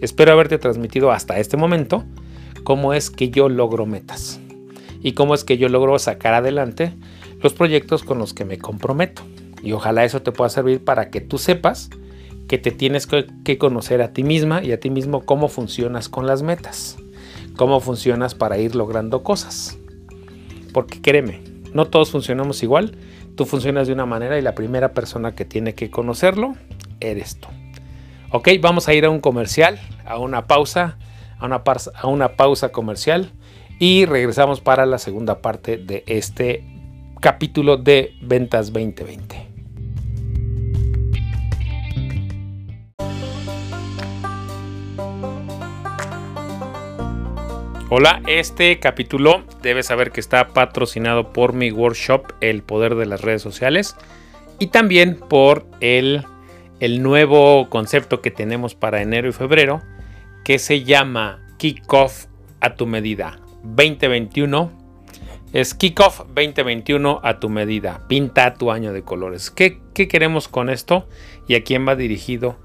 Espero 0.00 0.30
haberte 0.30 0.58
transmitido 0.58 1.10
hasta 1.10 1.40
este 1.40 1.56
momento 1.56 2.04
cómo 2.62 2.94
es 2.94 3.10
que 3.10 3.30
yo 3.30 3.48
logro 3.48 3.84
metas 3.84 4.38
y 5.02 5.14
cómo 5.14 5.34
es 5.34 5.42
que 5.42 5.58
yo 5.58 5.68
logro 5.68 5.98
sacar 5.98 6.34
adelante 6.34 6.94
los 7.42 7.52
proyectos 7.52 8.04
con 8.04 8.20
los 8.20 8.32
que 8.32 8.44
me 8.44 8.58
comprometo. 8.58 9.22
Y 9.64 9.72
ojalá 9.72 10.04
eso 10.04 10.22
te 10.22 10.30
pueda 10.30 10.50
servir 10.50 10.84
para 10.84 11.10
que 11.10 11.20
tú 11.20 11.38
sepas 11.38 11.90
que 12.46 12.58
te 12.58 12.70
tienes 12.70 13.08
que, 13.08 13.58
conocer 13.58 14.02
a 14.02 14.12
ti 14.12 14.22
misma 14.22 14.62
y 14.62 14.70
a 14.70 14.78
ti 14.78 14.88
mismo 14.88 15.24
cómo 15.24 15.48
funcionas 15.48 16.08
con 16.08 16.28
las 16.28 16.42
metas, 16.42 16.96
cómo 17.56 17.80
funcionas 17.80 18.36
para 18.36 18.58
ir 18.58 18.76
logrando 18.76 19.24
cosas. 19.24 19.79
Porque 20.72 21.00
créeme, 21.00 21.40
no 21.72 21.86
todos 21.86 22.10
funcionamos 22.10 22.62
igual, 22.62 22.96
tú 23.36 23.46
funcionas 23.46 23.86
de 23.86 23.92
una 23.92 24.06
manera 24.06 24.38
y 24.38 24.42
la 24.42 24.54
primera 24.54 24.92
persona 24.92 25.34
que 25.34 25.44
tiene 25.44 25.74
que 25.74 25.90
conocerlo 25.90 26.54
eres 27.00 27.38
tú. 27.38 27.48
Ok, 28.30 28.48
vamos 28.60 28.88
a 28.88 28.94
ir 28.94 29.04
a 29.04 29.10
un 29.10 29.20
comercial, 29.20 29.80
a 30.04 30.18
una 30.18 30.46
pausa, 30.46 30.98
a 31.38 31.46
una, 31.46 31.62
a 31.94 32.06
una 32.06 32.36
pausa 32.36 32.70
comercial 32.70 33.32
y 33.78 34.04
regresamos 34.04 34.60
para 34.60 34.86
la 34.86 34.98
segunda 34.98 35.40
parte 35.40 35.78
de 35.78 36.04
este 36.06 36.64
capítulo 37.20 37.76
de 37.76 38.14
Ventas 38.20 38.72
2020. 38.72 39.49
Hola, 47.92 48.22
este 48.28 48.78
capítulo 48.78 49.42
debes 49.62 49.86
saber 49.86 50.12
que 50.12 50.20
está 50.20 50.50
patrocinado 50.50 51.32
por 51.32 51.54
mi 51.54 51.72
workshop 51.72 52.22
El 52.40 52.62
Poder 52.62 52.94
de 52.94 53.04
las 53.04 53.22
Redes 53.22 53.42
Sociales 53.42 53.96
y 54.60 54.68
también 54.68 55.16
por 55.16 55.66
el, 55.80 56.24
el 56.78 57.02
nuevo 57.02 57.68
concepto 57.68 58.20
que 58.20 58.30
tenemos 58.30 58.76
para 58.76 59.02
enero 59.02 59.28
y 59.28 59.32
febrero 59.32 59.82
que 60.44 60.60
se 60.60 60.84
llama 60.84 61.44
Kickoff 61.58 62.26
a 62.60 62.76
tu 62.76 62.86
medida 62.86 63.40
2021. 63.64 64.70
Es 65.52 65.74
Kickoff 65.74 66.20
2021 66.28 67.18
a 67.24 67.40
tu 67.40 67.48
medida. 67.48 68.06
Pinta 68.06 68.54
tu 68.54 68.70
año 68.70 68.92
de 68.92 69.02
colores. 69.02 69.50
¿Qué, 69.50 69.80
¿Qué 69.94 70.06
queremos 70.06 70.46
con 70.46 70.70
esto 70.70 71.08
y 71.48 71.56
a 71.56 71.64
quién 71.64 71.88
va 71.88 71.96
dirigido? 71.96 72.56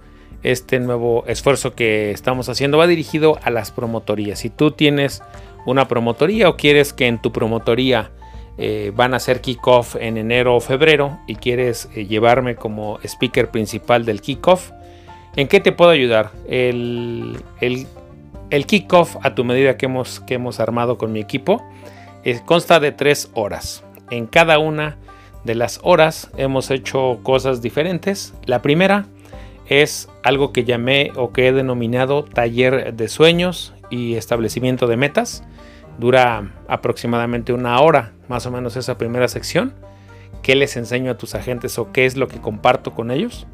Este 0.45 0.79
nuevo 0.79 1.23
esfuerzo 1.27 1.73
que 1.73 2.11
estamos 2.11 2.49
haciendo 2.49 2.77
va 2.77 2.85
dirigido 2.85 3.39
a 3.41 3.49
las 3.49 3.71
promotorías. 3.71 4.39
Si 4.39 4.49
tú 4.49 4.71
tienes 4.71 5.23
una 5.65 5.87
promotoría 5.87 6.49
o 6.49 6.55
quieres 6.55 6.93
que 6.93 7.07
en 7.07 7.19
tu 7.19 7.31
promotoría 7.31 8.11
eh, 8.57 8.91
van 8.95 9.13
a 9.13 9.17
hacer 9.17 9.41
kickoff 9.41 9.95
en 9.95 10.17
enero 10.17 10.55
o 10.55 10.59
febrero 10.59 11.19
y 11.27 11.35
quieres 11.35 11.89
eh, 11.95 12.05
llevarme 12.05 12.55
como 12.55 12.99
speaker 13.03 13.49
principal 13.49 14.05
del 14.05 14.21
kickoff, 14.21 14.69
¿en 15.35 15.47
qué 15.47 15.59
te 15.59 15.71
puedo 15.71 15.89
ayudar? 15.89 16.31
El, 16.47 17.37
el, 17.59 18.65
kickoff 18.67 19.17
a 19.23 19.33
tu 19.33 19.43
medida 19.43 19.77
que 19.77 19.87
hemos, 19.87 20.59
armado 20.59 20.97
con 20.97 21.11
mi 21.11 21.19
equipo 21.19 21.63
consta 22.45 22.79
de 22.79 22.91
tres 22.91 23.31
horas. 23.33 23.83
En 24.11 24.27
cada 24.27 24.59
una 24.59 24.97
de 25.43 25.55
las 25.55 25.79
horas 25.83 26.29
hemos 26.37 26.71
hecho 26.71 27.19
cosas 27.23 27.61
diferentes. 27.61 28.33
La 28.45 28.61
primera 28.61 29.07
es 29.67 30.09
algo 30.23 30.53
que 30.53 30.63
llamé 30.63 31.11
o 31.15 31.31
que 31.31 31.47
he 31.47 31.53
denominado 31.53 32.23
taller 32.23 32.93
de 32.93 33.07
sueños 33.07 33.73
y 33.89 34.15
establecimiento 34.15 34.87
de 34.87 34.97
metas. 34.97 35.43
Dura 35.97 36.53
aproximadamente 36.67 37.53
una 37.53 37.79
hora, 37.79 38.13
más 38.27 38.45
o 38.45 38.51
menos 38.51 38.75
esa 38.75 38.97
primera 38.97 39.27
sección. 39.27 39.73
¿Qué 40.41 40.55
les 40.55 40.77
enseño 40.77 41.11
a 41.11 41.17
tus 41.17 41.33
agentes 41.35 41.79
o 41.79 41.91
qué 41.91 42.05
es 42.05 42.17
lo 42.17 42.27
que 42.27 42.39
comparto 42.39 42.93
con 42.93 43.09
ellos? 43.09 43.47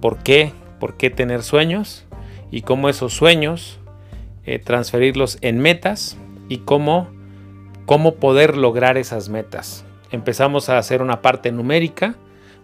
¿Por 0.00 0.18
qué? 0.18 0.52
¿Por 0.80 0.96
qué 0.96 1.10
tener 1.10 1.42
sueños? 1.42 2.06
Y 2.50 2.62
cómo 2.62 2.88
esos 2.88 3.12
sueños 3.12 3.78
eh, 4.46 4.58
transferirlos 4.58 5.38
en 5.40 5.58
metas 5.58 6.16
y 6.48 6.58
cómo, 6.58 7.08
cómo 7.86 8.14
poder 8.14 8.56
lograr 8.56 8.96
esas 8.96 9.28
metas. 9.28 9.84
Empezamos 10.10 10.68
a 10.68 10.78
hacer 10.78 11.02
una 11.02 11.22
parte 11.22 11.50
numérica 11.50 12.14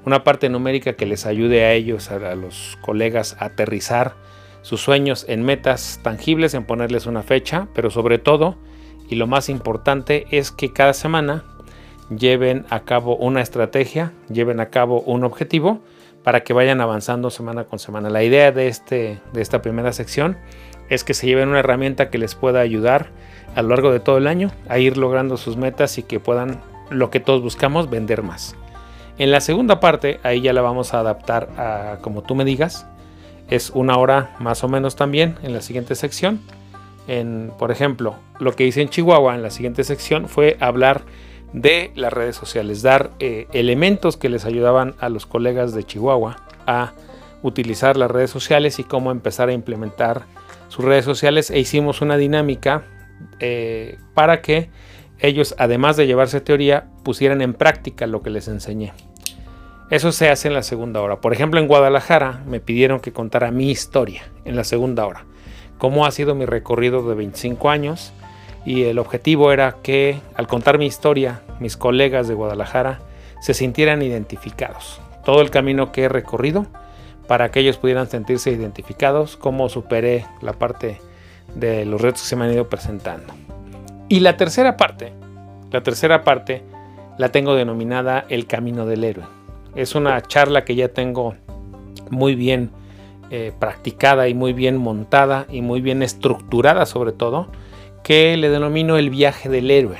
una 0.05 0.24
parte 0.24 0.48
numérica 0.48 0.94
que 0.94 1.07
les 1.07 1.26
ayude 1.26 1.64
a 1.64 1.72
ellos, 1.72 2.11
a, 2.11 2.34
los 2.34 2.78
colegas, 2.80 3.36
a 3.38 3.46
aterrizar 3.46 4.14
sus 4.62 4.80
sueños 4.80 5.24
en 5.28 5.42
metas 5.42 6.01
tangibles, 6.03 6.55
en 6.55 6.64
ponerles 6.64 7.07
una 7.07 7.22
fecha, 7.22 7.68
pero 7.74 7.90
sobre 7.90 8.18
todo, 8.18 8.57
y 9.09 9.16
lo 9.16 9.26
más 9.26 9.48
importante, 9.48 10.26
es 10.30 10.51
que 10.51 10.72
cada 10.72 10.92
semana 10.92 11.44
lleven 12.14 12.66
a 12.70 12.80
cabo 12.80 13.16
una 13.16 13.40
estrategia, 13.40 14.12
lleven 14.28 14.61
a 14.61 14.70
cabo 14.70 15.01
un 15.01 15.24
objetivo 15.24 15.80
para 16.22 16.42
que 16.42 16.53
vayan 16.53 16.80
avanzando 16.80 17.30
semana 17.30 17.64
con 17.64 17.78
semana. 17.78 18.11
La 18.11 18.22
idea 18.22 18.53
de, 18.53 18.68
este, 18.68 19.20
de 19.32 19.40
esta 19.40 19.62
primera 19.62 19.92
sección 19.92 20.36
es 20.88 21.05
que 21.05 21.14
se 21.14 21.26
lleven 21.26 21.48
una 21.48 21.61
herramienta 21.61 22.11
que 22.11 22.18
les 22.18 22.34
pueda 22.34 22.61
ayudar 22.61 23.11
a 23.55 23.62
lo 23.62 23.68
largo 23.68 23.92
de 23.92 24.01
todo 24.01 24.18
el 24.18 24.26
año 24.26 24.51
a 24.68 24.78
ir 24.78 24.96
logrando 24.96 25.36
sus 25.36 25.57
metas 25.57 25.98
y 25.98 26.03
que 26.03 26.20
puedan, 26.20 26.61
lo 26.90 27.11
que 27.11 27.20
todos 27.20 27.42
buscamos, 27.42 27.88
vender 27.88 28.22
más. 28.22 28.57
En 29.20 29.30
la 29.30 29.42
segunda 29.42 29.80
parte, 29.80 30.18
ahí 30.22 30.40
ya 30.40 30.54
la 30.54 30.62
vamos 30.62 30.94
a 30.94 31.00
adaptar 31.00 31.50
a 31.58 31.98
como 32.00 32.22
tú 32.22 32.34
me 32.34 32.46
digas. 32.46 32.86
Es 33.50 33.68
una 33.68 33.98
hora 33.98 34.34
más 34.38 34.64
o 34.64 34.68
menos 34.68 34.96
también 34.96 35.36
en 35.42 35.52
la 35.52 35.60
siguiente 35.60 35.94
sección. 35.94 36.40
En, 37.06 37.52
por 37.58 37.70
ejemplo, 37.70 38.14
lo 38.38 38.56
que 38.56 38.66
hice 38.66 38.80
en 38.80 38.88
Chihuahua 38.88 39.34
en 39.34 39.42
la 39.42 39.50
siguiente 39.50 39.84
sección 39.84 40.26
fue 40.26 40.56
hablar 40.58 41.02
de 41.52 41.92
las 41.96 42.14
redes 42.14 42.34
sociales, 42.34 42.80
dar 42.80 43.10
eh, 43.18 43.46
elementos 43.52 44.16
que 44.16 44.30
les 44.30 44.46
ayudaban 44.46 44.94
a 45.00 45.10
los 45.10 45.26
colegas 45.26 45.74
de 45.74 45.84
Chihuahua 45.84 46.38
a 46.66 46.94
utilizar 47.42 47.98
las 47.98 48.10
redes 48.10 48.30
sociales 48.30 48.78
y 48.78 48.84
cómo 48.84 49.10
empezar 49.10 49.50
a 49.50 49.52
implementar 49.52 50.22
sus 50.68 50.82
redes 50.82 51.04
sociales 51.04 51.50
e 51.50 51.58
hicimos 51.58 52.00
una 52.00 52.16
dinámica 52.16 52.84
eh, 53.38 53.98
para 54.14 54.40
que 54.40 54.70
ellos, 55.18 55.54
además 55.58 55.98
de 55.98 56.06
llevarse 56.06 56.40
teoría, 56.40 56.86
pusieran 57.04 57.42
en 57.42 57.52
práctica 57.52 58.06
lo 58.06 58.22
que 58.22 58.30
les 58.30 58.48
enseñé. 58.48 58.94
Eso 59.91 60.12
se 60.12 60.30
hace 60.30 60.47
en 60.47 60.55
la 60.55 60.62
segunda 60.62 61.01
hora. 61.03 61.20
Por 61.20 61.32
ejemplo, 61.32 61.59
en 61.59 61.66
Guadalajara 61.66 62.45
me 62.47 62.61
pidieron 62.61 63.01
que 63.01 63.12
contara 63.12 63.51
mi 63.51 63.70
historia 63.70 64.22
en 64.45 64.55
la 64.55 64.62
segunda 64.62 65.05
hora. 65.05 65.24
Cómo 65.78 66.07
ha 66.07 66.12
sido 66.12 66.36
mi 66.36 66.47
recorrido 66.47 67.09
de 67.09 67.16
25 67.16 67.70
años. 67.70 68.12
Y 68.64 68.84
el 68.84 69.01
objetivo 69.01 69.53
era 69.53 69.78
que 69.82 70.20
al 70.36 70.47
contar 70.47 70.78
mi 70.78 70.86
historia, 70.86 71.43
mis 71.59 71.76
colegas 71.76 72.28
de 72.28 72.34
Guadalajara 72.34 73.01
se 73.41 73.53
sintieran 73.53 74.03
identificados. 74.03 75.01
Todo 75.24 75.41
el 75.41 75.51
camino 75.51 75.91
que 75.91 76.05
he 76.05 76.09
recorrido 76.09 76.66
para 77.26 77.51
que 77.51 77.61
ellos 77.61 77.78
pudieran 77.78 78.09
sentirse 78.09 78.51
identificados, 78.51 79.36
cómo 79.36 79.68
superé 79.68 80.26
la 80.41 80.53
parte 80.53 81.01
de 81.55 81.84
los 81.84 82.01
retos 82.01 82.22
que 82.22 82.28
se 82.28 82.36
me 82.36 82.45
han 82.45 82.53
ido 82.53 82.68
presentando. 82.68 83.32
Y 84.09 84.20
la 84.20 84.36
tercera 84.36 84.76
parte, 84.76 85.12
la 85.72 85.82
tercera 85.82 86.22
parte 86.22 86.62
la 87.18 87.30
tengo 87.30 87.55
denominada 87.55 88.24
el 88.28 88.47
camino 88.47 88.86
del 88.86 89.05
héroe. 89.05 89.39
Es 89.74 89.94
una 89.94 90.20
charla 90.22 90.64
que 90.64 90.74
ya 90.74 90.88
tengo 90.88 91.34
muy 92.10 92.34
bien 92.34 92.70
eh, 93.30 93.52
practicada 93.58 94.28
y 94.28 94.34
muy 94.34 94.52
bien 94.52 94.76
montada 94.76 95.46
y 95.48 95.62
muy 95.62 95.80
bien 95.80 96.02
estructurada 96.02 96.86
sobre 96.86 97.12
todo, 97.12 97.48
que 98.02 98.36
le 98.36 98.50
denomino 98.50 98.96
el 98.96 99.10
viaje 99.10 99.48
del 99.48 99.70
héroe, 99.70 99.98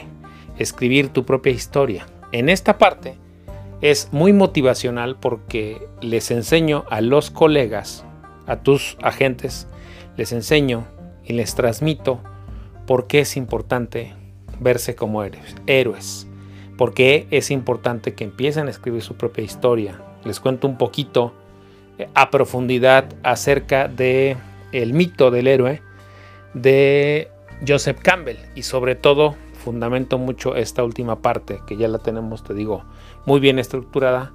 escribir 0.59 1.11
tu 1.11 1.25
propia 1.25 1.53
historia. 1.53 2.07
En 2.33 2.49
esta 2.49 2.79
parte 2.79 3.17
es 3.81 4.09
muy 4.13 4.33
motivacional 4.33 5.17
porque 5.17 5.87
les 6.01 6.31
enseño 6.31 6.85
a 6.91 7.01
los 7.01 7.31
colegas, 7.31 8.05
a 8.47 8.57
tus 8.57 8.97
agentes, 9.03 9.69
les 10.17 10.33
enseño 10.33 10.87
y 11.25 11.33
les 11.33 11.55
transmito 11.55 12.21
por 12.87 13.07
qué 13.07 13.21
es 13.21 13.37
importante 13.37 14.13
verse 14.59 14.97
como 14.97 15.23
héroes. 15.23 15.55
héroes 15.67 16.30
por 16.81 16.95
qué 16.95 17.27
es 17.31 17.51
importante 17.51 18.15
que 18.15 18.25
empiecen 18.25 18.67
a 18.67 18.71
escribir 18.71 19.03
su 19.03 19.15
propia 19.15 19.45
historia. 19.45 20.01
Les 20.25 20.41
cuento 20.41 20.67
un 20.67 20.79
poquito 20.79 21.35
eh, 21.99 22.09
a 22.15 22.31
profundidad 22.31 23.05
acerca 23.23 23.87
de 23.87 24.39
el 24.73 24.95
mito 24.95 25.31
del 25.31 25.47
héroe 25.47 25.83
de 26.55 27.29
Joseph 27.69 28.01
Campbell 28.01 28.39
y 28.55 28.63
sobre 28.63 28.95
todo 28.95 29.35
fundamento 29.63 30.17
mucho 30.17 30.57
esta 30.57 30.83
última 30.83 31.21
parte 31.21 31.61
que 31.67 31.77
ya 31.77 31.87
la 31.87 31.99
tenemos, 31.99 32.45
te 32.45 32.55
digo, 32.55 32.83
muy 33.27 33.41
bien 33.41 33.59
estructurada. 33.59 34.33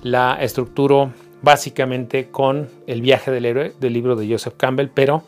La 0.00 0.40
estructuro 0.40 1.12
básicamente 1.42 2.30
con 2.30 2.68
el 2.86 3.02
viaje 3.02 3.32
del 3.32 3.44
héroe 3.44 3.74
del 3.80 3.92
libro 3.92 4.14
de 4.14 4.30
Joseph 4.30 4.54
Campbell, 4.56 4.90
pero 4.94 5.24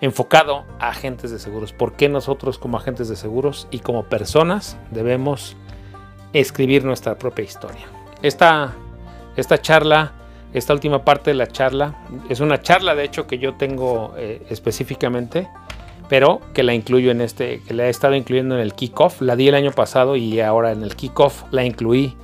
enfocado 0.00 0.64
a 0.78 0.88
agentes 0.88 1.30
de 1.30 1.38
seguros. 1.38 1.74
¿Por 1.74 1.92
qué 1.92 2.08
nosotros 2.08 2.56
como 2.56 2.78
agentes 2.78 3.10
de 3.10 3.16
seguros 3.16 3.68
y 3.70 3.80
como 3.80 4.04
personas 4.04 4.78
debemos 4.90 5.58
escribir 6.32 6.84
nuestra 6.84 7.16
propia 7.16 7.44
historia. 7.44 7.86
Esta, 8.22 8.74
esta 9.36 9.60
charla, 9.60 10.12
esta 10.52 10.72
última 10.72 11.04
parte 11.04 11.30
de 11.30 11.34
la 11.34 11.46
charla, 11.46 11.96
es 12.28 12.40
una 12.40 12.60
charla 12.60 12.94
de 12.94 13.04
hecho 13.04 13.26
que 13.26 13.38
yo 13.38 13.54
tengo 13.54 14.14
eh, 14.16 14.42
específicamente, 14.50 15.48
pero 16.08 16.40
que 16.54 16.62
la 16.62 16.74
incluyo 16.74 17.10
en 17.12 17.20
este, 17.20 17.62
que 17.66 17.74
la 17.74 17.86
he 17.86 17.88
estado 17.88 18.14
incluyendo 18.14 18.56
en 18.56 18.60
el 18.60 18.74
kickoff. 18.74 19.20
La 19.20 19.36
di 19.36 19.48
el 19.48 19.54
año 19.54 19.70
pasado 19.70 20.16
y 20.16 20.40
ahora 20.40 20.72
en 20.72 20.82
el 20.82 20.96
kickoff 20.96 21.44
la 21.52 21.64
incluí 21.64 22.16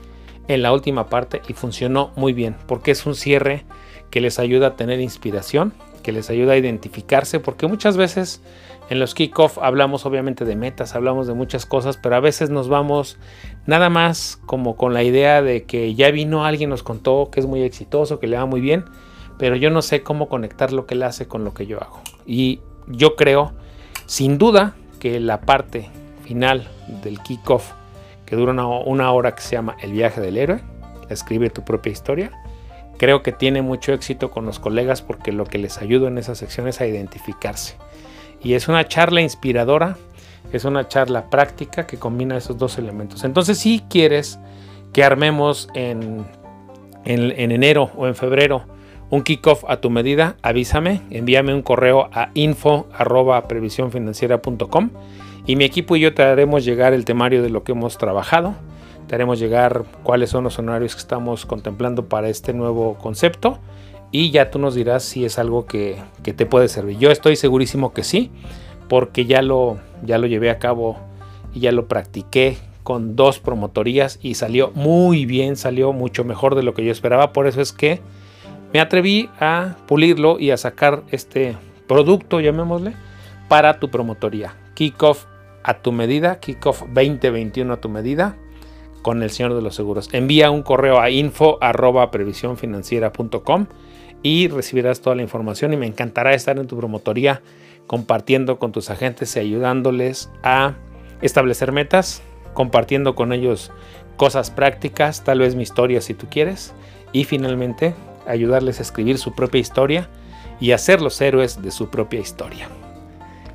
en 0.48 0.62
la 0.62 0.72
última 0.72 1.08
parte 1.08 1.42
y 1.48 1.52
funcionó 1.52 2.12
muy 2.16 2.32
bien 2.32 2.56
porque 2.66 2.90
es 2.90 3.06
un 3.06 3.14
cierre 3.14 3.64
que 4.10 4.20
les 4.20 4.38
ayuda 4.38 4.68
a 4.68 4.76
tener 4.76 5.00
inspiración, 5.00 5.72
que 6.02 6.12
les 6.12 6.30
ayuda 6.30 6.52
a 6.52 6.56
identificarse, 6.56 7.40
porque 7.40 7.66
muchas 7.66 7.96
veces 7.96 8.40
en 8.88 9.00
los 9.00 9.14
kickoff 9.14 9.58
hablamos 9.58 10.06
obviamente 10.06 10.44
de 10.44 10.54
metas, 10.54 10.94
hablamos 10.94 11.26
de 11.26 11.34
muchas 11.34 11.66
cosas, 11.66 11.96
pero 11.96 12.14
a 12.16 12.20
veces 12.20 12.50
nos 12.50 12.68
vamos 12.68 13.18
nada 13.66 13.90
más 13.90 14.38
como 14.46 14.76
con 14.76 14.94
la 14.94 15.02
idea 15.02 15.42
de 15.42 15.64
que 15.64 15.94
ya 15.94 16.10
vino 16.12 16.44
alguien, 16.44 16.70
nos 16.70 16.84
contó 16.84 17.30
que 17.32 17.40
es 17.40 17.46
muy 17.46 17.62
exitoso, 17.62 18.20
que 18.20 18.28
le 18.28 18.36
va 18.36 18.46
muy 18.46 18.60
bien, 18.60 18.84
pero 19.38 19.56
yo 19.56 19.70
no 19.70 19.82
sé 19.82 20.02
cómo 20.02 20.28
conectar 20.28 20.72
lo 20.72 20.86
que 20.86 20.94
él 20.94 21.02
hace 21.02 21.26
con 21.26 21.42
lo 21.44 21.52
que 21.52 21.66
yo 21.66 21.82
hago. 21.82 22.00
Y 22.26 22.60
yo 22.86 23.16
creo, 23.16 23.52
sin 24.06 24.38
duda, 24.38 24.76
que 25.00 25.18
la 25.18 25.40
parte 25.40 25.90
final 26.22 26.68
del 27.02 27.20
kickoff, 27.20 27.72
que 28.24 28.36
dura 28.36 28.52
una, 28.52 29.10
hora 29.10 29.34
que 29.34 29.42
se 29.42 29.56
llama 29.56 29.76
El 29.82 29.92
viaje 29.92 30.20
del 30.20 30.36
héroe, 30.36 30.60
escribe 31.10 31.50
tu 31.50 31.64
propia 31.64 31.90
historia, 31.90 32.30
creo 32.98 33.22
que 33.22 33.32
tiene 33.32 33.62
mucho 33.62 33.92
éxito 33.92 34.30
con 34.30 34.46
los 34.46 34.60
colegas 34.60 35.02
porque 35.02 35.32
lo 35.32 35.44
que 35.44 35.58
les 35.58 35.78
ayuda 35.78 36.06
en 36.06 36.18
esa 36.18 36.36
sección 36.36 36.68
es 36.68 36.80
a 36.80 36.86
identificarse 36.86 37.76
y 38.46 38.54
es 38.54 38.68
una 38.68 38.86
charla 38.86 39.22
inspiradora, 39.22 39.96
es 40.52 40.64
una 40.64 40.86
charla 40.86 41.30
práctica 41.30 41.84
que 41.84 41.96
combina 41.96 42.36
esos 42.36 42.56
dos 42.56 42.78
elementos. 42.78 43.24
Entonces 43.24 43.58
si 43.58 43.80
quieres 43.90 44.38
que 44.92 45.02
armemos 45.02 45.68
en, 45.74 46.24
en, 47.04 47.50
enero 47.50 47.90
o 47.96 48.06
en 48.06 48.14
febrero 48.14 48.62
un 49.10 49.24
kickoff 49.24 49.64
a 49.66 49.78
tu 49.78 49.90
medida, 49.90 50.36
avísame, 50.42 51.02
envíame 51.10 51.54
un 51.54 51.62
correo 51.62 52.08
a 52.12 52.30
info 52.34 52.86
Y 55.44 55.56
mi 55.56 55.64
equipo 55.64 55.96
y 55.96 56.00
yo 56.00 56.14
te 56.14 56.22
haremos 56.22 56.64
llegar 56.64 56.94
el 56.94 57.04
temario 57.04 57.42
de 57.42 57.50
lo 57.50 57.64
que 57.64 57.72
hemos 57.72 57.98
trabajado. 57.98 58.54
Te 59.08 59.16
haremos 59.16 59.40
llegar 59.40 59.82
cuáles 60.04 60.30
son 60.30 60.44
los 60.44 60.56
honorarios 60.60 60.94
que 60.94 61.00
estamos 61.00 61.46
contemplando 61.46 62.08
para 62.08 62.28
este 62.28 62.52
nuevo 62.52 62.94
concepto. 62.94 63.58
Y 64.12 64.30
ya 64.30 64.50
tú 64.50 64.58
nos 64.58 64.74
dirás 64.74 65.02
si 65.02 65.24
es 65.24 65.38
algo 65.38 65.66
que, 65.66 65.96
que 66.22 66.32
te 66.32 66.46
puede 66.46 66.68
servir. 66.68 66.98
Yo 66.98 67.10
estoy 67.10 67.36
segurísimo 67.36 67.92
que 67.92 68.04
sí, 68.04 68.30
porque 68.88 69.26
ya 69.26 69.42
lo, 69.42 69.78
ya 70.04 70.18
lo 70.18 70.26
llevé 70.26 70.50
a 70.50 70.58
cabo 70.58 70.96
y 71.54 71.60
ya 71.60 71.72
lo 71.72 71.86
practiqué 71.86 72.56
con 72.82 73.16
dos 73.16 73.40
promotorías 73.40 74.18
y 74.22 74.34
salió 74.34 74.70
muy 74.74 75.26
bien, 75.26 75.56
salió 75.56 75.92
mucho 75.92 76.22
mejor 76.22 76.54
de 76.54 76.62
lo 76.62 76.72
que 76.72 76.84
yo 76.84 76.92
esperaba. 76.92 77.32
Por 77.32 77.48
eso 77.48 77.60
es 77.60 77.72
que 77.72 78.00
me 78.72 78.80
atreví 78.80 79.28
a 79.40 79.76
pulirlo 79.86 80.38
y 80.38 80.50
a 80.50 80.56
sacar 80.56 81.02
este 81.10 81.56
producto, 81.88 82.40
llamémosle, 82.40 82.94
para 83.48 83.80
tu 83.80 83.90
promotoría. 83.90 84.54
Kickoff 84.74 85.24
a 85.64 85.82
tu 85.82 85.90
medida, 85.90 86.38
Kickoff 86.38 86.82
2021 86.92 87.72
a 87.72 87.80
tu 87.80 87.88
medida 87.88 88.36
con 89.02 89.22
el 89.22 89.30
señor 89.30 89.54
de 89.54 89.62
los 89.62 89.74
seguros. 89.74 90.08
Envía 90.12 90.50
un 90.50 90.62
correo 90.62 91.00
a 91.00 91.10
info 91.10 91.58
y 94.22 94.48
recibirás 94.48 95.00
toda 95.00 95.16
la 95.16 95.22
información 95.22 95.72
y 95.72 95.76
me 95.76 95.86
encantará 95.86 96.34
estar 96.34 96.58
en 96.58 96.66
tu 96.66 96.76
promotoría 96.76 97.42
compartiendo 97.86 98.58
con 98.58 98.72
tus 98.72 98.90
agentes 98.90 99.36
y 99.36 99.40
ayudándoles 99.40 100.30
a 100.42 100.74
establecer 101.22 101.72
metas, 101.72 102.22
compartiendo 102.54 103.14
con 103.14 103.32
ellos 103.32 103.70
cosas 104.16 104.50
prácticas, 104.50 105.24
tal 105.24 105.40
vez 105.40 105.54
mi 105.54 105.62
historia 105.62 106.00
si 106.00 106.14
tú 106.14 106.26
quieres, 106.28 106.74
y 107.12 107.24
finalmente 107.24 107.94
ayudarles 108.26 108.78
a 108.80 108.82
escribir 108.82 109.18
su 109.18 109.34
propia 109.34 109.60
historia 109.60 110.08
y 110.60 110.72
a 110.72 110.78
ser 110.78 111.00
los 111.00 111.20
héroes 111.20 111.62
de 111.62 111.70
su 111.70 111.90
propia 111.90 112.20
historia. 112.20 112.68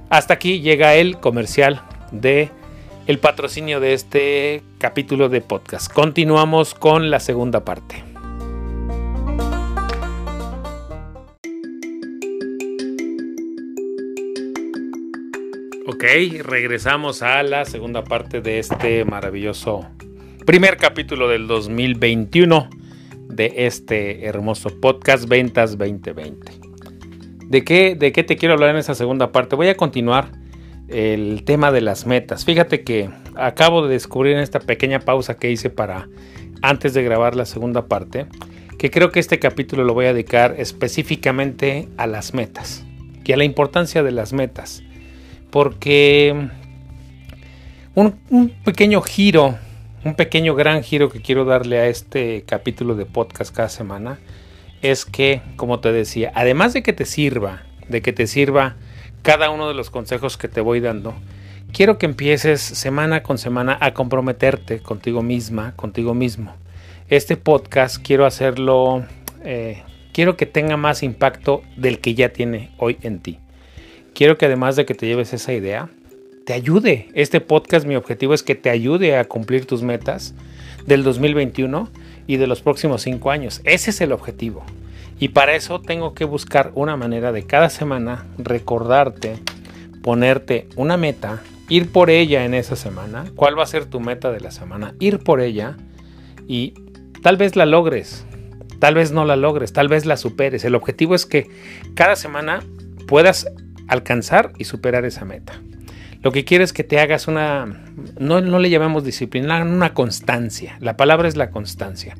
Hasta 0.09 0.33
aquí 0.33 0.61
llega 0.61 0.95
el 0.95 1.17
comercial 1.19 1.81
de 2.11 2.51
el 3.07 3.19
patrocinio 3.19 3.79
de 3.79 3.93
este 3.93 4.63
capítulo 4.77 5.29
de 5.29 5.41
podcast. 5.41 5.91
Continuamos 5.91 6.75
con 6.75 7.09
la 7.09 7.19
segunda 7.19 7.65
parte. 7.65 8.10
Ok, 15.93 16.05
regresamos 16.39 17.21
a 17.21 17.43
la 17.43 17.65
segunda 17.65 18.05
parte 18.05 18.39
de 18.39 18.59
este 18.59 19.03
maravilloso 19.03 19.85
primer 20.45 20.77
capítulo 20.77 21.27
del 21.27 21.47
2021 21.47 22.69
de 23.27 23.53
este 23.57 24.25
hermoso 24.25 24.69
podcast 24.79 25.27
Ventas 25.27 25.77
2020. 25.77 26.53
¿De 27.45 27.63
qué, 27.65 27.95
¿De 27.95 28.13
qué 28.13 28.23
te 28.23 28.37
quiero 28.37 28.53
hablar 28.53 28.69
en 28.69 28.77
esta 28.77 28.95
segunda 28.95 29.33
parte? 29.33 29.57
Voy 29.57 29.67
a 29.67 29.75
continuar 29.75 30.31
el 30.87 31.43
tema 31.43 31.73
de 31.73 31.81
las 31.81 32.05
metas. 32.05 32.45
Fíjate 32.45 32.85
que 32.85 33.09
acabo 33.35 33.85
de 33.85 33.91
descubrir 33.91 34.37
en 34.37 34.43
esta 34.43 34.61
pequeña 34.61 35.01
pausa 35.01 35.37
que 35.37 35.51
hice 35.51 35.69
para 35.69 36.07
antes 36.61 36.93
de 36.93 37.03
grabar 37.03 37.35
la 37.35 37.45
segunda 37.45 37.87
parte, 37.87 38.27
que 38.77 38.91
creo 38.91 39.11
que 39.11 39.19
este 39.19 39.39
capítulo 39.39 39.83
lo 39.83 39.93
voy 39.93 40.05
a 40.05 40.13
dedicar 40.13 40.55
específicamente 40.57 41.89
a 41.97 42.07
las 42.07 42.33
metas 42.33 42.85
y 43.25 43.33
a 43.33 43.37
la 43.37 43.43
importancia 43.43 44.03
de 44.03 44.11
las 44.11 44.31
metas 44.31 44.83
porque 45.51 46.49
un, 47.93 48.53
pequeño 48.63 49.01
giro, 49.01 49.57
un 50.03 50.15
pequeño 50.15 50.55
gran 50.55 50.81
giro 50.81 51.09
que 51.09 51.21
quiero 51.21 51.45
darle 51.45 51.77
a 51.77 51.87
este 51.87 52.43
capítulo 52.47 52.95
de 52.95 53.05
podcast 53.05 53.53
cada 53.53 53.69
semana 53.69 54.19
es 54.81 55.05
que, 55.05 55.41
como 55.57 55.79
te 55.79 55.91
decía, 55.91 56.31
además 56.33 56.73
de 56.73 56.81
que 56.81 56.93
te 56.93 57.05
sirva, 57.05 57.63
de 57.89 58.01
que 58.01 58.13
te 58.13 58.25
sirva 58.27 58.77
cada 59.21 59.51
uno 59.51 59.67
de 59.67 59.75
los 59.75 59.89
consejos 59.89 60.37
que 60.37 60.47
te 60.47 60.61
voy 60.61 60.79
dando, 60.79 61.13
quiero 61.73 61.97
que 61.97 62.07
empieces 62.07 62.61
semana 62.61 63.21
con 63.21 63.37
semana 63.37 63.77
a 63.81 63.93
comprometerte 63.93 64.79
contigo 64.79 65.21
misma, 65.21 65.75
contigo 65.75 66.13
mismo. 66.13 66.55
Este 67.09 67.35
podcast 67.35 67.97
quiero 68.01 68.25
hacerlo, 68.25 69.05
eh, 69.43 69.83
quiero 70.13 70.37
que 70.37 70.45
tenga 70.45 70.77
más 70.77 71.03
impacto 71.03 71.61
del 71.75 71.99
que 71.99 72.15
ya 72.15 72.29
tiene 72.29 72.71
hoy 72.77 72.97
en 73.01 73.19
ti 73.19 73.37
quiero 74.13 74.37
que 74.37 74.45
además 74.45 74.75
de 74.75 74.85
que 74.85 74.93
te 74.93 75.07
lleves 75.07 75.33
esa 75.33 75.53
idea, 75.53 75.89
te 76.45 76.53
ayude. 76.53 77.09
Este 77.13 77.41
podcast, 77.41 77.85
mi 77.85 77.95
objetivo 77.95 78.33
es 78.33 78.43
que 78.43 78.55
te 78.55 78.69
ayude 78.69 79.17
a 79.17 79.25
cumplir 79.25 79.65
tus 79.65 79.83
metas 79.83 80.33
del 80.85 81.03
2021 81.03 81.89
y 82.27 82.37
de 82.37 82.47
los 82.47 82.61
próximos 82.61 83.01
cinco 83.01 83.31
años. 83.31 83.61
Ese 83.63 83.91
es 83.91 84.01
el 84.01 84.11
objetivo. 84.11 84.63
Y 85.19 85.29
para 85.29 85.55
eso 85.55 85.81
tengo 85.81 86.13
que 86.13 86.25
buscar 86.25 86.71
una 86.73 86.97
manera 86.97 87.31
de 87.31 87.43
cada 87.43 87.69
semana 87.69 88.25
recordarte, 88.37 89.37
ponerte 90.01 90.67
una 90.75 90.97
meta, 90.97 91.41
ir 91.69 91.91
por 91.91 92.09
ella 92.09 92.43
en 92.43 92.55
esa 92.55 92.75
semana. 92.75 93.25
¿Cuál 93.35 93.57
va 93.57 93.63
a 93.63 93.67
ser 93.67 93.85
tu 93.85 93.99
meta 93.99 94.31
de 94.31 94.39
la 94.39 94.51
semana? 94.51 94.95
Ir 94.99 95.19
por 95.19 95.41
ella 95.41 95.77
y 96.47 96.73
tal 97.21 97.37
vez 97.37 97.55
la 97.55 97.67
logres, 97.67 98.25
tal 98.79 98.95
vez 98.95 99.11
no 99.11 99.23
la 99.23 99.35
logres, 99.35 99.73
tal 99.73 99.87
vez 99.87 100.07
la 100.07 100.17
superes. 100.17 100.65
El 100.65 100.73
objetivo 100.73 101.13
es 101.13 101.27
que 101.27 101.49
cada 101.93 102.15
semana 102.15 102.63
puedas 103.07 103.47
alcanzar 103.91 104.53
y 104.57 104.63
superar 104.63 105.03
esa 105.03 105.25
meta. 105.25 105.61
Lo 106.23 106.31
que 106.31 106.45
quiero 106.45 106.63
es 106.63 106.71
que 106.71 106.83
te 106.83 106.99
hagas 106.99 107.27
una, 107.27 107.65
no, 108.19 108.39
le 108.39 108.69
llamamos 108.69 109.03
disciplina, 109.03 109.61
una 109.63 109.93
constancia. 109.93 110.77
La 110.79 110.95
palabra 110.95 111.27
es 111.27 111.35
la 111.35 111.49
constancia. 111.49 112.15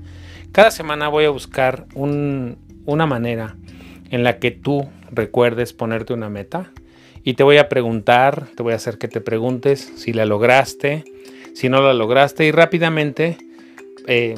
Cada 0.52 0.72
semana 0.72 1.08
voy 1.08 1.26
a 1.26 1.30
buscar 1.30 1.86
una 1.96 3.06
manera 3.06 3.56
en 4.10 4.24
la 4.24 4.40
que 4.40 4.52
tú 4.52 4.90
recuerdes 5.12 5.72
ponerte 5.72 6.14
una 6.14 6.30
meta 6.30 6.72
y 7.24 7.36
te 7.36 7.44
voy 7.44 7.58
a 7.58 7.70
preguntar, 7.70 8.48
te 8.58 8.64
voy 8.64 8.74
a 8.74 8.78
hacer 8.78 8.98
que 8.98 9.08
te 9.08 9.22
preguntes 9.22 9.94
si 9.96 10.12
la 10.12 10.26
lograste, 10.26 11.06
si 11.54 11.70
no 11.70 11.82
la 11.82 11.94
lograste 11.94 12.46
y 12.46 12.52
rápidamente 12.52 13.38
eh, 14.08 14.36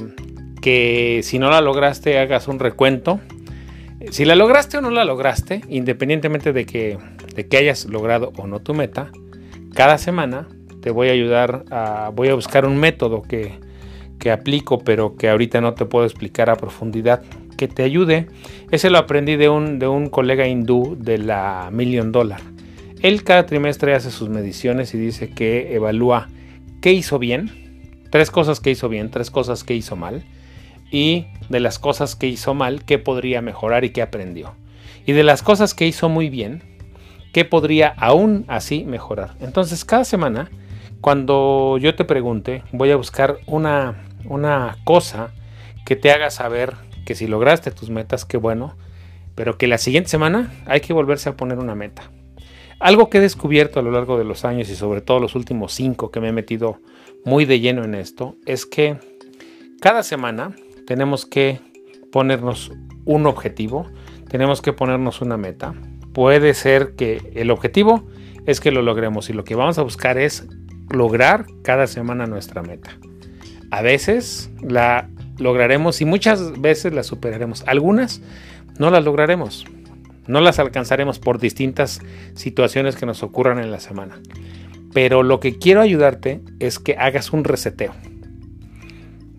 que 0.62 1.22
si 1.24 1.40
no 1.40 1.50
la 1.50 1.62
lograste 1.62 2.20
hagas 2.20 2.48
un 2.48 2.60
recuento. 2.60 3.22
Si 4.12 4.26
la 4.26 4.36
lograste 4.36 4.78
o 4.78 4.82
no 4.82 4.92
la 4.92 5.06
lograste, 5.06 5.62
independientemente 5.70 6.52
de 6.52 6.66
que 6.66 6.98
de 7.34 7.48
que 7.48 7.58
hayas 7.58 7.86
logrado 7.86 8.32
o 8.38 8.48
no 8.48 8.62
tu 8.62 8.74
meta, 8.74 9.12
cada 9.74 9.98
semana 9.98 10.48
te 10.82 10.92
voy 10.92 11.10
a 11.10 11.14
ayudar 11.14 11.66
a, 11.72 12.12
voy 12.14 12.30
a 12.30 12.36
buscar 12.36 12.66
un 12.66 12.78
método 12.78 13.22
que, 13.22 13.60
que 14.20 14.32
aplico, 14.32 14.80
pero 14.80 15.16
que 15.16 15.30
ahorita 15.30 15.62
no 15.62 15.74
te 15.74 15.86
puedo 15.86 16.06
explicar 16.06 16.50
a 16.50 16.56
profundidad, 16.56 17.24
que 17.58 17.68
te 17.68 17.84
ayude. 17.84 18.28
Ese 18.72 18.90
lo 18.90 18.98
aprendí 18.98 19.36
de 19.36 19.50
un, 19.50 19.80
de 19.80 19.88
un 19.88 20.10
colega 20.10 20.48
hindú 20.48 20.98
de 21.00 21.18
la 21.18 21.70
Million 21.72 22.12
Dollar. 22.12 22.42
Él 23.02 23.24
cada 23.24 23.46
trimestre 23.46 23.96
hace 23.96 24.12
sus 24.12 24.30
mediciones 24.30 24.94
y 24.94 24.98
dice 24.98 25.30
que 25.30 25.76
evalúa 25.76 26.30
qué 26.82 26.94
hizo 26.94 27.20
bien, 27.20 28.00
tres 28.10 28.32
cosas 28.32 28.60
que 28.60 28.72
hizo 28.72 28.90
bien, 28.90 29.10
tres 29.10 29.32
cosas 29.32 29.64
que 29.64 29.76
hizo 29.76 29.96
mal, 29.96 30.24
y 30.92 31.26
de 31.50 31.60
las 31.60 31.80
cosas 31.80 32.16
que 32.16 32.28
hizo 32.28 32.54
mal, 32.54 32.86
qué 32.86 33.00
podría 33.00 33.42
mejorar 33.42 33.84
y 33.84 33.90
qué 33.90 34.02
aprendió. 34.02 34.54
Y 35.06 35.14
de 35.14 35.24
las 35.24 35.44
cosas 35.44 35.74
que 35.74 35.88
hizo 35.88 36.08
muy 36.08 36.30
bien, 36.30 36.62
qué 37.34 37.44
podría 37.44 37.90
aún 37.98 38.46
así 38.48 38.86
mejorar. 38.86 39.36
Entonces, 39.42 39.84
cada 39.84 40.06
semana, 40.06 40.50
cuando 41.02 41.78
yo 41.80 41.96
te 41.96 42.06
pregunte, 42.06 42.64
voy 42.72 42.92
a 42.92 42.96
buscar 42.96 43.40
una, 43.48 44.06
una 44.26 44.78
cosa 44.86 45.34
que 45.86 45.98
te 45.98 46.12
haga 46.12 46.30
saber 46.30 46.76
que 47.06 47.16
si 47.16 47.28
lograste 47.28 47.72
tus 47.72 47.90
metas, 47.90 48.24
qué 48.24 48.38
bueno, 48.38 48.78
pero 49.36 49.58
que 49.58 49.68
la 49.68 49.80
siguiente 49.80 50.10
semana 50.10 50.54
hay 50.66 50.80
que 50.80 50.94
volverse 50.94 51.28
a 51.28 51.36
poner 51.36 51.58
una 51.58 51.76
meta. 51.76 52.04
Algo 52.80 53.10
que 53.10 53.18
he 53.18 53.22
descubierto 53.22 53.80
a 53.80 53.84
lo 53.84 53.92
largo 53.92 54.18
de 54.18 54.26
los 54.26 54.46
años 54.46 54.70
y 54.70 54.76
sobre 54.76 55.02
todo 55.02 55.20
los 55.20 55.36
últimos 55.36 55.74
cinco 55.74 56.12
que 56.12 56.20
me 56.20 56.30
he 56.30 56.34
metido 56.34 56.80
muy 57.26 57.46
de 57.46 57.60
lleno 57.60 57.84
en 57.84 57.96
esto, 57.96 58.36
es 58.46 58.66
que 58.66 58.98
cada 59.82 60.04
semana 60.04 60.56
tenemos 60.86 61.26
que 61.26 61.60
ponernos 62.12 62.72
un 63.06 63.26
objetivo, 63.26 63.88
tenemos 64.30 64.62
que 64.62 64.74
ponernos 64.74 65.22
una 65.22 65.38
meta 65.38 65.74
puede 66.14 66.54
ser 66.54 66.94
que 66.96 67.32
el 67.36 67.52
objetivo 67.52 68.08
es 68.46 68.60
que 68.60 68.72
lo 68.72 68.82
logremos 68.82 69.30
y 69.30 69.34
lo 69.34 69.44
que 69.44 69.56
vamos 69.56 69.78
a 69.78 69.84
buscar 69.84 70.18
es 70.18 70.48
lograr 70.90 71.46
cada 71.64 71.88
semana 71.88 72.28
nuestra 72.28 72.62
meta. 72.62 72.98
A 73.72 73.82
veces 73.82 74.52
la 74.62 75.10
lograremos 75.38 76.02
y 76.02 76.06
muchas 76.06 76.62
veces 76.62 76.94
la 76.94 77.04
superaremos. 77.04 77.64
Algunas 77.68 78.22
no 78.78 78.92
las 78.92 79.04
lograremos. 79.04 79.66
No 80.28 80.40
las 80.40 80.60
alcanzaremos 80.60 81.20
por 81.20 81.40
distintas 81.40 82.00
situaciones 82.34 82.96
que 82.96 83.06
nos 83.06 83.24
ocurran 83.24 83.60
en 83.60 83.72
la 83.72 83.80
semana. 83.80 84.20
Pero 84.94 85.24
lo 85.24 85.40
que 85.40 85.58
quiero 85.58 85.82
ayudarte 85.82 86.42
es 86.60 86.80
que 86.80 86.96
hagas 86.98 87.34
un 87.34 87.44
reseteo. 87.44 87.94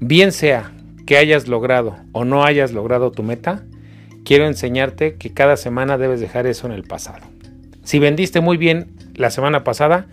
Bien 0.00 0.32
sea 0.32 0.72
que 1.06 1.16
hayas 1.16 1.48
logrado 1.48 1.96
o 2.12 2.24
no 2.24 2.44
hayas 2.44 2.72
logrado 2.72 3.12
tu 3.12 3.22
meta, 3.22 3.64
quiero 4.24 4.46
enseñarte 4.46 5.14
que 5.16 5.32
cada 5.32 5.56
semana 5.56 5.98
debes 5.98 6.20
dejar 6.20 6.46
eso 6.46 6.66
en 6.66 6.72
el 6.72 6.82
pasado. 6.82 7.26
Si 7.84 7.98
vendiste 7.98 8.40
muy 8.40 8.56
bien 8.56 8.90
la 9.14 9.30
semana 9.30 9.62
pasada, 9.62 10.06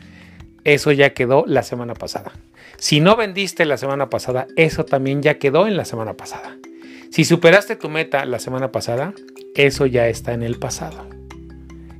eso 0.64 0.92
ya 0.92 1.14
quedó 1.14 1.46
la 1.48 1.64
semana 1.64 1.94
pasada. 1.94 2.32
Si 2.78 3.00
no 3.00 3.16
vendiste 3.16 3.66
la 3.66 3.78
semana 3.78 4.10
pasada, 4.10 4.48
eso 4.56 4.86
también 4.86 5.22
ya 5.22 5.40
quedó 5.40 5.68
en 5.68 5.78
la 5.78 5.86
semana 5.86 6.14
pasada. 6.14 6.58
Si 7.10 7.26
superaste 7.26 7.76
tu 7.76 7.90
meta 7.90 8.26
la 8.26 8.40
semana 8.40 8.72
pasada, 8.72 9.14
eso 9.56 9.86
ya 9.86 10.08
está 10.08 10.34
en 10.34 10.44
el 10.44 10.58
pasado. 10.58 11.08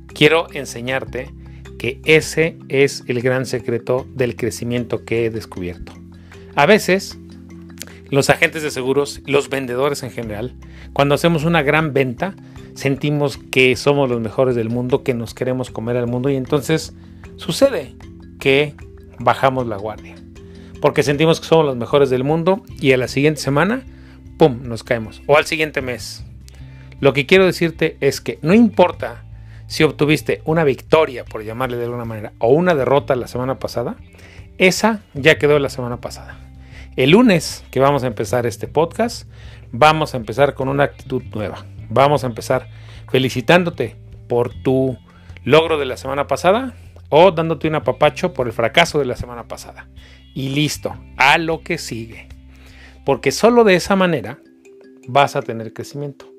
Quiero 0.08 0.46
enseñarte 0.52 1.30
que 1.78 2.00
ese 2.04 2.58
es 2.68 3.04
el 3.06 3.22
gran 3.22 3.46
secreto 3.46 4.06
del 4.14 4.36
crecimiento 4.36 5.04
que 5.04 5.26
he 5.26 5.30
descubierto. 5.30 5.92
A 6.54 6.66
veces, 6.66 7.18
los 8.12 8.28
agentes 8.28 8.62
de 8.62 8.70
seguros, 8.70 9.22
los 9.24 9.48
vendedores 9.48 10.02
en 10.02 10.10
general, 10.10 10.54
cuando 10.92 11.14
hacemos 11.14 11.44
una 11.44 11.62
gran 11.62 11.94
venta, 11.94 12.34
sentimos 12.74 13.38
que 13.38 13.74
somos 13.74 14.10
los 14.10 14.20
mejores 14.20 14.54
del 14.54 14.68
mundo, 14.68 15.02
que 15.02 15.14
nos 15.14 15.32
queremos 15.32 15.70
comer 15.70 15.96
al 15.96 16.06
mundo 16.06 16.28
y 16.28 16.36
entonces 16.36 16.92
sucede 17.36 17.94
que 18.38 18.74
bajamos 19.18 19.66
la 19.66 19.78
guardia. 19.78 20.14
Porque 20.82 21.02
sentimos 21.02 21.40
que 21.40 21.46
somos 21.46 21.64
los 21.64 21.76
mejores 21.76 22.10
del 22.10 22.22
mundo 22.22 22.62
y 22.78 22.92
a 22.92 22.98
la 22.98 23.08
siguiente 23.08 23.40
semana, 23.40 23.82
¡pum!, 24.36 24.58
nos 24.62 24.84
caemos. 24.84 25.22
O 25.26 25.38
al 25.38 25.46
siguiente 25.46 25.80
mes. 25.80 26.22
Lo 27.00 27.14
que 27.14 27.24
quiero 27.24 27.46
decirte 27.46 27.96
es 28.00 28.20
que 28.20 28.38
no 28.42 28.52
importa 28.52 29.24
si 29.68 29.84
obtuviste 29.84 30.42
una 30.44 30.64
victoria, 30.64 31.24
por 31.24 31.44
llamarle 31.44 31.78
de 31.78 31.84
alguna 31.84 32.04
manera, 32.04 32.34
o 32.40 32.48
una 32.48 32.74
derrota 32.74 33.16
la 33.16 33.26
semana 33.26 33.58
pasada, 33.58 33.96
esa 34.58 35.00
ya 35.14 35.38
quedó 35.38 35.58
la 35.58 35.70
semana 35.70 36.02
pasada. 36.02 36.51
El 36.94 37.12
lunes 37.12 37.64
que 37.70 37.80
vamos 37.80 38.04
a 38.04 38.06
empezar 38.06 38.44
este 38.44 38.68
podcast, 38.68 39.26
vamos 39.70 40.12
a 40.12 40.18
empezar 40.18 40.52
con 40.52 40.68
una 40.68 40.84
actitud 40.84 41.22
nueva. 41.34 41.64
Vamos 41.88 42.22
a 42.22 42.26
empezar 42.26 42.68
felicitándote 43.10 43.96
por 44.28 44.52
tu 44.62 44.98
logro 45.42 45.78
de 45.78 45.86
la 45.86 45.96
semana 45.96 46.26
pasada 46.26 46.74
o 47.08 47.30
dándote 47.30 47.66
un 47.66 47.76
apapacho 47.76 48.34
por 48.34 48.46
el 48.46 48.52
fracaso 48.52 48.98
de 48.98 49.06
la 49.06 49.16
semana 49.16 49.48
pasada. 49.48 49.88
Y 50.34 50.50
listo, 50.50 50.94
a 51.16 51.38
lo 51.38 51.62
que 51.62 51.78
sigue. 51.78 52.28
Porque 53.06 53.32
solo 53.32 53.64
de 53.64 53.74
esa 53.74 53.96
manera 53.96 54.40
vas 55.08 55.34
a 55.34 55.40
tener 55.40 55.72
crecimiento. 55.72 56.30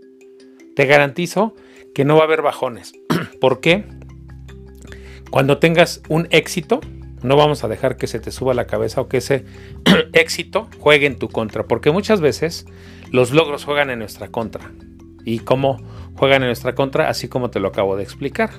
Te 0.76 0.86
garantizo 0.86 1.56
que 1.96 2.06
no 2.06 2.18
va 2.18 2.22
a 2.22 2.26
haber 2.26 2.44
bajones. 2.44 2.94
¿Por 3.42 3.60
qué? 3.60 3.86
Cuando 5.32 5.58
tengas 5.58 6.04
un 6.10 6.28
éxito, 6.30 6.80
no 7.24 7.36
vamos 7.36 7.64
a 7.64 7.68
dejar 7.68 7.98
que 7.98 8.08
se 8.08 8.20
te 8.20 8.32
suba 8.32 8.54
la 8.54 8.68
cabeza 8.68 9.02
o 9.02 9.08
que 9.08 9.18
ese 9.18 9.46
éxito 10.14 10.68
juegue 10.80 11.08
en 11.08 11.18
tu 11.18 11.30
contra, 11.30 11.64
porque 11.64 11.92
muchas 11.92 12.22
veces 12.22 12.66
los 13.12 13.32
logros 13.32 13.66
juegan 13.66 13.90
en 13.90 14.00
nuestra 14.00 14.28
contra. 14.28 14.72
¿Y 15.26 15.40
cómo 15.40 15.82
juegan 16.16 16.44
en 16.44 16.50
nuestra 16.50 16.76
contra? 16.76 17.10
Así 17.10 17.30
como 17.30 17.50
te 17.50 17.60
lo 17.60 17.70
acabo 17.70 17.96
de 17.96 18.04
explicar. 18.04 18.52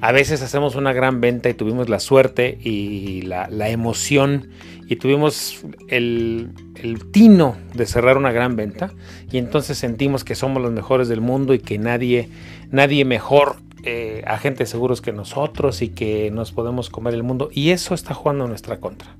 A 0.00 0.12
veces 0.12 0.42
hacemos 0.42 0.76
una 0.76 0.92
gran 0.92 1.20
venta 1.20 1.48
y 1.48 1.54
tuvimos 1.54 1.88
la 1.88 1.98
suerte 1.98 2.56
y 2.62 3.22
la, 3.22 3.48
emoción 3.68 4.50
y 4.86 4.96
tuvimos 4.96 5.64
el, 5.88 6.50
el, 6.76 7.10
tino 7.10 7.56
de 7.74 7.84
cerrar 7.84 8.16
una 8.16 8.30
gran 8.30 8.54
venta 8.54 8.92
y 9.32 9.38
entonces 9.38 9.76
sentimos 9.76 10.22
que 10.22 10.36
somos 10.36 10.62
los 10.62 10.70
mejores 10.70 11.08
del 11.08 11.20
mundo 11.20 11.52
y 11.52 11.58
que 11.58 11.78
nadie, 11.78 12.28
nadie 12.70 13.04
mejor 13.04 13.56
eh, 13.90 14.22
agentes 14.26 14.68
seguros 14.68 15.00
que 15.00 15.14
nosotros 15.14 15.80
y 15.80 15.88
que 15.88 16.30
nos 16.30 16.52
podemos 16.52 16.90
comer 16.90 17.14
el 17.14 17.22
mundo. 17.22 17.48
Y 17.50 17.70
eso 17.70 17.94
está 17.94 18.12
jugando 18.12 18.44
en 18.44 18.50
nuestra 18.50 18.80
contra. 18.80 19.16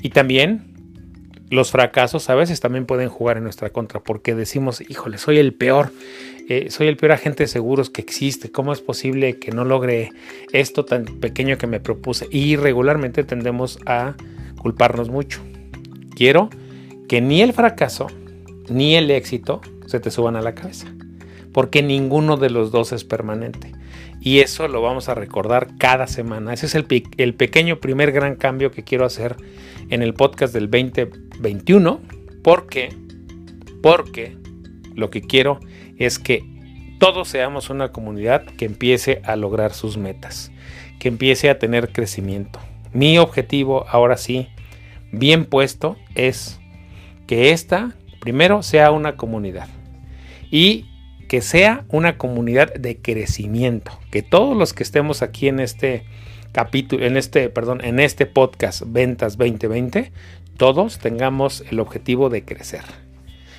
Y 0.00 0.08
también 0.08 0.72
los 1.50 1.70
fracasos 1.70 2.30
a 2.30 2.34
veces 2.34 2.60
también 2.60 2.86
pueden 2.86 3.10
jugar 3.10 3.36
en 3.36 3.42
nuestra 3.42 3.68
contra 3.68 4.00
porque 4.00 4.34
decimos, 4.34 4.80
híjole, 4.80 5.18
soy 5.18 5.36
el 5.36 5.52
peor. 5.52 5.92
Eh, 6.48 6.70
soy 6.70 6.86
el 6.86 6.96
peor 6.96 7.12
agente 7.12 7.42
de 7.42 7.46
seguros 7.46 7.90
que 7.90 8.00
existe. 8.00 8.50
¿Cómo 8.50 8.72
es 8.72 8.80
posible 8.80 9.38
que 9.38 9.50
no 9.50 9.66
logre 9.66 10.12
esto 10.54 10.86
tan 10.86 11.04
pequeño 11.04 11.58
que 11.58 11.66
me 11.66 11.78
propuse? 11.78 12.26
Y 12.30 12.56
regularmente 12.56 13.22
tendemos 13.22 13.78
a 13.84 14.14
culparnos 14.56 15.10
mucho. 15.10 15.42
Quiero 16.16 16.48
que 17.06 17.20
ni 17.20 17.42
el 17.42 17.52
fracaso 17.52 18.06
ni 18.70 18.96
el 18.96 19.10
éxito 19.10 19.60
se 19.86 20.00
te 20.00 20.10
suban 20.10 20.36
a 20.36 20.40
la 20.40 20.54
cabeza 20.54 20.93
porque 21.54 21.84
ninguno 21.84 22.36
de 22.36 22.50
los 22.50 22.72
dos 22.72 22.92
es 22.92 23.04
permanente. 23.04 23.72
Y 24.20 24.40
eso 24.40 24.66
lo 24.66 24.82
vamos 24.82 25.08
a 25.08 25.14
recordar 25.14 25.76
cada 25.78 26.08
semana. 26.08 26.52
Ese 26.52 26.66
es 26.66 26.74
el, 26.74 26.84
pequeño 27.34 27.78
primer 27.78 28.10
gran 28.10 28.34
cambio 28.34 28.72
que 28.72 28.82
quiero 28.82 29.04
hacer 29.04 29.36
en 29.88 30.02
el 30.02 30.14
podcast 30.14 30.52
del 30.52 30.68
2021. 30.68 32.00
Porque, 32.42 32.88
porque 33.82 34.36
lo 34.96 35.10
que 35.10 35.22
quiero 35.22 35.60
es 35.96 36.18
que 36.18 36.42
todos 36.98 37.28
seamos 37.28 37.70
una 37.70 37.92
comunidad 37.92 38.44
que 38.44 38.64
empiece 38.64 39.22
a 39.24 39.36
lograr 39.36 39.74
sus 39.74 39.96
metas, 39.96 40.50
que 40.98 41.06
empiece 41.06 41.50
a 41.50 41.60
tener 41.60 41.92
crecimiento. 41.92 42.58
Mi 42.92 43.16
objetivo, 43.18 43.86
ahora 43.88 44.16
sí, 44.16 44.48
bien 45.12 45.44
puesto, 45.44 45.96
es 46.16 46.58
que 47.28 47.52
esta, 47.52 47.94
primero, 48.18 48.64
sea 48.64 48.90
una 48.90 49.16
comunidad. 49.16 49.68
Y 50.50 50.86
que 51.34 51.42
sea 51.42 51.84
una 51.88 52.16
comunidad 52.16 52.72
de 52.74 52.98
crecimiento, 52.98 53.98
que 54.12 54.22
todos 54.22 54.56
los 54.56 54.72
que 54.72 54.84
estemos 54.84 55.20
aquí 55.20 55.48
en 55.48 55.58
este 55.58 56.04
capítulo, 56.52 57.04
en 57.04 57.16
este, 57.16 57.48
perdón, 57.48 57.80
en 57.82 57.98
este 57.98 58.24
podcast 58.24 58.82
Ventas 58.86 59.36
2020, 59.36 60.12
todos 60.56 61.00
tengamos 61.00 61.64
el 61.68 61.80
objetivo 61.80 62.30
de 62.30 62.44
crecer. 62.44 62.82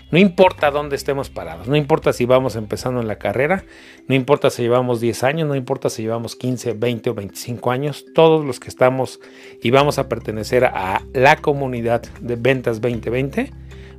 No 0.10 0.20
importa 0.20 0.72
dónde 0.72 0.96
estemos 0.96 1.30
parados, 1.30 1.68
no 1.68 1.76
importa 1.76 2.14
si 2.14 2.24
vamos 2.24 2.56
empezando 2.56 3.02
en 3.02 3.10
la 3.10 3.18
carrera, 3.18 3.66
no 4.08 4.16
importa 4.16 4.50
si 4.50 4.62
llevamos 4.62 5.02
10 5.02 5.24
años, 5.26 5.46
no 5.46 5.56
importa 5.56 5.90
si 5.90 6.04
llevamos 6.04 6.38
15, 6.38 6.76
20 6.76 7.10
o 7.10 7.14
25 7.14 7.72
años, 7.72 8.06
todos 8.16 8.46
los 8.46 8.62
que 8.62 8.70
estamos 8.70 9.20
y 9.62 9.72
vamos 9.72 10.00
a 10.00 10.08
pertenecer 10.08 10.64
a 10.64 11.02
la 11.12 11.36
comunidad 11.36 12.04
de 12.22 12.38
Ventas 12.38 12.80
2020, 12.80 13.52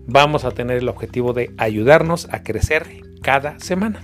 vamos 0.07 0.45
a 0.45 0.51
tener 0.51 0.79
el 0.79 0.89
objetivo 0.89 1.33
de 1.33 1.53
ayudarnos 1.59 2.29
a 2.33 2.43
crecer 2.43 2.87
cada 3.23 3.59
semana. 3.59 4.01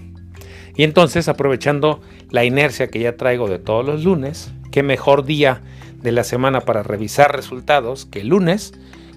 Y 0.77 0.85
entonces, 0.85 1.29
aprovechando 1.29 2.01
la 2.31 2.45
inercia 2.45 2.89
que 2.89 3.01
ya 3.01 3.17
traigo 3.17 3.49
de 3.49 3.59
todos 3.59 3.85
los 3.85 4.05
lunes, 4.05 4.53
qué 4.71 4.83
mejor 4.83 5.25
día 5.25 5.61
de 6.03 6.13
la 6.13 6.25
semana 6.25 6.63
para 6.63 6.83
revisar 6.83 7.35
resultados 7.35 8.07
que 8.07 8.21
el 8.21 8.29
lunes, 8.29 8.73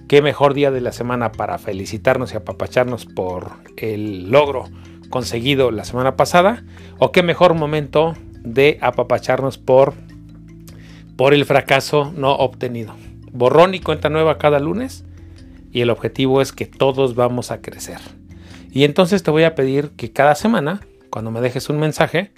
qué 0.08 0.22
mejor 0.22 0.54
día 0.54 0.70
de 0.70 0.80
la 0.80 0.92
semana 0.92 1.32
para 1.32 1.58
felicitarnos 1.58 2.32
y 2.32 2.36
apapacharnos 2.36 3.06
por 3.06 3.52
el 3.76 4.30
logro 4.30 4.68
conseguido 5.10 5.70
la 5.70 5.84
semana 5.84 6.16
pasada, 6.16 6.64
o 6.98 7.10
qué 7.10 7.22
mejor 7.22 7.54
momento 7.54 8.14
de 8.42 8.78
apapacharnos 8.80 9.58
por, 9.58 9.94
por 11.16 11.32
el 11.32 11.44
fracaso 11.44 12.12
no 12.14 12.32
obtenido. 12.32 12.94
Borrón 13.32 13.74
y 13.74 13.80
cuenta 13.80 14.08
nueva 14.08 14.38
cada 14.38 14.60
lunes 14.60 15.04
y 15.76 15.82
el 15.82 15.90
objetivo 15.90 16.40
es 16.40 16.52
que 16.52 16.64
todos 16.64 17.14
vamos 17.14 17.50
a 17.50 17.60
crecer. 17.60 17.98
Y 18.72 18.84
entonces 18.84 19.22
te 19.22 19.30
voy 19.30 19.42
a 19.42 19.54
pedir 19.54 19.90
que 19.90 20.10
cada 20.10 20.34
semana, 20.34 20.80
cuando 21.10 21.30
me 21.30 21.42
dejes 21.42 21.68
un 21.68 21.78
mensaje, 21.78 22.30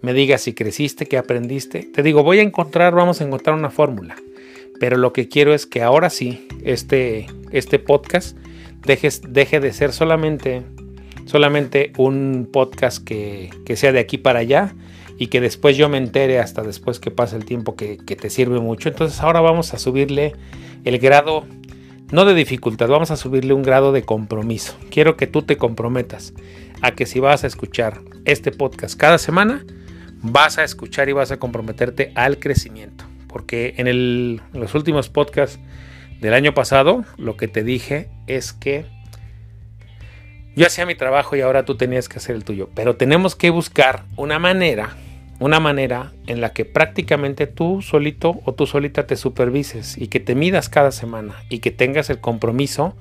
me 0.00 0.14
digas 0.14 0.40
si 0.40 0.54
creciste, 0.54 1.04
qué 1.04 1.18
aprendiste. 1.18 1.82
Te 1.82 2.02
digo, 2.02 2.22
voy 2.22 2.38
a 2.38 2.42
encontrar, 2.42 2.94
vamos 2.94 3.20
a 3.20 3.24
encontrar 3.24 3.54
una 3.56 3.68
fórmula. 3.68 4.16
Pero 4.80 4.96
lo 4.96 5.12
que 5.12 5.28
quiero 5.28 5.52
es 5.52 5.66
que 5.66 5.82
ahora 5.82 6.08
sí, 6.08 6.48
este, 6.64 7.26
este 7.50 7.78
podcast 7.78 8.38
deje 8.86 9.60
de 9.60 9.72
ser 9.74 9.92
solamente, 9.92 10.62
solamente 11.26 11.92
un 11.98 12.48
podcast 12.50 13.04
que, 13.04 13.50
sea 13.76 13.92
de 13.92 13.98
aquí 13.98 14.16
para 14.16 14.38
allá 14.38 14.74
y 15.18 15.26
que 15.26 15.42
después 15.42 15.76
yo 15.76 15.90
me 15.90 15.98
entere 15.98 16.38
hasta 16.38 16.62
después 16.62 17.00
que 17.00 17.10
pase 17.10 17.36
el 17.36 17.44
tiempo 17.44 17.76
que, 17.76 17.98
que 17.98 18.16
te 18.16 18.30
sirve 18.30 18.60
mucho. 18.60 18.88
Entonces 18.88 19.20
ahora 19.20 19.42
vamos 19.42 19.74
a 19.74 19.78
subirle 19.78 20.32
el 20.84 20.98
grado 20.98 21.44
no 22.10 22.24
de 22.24 22.34
dificultad, 22.34 22.88
vamos 22.88 23.10
a 23.10 23.16
subirle 23.16 23.52
un 23.52 23.62
grado 23.62 23.92
de 23.92 24.02
compromiso. 24.02 24.76
Quiero 24.90 25.16
que 25.16 25.26
tú 25.26 25.42
te 25.42 25.56
comprometas 25.56 26.32
a 26.80 26.92
que 26.92 27.06
si 27.06 27.20
vas 27.20 27.44
a 27.44 27.46
escuchar 27.46 28.00
este 28.24 28.50
podcast 28.50 28.98
cada 28.98 29.18
semana, 29.18 29.64
vas 30.22 30.58
a 30.58 30.64
escuchar 30.64 31.08
y 31.08 31.12
vas 31.12 31.30
a 31.32 31.38
comprometerte 31.38 32.12
al 32.14 32.38
crecimiento. 32.38 33.04
Porque 33.28 33.74
en, 33.76 34.40
los 34.52 34.74
últimos 34.74 35.10
podcasts 35.10 35.60
del 36.20 36.32
año 36.32 36.54
pasado, 36.54 37.04
lo 37.18 37.36
que 37.36 37.46
te 37.46 37.62
dije 37.62 38.08
es 38.26 38.52
que 38.52 38.86
yo 40.56 40.66
hacía 40.66 40.86
mi 40.86 40.94
trabajo 40.94 41.36
y 41.36 41.42
ahora 41.42 41.64
tú 41.64 41.76
tenías 41.76 42.08
que 42.08 42.18
hacer 42.18 42.34
el 42.34 42.44
tuyo. 42.44 42.70
Pero 42.74 42.96
tenemos 42.96 43.36
que 43.36 43.50
buscar 43.50 44.04
una 44.16 44.38
manera 44.38 44.96
una 45.40 45.60
manera 45.60 46.12
en 46.26 46.40
la 46.40 46.52
que 46.52 46.64
prácticamente 46.64 47.46
tú 47.46 47.80
solito 47.82 48.40
o 48.44 48.54
tú 48.54 48.66
solita 48.66 49.06
te 49.06 49.16
supervises 49.16 49.96
y 49.96 50.08
que 50.08 50.20
te 50.20 50.34
midas 50.34 50.68
cada 50.68 50.90
semana 50.90 51.36
y 51.48 51.60
que 51.60 51.70
tengas 51.70 52.10
el 52.10 52.20
compromiso 52.20 52.96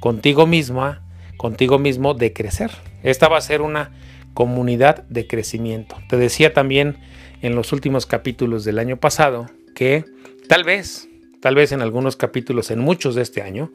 contigo 0.00 0.46
misma, 0.46 1.02
contigo 1.36 1.78
mismo 1.78 2.14
de 2.14 2.32
crecer. 2.32 2.70
Esta 3.02 3.28
va 3.28 3.38
a 3.38 3.42
ser 3.42 3.62
una 3.62 3.92
comunidad 4.34 5.04
de 5.04 5.26
crecimiento. 5.26 5.96
Te 6.08 6.16
decía 6.16 6.52
también 6.52 6.98
en 7.40 7.54
los 7.54 7.72
últimos 7.72 8.06
capítulos 8.06 8.64
del 8.64 8.78
año 8.78 8.96
pasado 8.96 9.46
que 9.74 10.04
tal 10.48 10.64
vez, 10.64 11.08
tal 11.40 11.54
vez 11.54 11.72
en 11.72 11.82
algunos 11.82 12.16
capítulos, 12.16 12.70
en 12.70 12.80
muchos 12.80 13.14
de 13.14 13.22
este 13.22 13.42
año, 13.42 13.72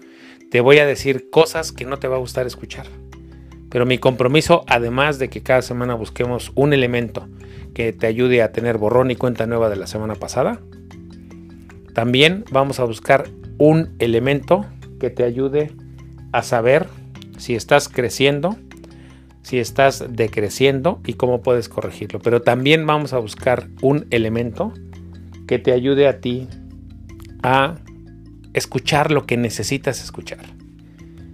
te 0.52 0.60
voy 0.60 0.80
a 0.80 0.86
decir 0.86 1.30
cosas 1.30 1.72
que 1.72 1.86
no 1.86 1.98
te 1.98 2.08
va 2.08 2.18
a 2.18 2.20
gustar 2.20 2.46
escuchar. 2.46 2.88
Pero 3.72 3.86
mi 3.86 3.98
compromiso, 3.98 4.64
además 4.68 5.18
de 5.18 5.30
que 5.30 5.42
cada 5.42 5.62
semana 5.62 5.96
busquemos 5.96 6.52
un 6.56 6.74
elemento 6.74 7.28
que 7.74 7.94
te 7.94 8.06
ayude 8.06 8.44
a 8.44 8.52
tener 8.52 8.78
borrón 8.78 9.12
y 9.12 9.16
cuenta 9.16 9.48
nueva 9.48 9.70
de 9.70 9.78
la 9.78 9.88
semana 9.88 10.16
pasada. 10.16 10.60
También 11.94 12.44
vamos 12.52 12.82
a 12.82 12.84
buscar 12.84 13.30
un 13.58 13.96
elemento 14.00 14.66
que 15.00 15.10
te 15.10 15.24
ayude 15.24 15.72
a 16.34 16.44
saber 16.44 16.88
si 17.38 17.56
estás 17.56 17.88
creciendo, 17.88 18.58
si 19.42 19.60
estás 19.60 20.06
decreciendo 20.10 21.00
y 21.06 21.14
cómo 21.14 21.42
puedes 21.42 21.70
corregirlo. 21.70 22.20
Pero 22.20 22.42
también 22.42 22.86
vamos 22.86 23.14
a 23.14 23.20
buscar 23.20 23.68
un 23.82 24.06
elemento 24.12 24.74
que 25.48 25.60
te 25.60 25.72
ayude 25.72 26.10
a 26.10 26.20
ti 26.20 26.50
a 27.42 27.78
escuchar 28.54 29.12
lo 29.12 29.26
que 29.26 29.38
necesitas 29.38 30.04
escuchar. 30.04 30.46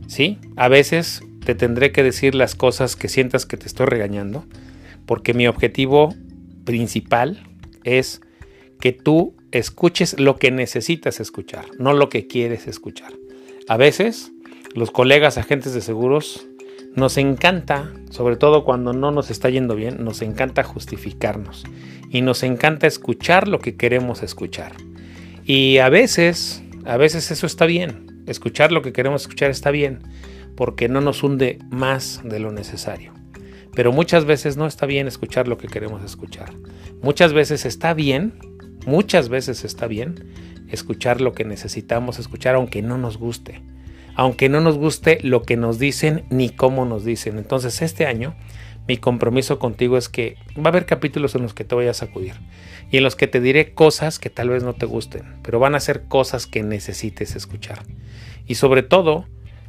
¿Sí? 0.07 0.37
A 0.55 0.67
veces 0.67 1.23
te 1.47 1.55
tendré 1.55 1.93
que 1.93 2.03
decir 2.03 2.35
las 2.35 2.55
cosas 2.55 2.97
que 2.97 3.07
sientas 3.07 3.45
que 3.45 3.55
te 3.55 3.67
estoy 3.67 3.85
regañando, 3.85 4.43
porque 5.05 5.33
mi 5.33 5.47
objetivo 5.47 6.13
principal 6.65 7.41
es 7.85 8.19
que 8.81 8.91
tú 8.91 9.33
escuches 9.53 10.19
lo 10.19 10.35
que 10.35 10.51
necesitas 10.51 11.21
escuchar, 11.21 11.63
no 11.79 11.93
lo 11.93 12.09
que 12.09 12.27
quieres 12.27 12.67
escuchar. 12.67 13.13
A 13.69 13.77
veces 13.77 14.33
los 14.75 14.91
colegas 14.91 15.37
agentes 15.37 15.73
de 15.73 15.79
seguros 15.79 16.45
nos 16.97 17.15
encanta, 17.15 17.93
sobre 18.09 18.35
todo 18.35 18.65
cuando 18.65 18.91
no 18.91 19.11
nos 19.11 19.31
está 19.31 19.49
yendo 19.49 19.73
bien, 19.73 20.03
nos 20.03 20.21
encanta 20.21 20.63
justificarnos 20.63 21.63
y 22.09 22.23
nos 22.23 22.43
encanta 22.43 22.87
escuchar 22.87 23.47
lo 23.47 23.59
que 23.59 23.77
queremos 23.77 24.21
escuchar. 24.21 24.73
Y 25.45 25.77
a 25.77 25.87
veces, 25.87 26.61
a 26.83 26.97
veces 26.97 27.31
eso 27.31 27.47
está 27.47 27.65
bien, 27.65 28.25
escuchar 28.27 28.73
lo 28.73 28.81
que 28.81 28.91
queremos 28.91 29.21
escuchar 29.21 29.49
está 29.49 29.71
bien, 29.71 29.99
porque 30.57 30.89
no 30.89 30.99
nos 30.99 31.23
hunde 31.23 31.59
más 31.69 32.19
de 32.25 32.39
lo 32.39 32.51
necesario. 32.51 33.13
Pero 33.73 33.93
muchas 33.93 34.25
veces 34.25 34.57
no 34.57 34.65
está 34.65 34.85
bien 34.85 35.07
escuchar 35.07 35.47
lo 35.47 35.57
que 35.57 35.67
queremos 35.67 36.03
escuchar. 36.03 36.51
Muchas 37.01 37.31
veces 37.31 37.63
está 37.65 37.93
bien, 37.93 38.33
muchas 38.85 39.29
veces 39.29 39.63
está 39.63 39.87
bien 39.87 40.33
escuchar 40.67 41.21
lo 41.21 41.33
que 41.33 41.45
necesitamos 41.45 42.19
escuchar 42.19 42.55
aunque 42.55 42.81
no 42.81 42.97
nos 42.97 43.17
guste. 43.17 43.61
Aunque 44.15 44.49
no 44.49 44.59
nos 44.59 44.79
guste 44.79 45.19
lo 45.21 45.43
que 45.43 45.57
nos 45.57 45.77
dicen 45.77 46.25
ni 46.31 46.49
cómo 46.49 46.85
nos 46.85 47.05
dicen. 47.05 47.37
Entonces 47.37 47.83
este 47.83 48.07
año 48.07 48.35
mi 48.87 48.97
compromiso 48.97 49.59
contigo 49.59 49.97
es 49.97 50.07
que 50.07 50.37
va 50.57 50.65
a 50.65 50.69
haber 50.69 50.85
capítulos 50.85 51.35
en 51.35 51.41
los 51.41 51.53
que 51.53 51.65
te 51.65 51.75
voy 51.75 51.87
a 51.87 51.93
sacudir 51.93 52.35
y 52.89 52.97
en 52.97 53.03
los 53.03 53.17
que 53.17 53.27
te 53.27 53.41
diré 53.41 53.73
cosas 53.73 54.17
que 54.17 54.29
tal 54.29 54.49
vez 54.49 54.63
no 54.63 54.73
te 54.73 54.85
gusten, 54.85 55.35
pero 55.43 55.59
van 55.59 55.75
a 55.75 55.79
ser 55.81 56.03
cosas 56.03 56.47
que 56.47 56.63
necesites 56.63 57.35
escuchar. 57.35 57.83
Y 58.47 58.55
sobre 58.55 58.83
todo, 58.83 59.25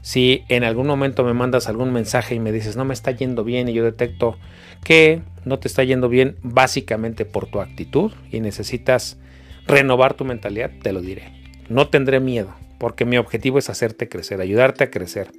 si 0.09 0.45
en 0.49 0.65
algún 0.65 0.87
momento 0.87 1.23
me 1.23 1.35
mandas 1.35 1.69
algún 1.69 1.93
mensaje 1.93 2.35
y 2.35 2.41
me 2.41 2.51
dices 2.51 2.79
no 2.79 2.87
me 2.87 2.95
está 2.95 3.11
yendo 3.11 3.45
bien 3.45 3.69
y 3.69 3.75
yo 3.75 3.85
detecto 3.85 4.39
que 4.83 5.21
no 5.45 5.59
te 5.59 5.69
está 5.69 5.85
yendo 5.85 6.09
bien 6.09 6.37
básicamente 6.43 7.27
por 7.27 7.47
tu 7.47 7.61
actitud 7.61 8.11
y 8.33 8.41
necesitas 8.41 9.19
renovar 9.67 10.15
tu 10.15 10.25
mentalidad, 10.25 10.71
te 10.83 10.95
lo 10.95 11.03
diré. 11.03 11.35
No 11.69 11.89
tendré 11.89 12.21
miedo, 12.21 12.55
porque 12.79 13.05
mi 13.05 13.19
objetivo 13.19 13.59
es 13.59 13.69
hacerte 13.69 14.09
crecer, 14.09 14.41
ayudarte 14.41 14.85
a 14.85 14.91
crecer 14.91 15.31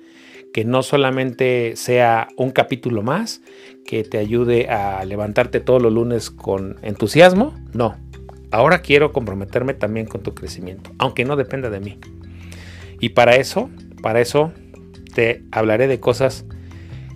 que 0.53 0.65
no 0.65 0.83
solamente 0.83 1.75
sea 1.75 2.27
un 2.37 2.51
capítulo 2.51 3.01
más 3.01 3.41
que 3.87 4.03
te 4.03 4.19
ayude 4.19 4.69
a 4.69 5.03
levantarte 5.03 5.61
todos 5.61 5.81
los 5.81 5.91
lunes 5.91 6.29
con 6.29 6.77
entusiasmo, 6.83 7.55
no. 7.73 7.97
Ahora 8.51 8.83
quiero 8.83 9.13
comprometerme 9.13 9.73
también 9.73 10.05
con 10.05 10.21
tu 10.21 10.35
crecimiento, 10.35 10.91
aunque 10.99 11.25
no 11.25 11.35
dependa 11.35 11.71
de 11.71 11.79
mí. 11.79 11.97
Y 12.99 13.09
para 13.09 13.35
eso, 13.35 13.71
para 14.01 14.21
eso 14.21 14.51
te 15.13 15.43
hablaré 15.51 15.87
de 15.87 15.99
cosas 15.99 16.45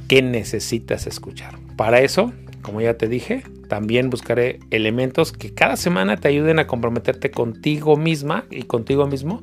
que 0.08 0.22
necesitas 0.22 1.08
escuchar. 1.08 1.56
Para 1.76 2.02
eso, 2.02 2.34
como 2.62 2.82
ya 2.82 2.96
te 2.96 3.08
dije, 3.08 3.44
también 3.68 4.10
buscaré 4.10 4.60
elementos 4.70 5.32
que 5.32 5.54
cada 5.54 5.76
semana 5.78 6.18
te 6.18 6.28
ayuden 6.28 6.60
a 6.60 6.68
comprometerte 6.68 7.32
contigo 7.32 7.98
misma 7.98 8.46
y 8.52 8.64
contigo 8.64 9.08
mismo 9.08 9.42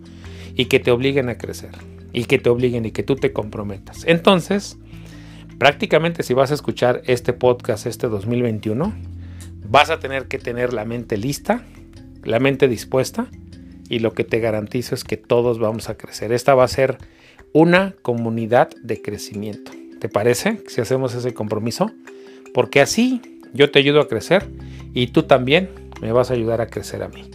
y 0.54 0.66
que 0.66 0.78
te 0.78 0.90
obliguen 0.90 1.28
a 1.28 1.38
crecer 1.38 1.70
y 2.12 2.24
que 2.24 2.38
te 2.38 2.50
obliguen 2.50 2.84
y 2.84 2.90
que 2.90 3.02
tú 3.02 3.16
te 3.16 3.32
comprometas. 3.32 4.04
Entonces, 4.06 4.78
prácticamente 5.58 6.22
si 6.22 6.34
vas 6.34 6.50
a 6.50 6.54
escuchar 6.54 7.02
este 7.06 7.32
podcast 7.32 7.86
este 7.86 8.08
2021, 8.08 8.92
vas 9.68 9.90
a 9.90 10.00
tener 10.00 10.26
que 10.26 10.38
tener 10.38 10.72
la 10.72 10.84
mente 10.84 11.16
lista, 11.16 11.64
la 12.24 12.40
mente 12.40 12.68
dispuesta 12.68 13.28
y 13.88 13.98
lo 13.98 14.12
que 14.12 14.24
te 14.24 14.40
garantizo 14.40 14.94
es 14.94 15.04
que 15.04 15.16
todos 15.16 15.58
vamos 15.58 15.88
a 15.88 15.96
crecer. 15.96 16.32
Esta 16.32 16.54
va 16.54 16.64
a 16.64 16.68
ser 16.68 16.98
una 17.52 17.94
comunidad 18.02 18.70
de 18.82 19.02
crecimiento. 19.02 19.72
¿Te 20.00 20.08
parece 20.08 20.62
si 20.66 20.80
hacemos 20.80 21.14
ese 21.14 21.34
compromiso? 21.34 21.90
Porque 22.54 22.80
así 22.80 23.20
yo 23.52 23.70
te 23.70 23.78
ayudo 23.78 24.00
a 24.00 24.08
crecer 24.08 24.48
y 24.94 25.08
tú 25.08 25.24
también 25.24 25.70
me 26.00 26.12
vas 26.12 26.30
a 26.30 26.34
ayudar 26.34 26.60
a 26.60 26.68
crecer 26.68 27.02
a 27.02 27.08
mí 27.08 27.30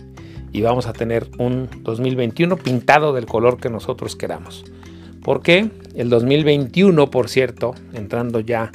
y 0.55 0.61
vamos 0.61 0.88
a 0.88 0.93
tener 0.93 1.28
un 1.38 1.68
2021 1.82 2.55
pintado 2.55 3.11
del 3.11 3.26
color 3.26 3.57
que 3.57 3.70
nosotros 3.70 4.16
queramos. 4.16 4.63
Porque 5.22 5.70
el 5.95 6.09
2021, 6.09 7.11
por 7.11 7.28
cierto, 7.28 7.76
entrando 7.93 8.39
ya 8.39 8.72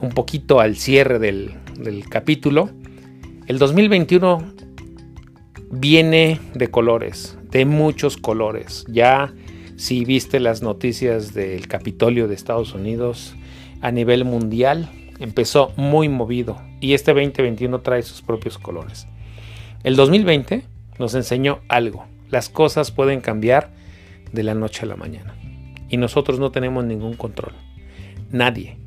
un 0.00 0.10
poquito 0.10 0.58
al 0.58 0.74
cierre 0.74 1.20
del, 1.20 1.54
capítulo, 2.08 2.68
el 3.46 3.58
2021 3.58 4.54
viene 5.70 6.40
de 6.54 6.68
colores, 6.72 7.38
de 7.50 7.64
muchos 7.64 8.16
colores. 8.16 8.84
Ya 8.88 9.32
si 9.76 10.04
viste 10.04 10.40
las 10.40 10.62
noticias 10.62 11.34
del 11.34 11.66
Capitolio 11.66 12.28
de 12.28 12.34
Estados 12.34 12.74
Unidos 12.74 13.34
a 13.80 13.90
nivel 13.90 14.24
mundial, 14.24 14.90
empezó 15.18 15.72
muy 15.76 16.08
movido 16.08 16.60
y 16.80 16.94
este 16.94 17.12
2021 17.12 17.80
trae 17.80 18.02
sus 18.02 18.22
propios 18.22 18.58
colores. 18.58 19.06
El 19.82 19.96
2020 19.96 20.64
nos 20.98 21.14
enseñó 21.14 21.60
algo. 21.68 22.06
Las 22.30 22.48
cosas 22.48 22.90
pueden 22.90 23.20
cambiar 23.20 23.70
de 24.32 24.42
la 24.42 24.54
noche 24.54 24.82
a 24.84 24.86
la 24.86 24.96
mañana. 24.96 25.34
Y 25.88 25.96
nosotros 25.96 26.38
no 26.38 26.50
tenemos 26.50 26.84
ningún 26.84 27.14
control. 27.14 27.52
Nadie. 28.30 28.78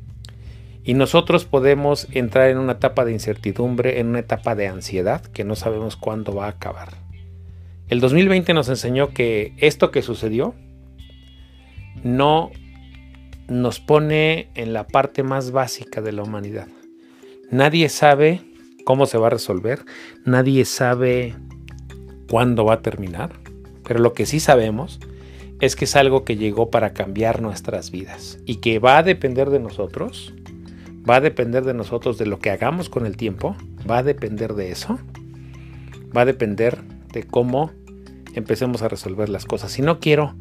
Y 0.84 0.94
nosotros 0.94 1.44
podemos 1.44 2.08
entrar 2.12 2.48
en 2.48 2.58
una 2.58 2.72
etapa 2.72 3.04
de 3.04 3.12
incertidumbre, 3.12 4.00
en 4.00 4.08
una 4.08 4.20
etapa 4.20 4.54
de 4.54 4.68
ansiedad 4.68 5.22
que 5.22 5.44
no 5.44 5.54
sabemos 5.54 5.96
cuándo 5.96 6.34
va 6.34 6.46
a 6.46 6.50
acabar. 6.50 6.88
El 7.88 8.00
2020 8.00 8.54
nos 8.54 8.68
enseñó 8.68 9.08
que 9.08 9.52
esto 9.58 9.90
que 9.90 10.02
sucedió 10.02 10.54
no 12.04 12.50
nos 13.48 13.80
pone 13.80 14.50
en 14.54 14.72
la 14.72 14.86
parte 14.86 15.22
más 15.22 15.50
básica 15.50 16.00
de 16.00 16.12
la 16.12 16.22
humanidad. 16.22 16.68
Nadie 17.50 17.88
sabe 17.88 18.42
cómo 18.84 19.06
se 19.06 19.18
va 19.18 19.28
a 19.28 19.30
resolver, 19.30 19.84
nadie 20.24 20.64
sabe 20.64 21.34
cuándo 22.28 22.64
va 22.64 22.74
a 22.74 22.82
terminar, 22.82 23.32
pero 23.84 24.00
lo 24.00 24.12
que 24.12 24.26
sí 24.26 24.38
sabemos 24.38 25.00
es 25.60 25.74
que 25.74 25.86
es 25.86 25.96
algo 25.96 26.24
que 26.24 26.36
llegó 26.36 26.70
para 26.70 26.92
cambiar 26.92 27.42
nuestras 27.42 27.90
vidas 27.90 28.38
y 28.44 28.56
que 28.56 28.78
va 28.78 28.98
a 28.98 29.02
depender 29.02 29.50
de 29.50 29.58
nosotros, 29.58 30.34
va 31.08 31.16
a 31.16 31.20
depender 31.20 31.64
de 31.64 31.74
nosotros 31.74 32.18
de 32.18 32.26
lo 32.26 32.38
que 32.38 32.50
hagamos 32.50 32.88
con 32.88 33.06
el 33.06 33.16
tiempo, 33.16 33.56
va 33.90 33.98
a 33.98 34.02
depender 34.02 34.54
de 34.54 34.70
eso, 34.70 34.98
va 36.16 36.22
a 36.22 36.26
depender 36.26 36.78
de 37.12 37.24
cómo 37.24 37.72
empecemos 38.34 38.82
a 38.82 38.88
resolver 38.88 39.28
las 39.28 39.46
cosas. 39.46 39.78
Y 39.78 39.82
no 39.82 40.00
quiero 40.00 40.34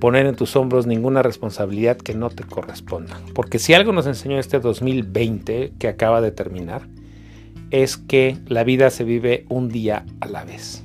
poner 0.00 0.26
en 0.26 0.36
tus 0.36 0.56
hombros 0.56 0.86
ninguna 0.86 1.22
responsabilidad 1.22 1.96
que 1.96 2.14
no 2.14 2.30
te 2.30 2.44
corresponda, 2.44 3.20
porque 3.34 3.58
si 3.58 3.74
algo 3.74 3.92
nos 3.92 4.06
enseñó 4.06 4.38
este 4.38 4.60
2020 4.60 5.72
que 5.78 5.88
acaba 5.88 6.20
de 6.20 6.30
terminar, 6.30 6.86
es 7.70 7.96
que 7.96 8.36
la 8.46 8.64
vida 8.64 8.90
se 8.90 9.04
vive 9.04 9.46
un 9.48 9.68
día 9.68 10.04
a 10.20 10.28
la 10.28 10.44
vez. 10.44 10.84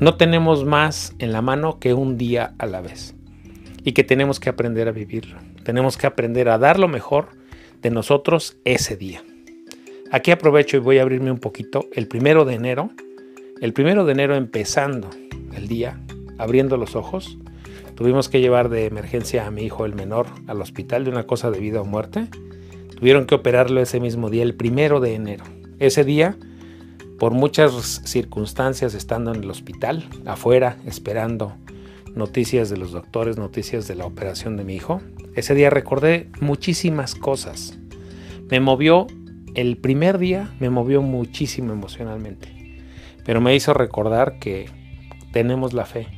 No 0.00 0.16
tenemos 0.16 0.64
más 0.64 1.14
en 1.18 1.32
la 1.32 1.42
mano 1.42 1.78
que 1.78 1.94
un 1.94 2.18
día 2.18 2.54
a 2.58 2.66
la 2.66 2.80
vez 2.80 3.14
y 3.84 3.92
que 3.92 4.04
tenemos 4.04 4.40
que 4.40 4.48
aprender 4.48 4.88
a 4.88 4.92
vivirlo. 4.92 5.38
Tenemos 5.64 5.96
que 5.96 6.06
aprender 6.06 6.48
a 6.48 6.58
dar 6.58 6.78
lo 6.78 6.88
mejor 6.88 7.28
de 7.82 7.90
nosotros 7.90 8.56
ese 8.64 8.96
día. 8.96 9.22
Aquí 10.10 10.30
aprovecho 10.30 10.76
y 10.76 10.80
voy 10.80 10.98
a 10.98 11.02
abrirme 11.02 11.30
un 11.30 11.38
poquito. 11.38 11.88
El 11.92 12.08
primero 12.08 12.44
de 12.44 12.54
enero, 12.54 12.90
el 13.60 13.72
primero 13.72 14.04
de 14.04 14.12
enero 14.12 14.34
empezando 14.34 15.08
el 15.54 15.68
día, 15.68 16.00
abriendo 16.36 16.76
los 16.76 16.96
ojos, 16.96 17.38
tuvimos 17.94 18.28
que 18.28 18.40
llevar 18.40 18.68
de 18.68 18.86
emergencia 18.86 19.46
a 19.46 19.50
mi 19.50 19.62
hijo 19.62 19.84
el 19.84 19.94
menor 19.94 20.26
al 20.46 20.60
hospital 20.60 21.04
de 21.04 21.10
una 21.10 21.26
cosa 21.26 21.50
de 21.50 21.60
vida 21.60 21.80
o 21.80 21.84
muerte. 21.84 22.28
Tuvieron 22.98 23.26
que 23.26 23.34
operarlo 23.34 23.80
ese 23.80 24.00
mismo 24.00 24.30
día, 24.30 24.42
el 24.42 24.54
primero 24.54 25.00
de 25.00 25.14
enero. 25.14 25.44
Ese 25.78 26.04
día 26.04 26.36
por 27.22 27.34
muchas 27.34 28.02
circunstancias 28.04 28.94
estando 28.94 29.32
en 29.32 29.44
el 29.44 29.50
hospital, 29.50 30.08
afuera, 30.26 30.78
esperando 30.86 31.54
noticias 32.16 32.68
de 32.68 32.76
los 32.76 32.90
doctores, 32.90 33.38
noticias 33.38 33.86
de 33.86 33.94
la 33.94 34.06
operación 34.06 34.56
de 34.56 34.64
mi 34.64 34.74
hijo, 34.74 35.00
ese 35.36 35.54
día 35.54 35.70
recordé 35.70 36.28
muchísimas 36.40 37.14
cosas. 37.14 37.78
Me 38.50 38.58
movió, 38.58 39.06
el 39.54 39.76
primer 39.76 40.18
día 40.18 40.52
me 40.58 40.68
movió 40.68 41.00
muchísimo 41.00 41.72
emocionalmente, 41.72 42.80
pero 43.24 43.40
me 43.40 43.54
hizo 43.54 43.72
recordar 43.72 44.40
que 44.40 44.68
tenemos 45.32 45.74
la 45.74 45.86
fe. 45.86 46.08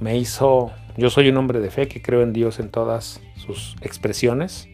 Me 0.00 0.16
hizo, 0.16 0.72
yo 0.96 1.10
soy 1.10 1.28
un 1.28 1.36
hombre 1.36 1.60
de 1.60 1.70
fe 1.70 1.88
que 1.88 2.00
creo 2.00 2.22
en 2.22 2.32
Dios 2.32 2.58
en 2.60 2.70
todas 2.70 3.20
sus 3.36 3.76
expresiones. 3.80 4.68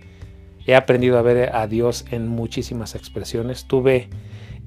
He 0.66 0.75
aprendido 0.75 1.18
a 1.18 1.23
ver 1.23 1.55
a 1.55 1.66
Dios 1.66 2.05
en 2.11 2.29
muchísimas 2.29 2.95
expresiones. 2.95 3.66
Tuve 3.66 4.09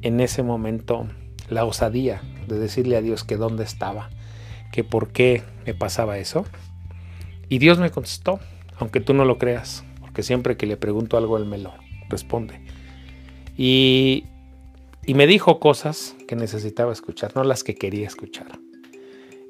en 0.02 0.20
ese 0.20 0.44
momento 0.44 1.08
la 1.50 1.66
osadía 1.66 2.22
de 2.48 2.60
decirle 2.60 2.98
a 2.98 3.02
Dios 3.02 3.24
que 3.24 3.38
dónde 3.38 3.64
estaba, 3.64 4.10
que 4.72 4.84
por 4.84 5.12
qué 5.12 5.44
me 5.66 5.74
pasaba 5.74 6.18
eso. 6.18 6.46
Y 7.48 7.60
Dios 7.60 7.80
me 7.80 7.92
contestó, 7.92 8.40
aunque 8.78 9.00
tú 9.00 9.14
no 9.14 9.24
lo 9.24 9.38
creas, 9.38 9.84
porque 10.02 10.24
siempre 10.24 10.58
que 10.58 10.66
le 10.66 10.78
pregunto 10.78 11.18
algo, 11.18 11.38
Él 11.38 11.46
me 11.46 11.60
lo 11.60 11.74
responde. 12.10 12.60
Y, 13.56 14.26
y 15.06 15.14
me 15.14 15.28
dijo 15.28 15.60
cosas 15.60 16.16
que 16.18 16.24
que 16.34 16.40
necesitaba 16.40 16.92
escuchar, 16.92 17.36
no 17.36 17.44
las 17.44 17.64
que 17.64 17.76
quería 17.76 18.08
escuchar. 18.08 18.48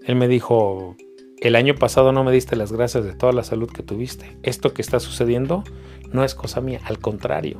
Él 0.05 0.17
me 0.17 0.27
dijo, 0.27 0.97
el 1.43 1.57
año 1.57 1.75
pasado 1.75 2.13
no 2.13 2.23
me 2.23 2.31
diste 2.31 2.55
las 2.55 2.71
gracias 2.71 3.03
de 3.03 3.13
toda 3.13 3.33
la 3.33 3.43
salud 3.43 3.69
que 3.69 3.83
tuviste. 3.83 4.37
Esto 4.43 4.73
que 4.73 4.81
está 4.81 5.01
sucediendo 5.01 5.65
no 6.13 6.23
es 6.23 6.35
cosa 6.35 6.61
mía, 6.61 6.79
al 6.85 6.99
contrario. 6.99 7.57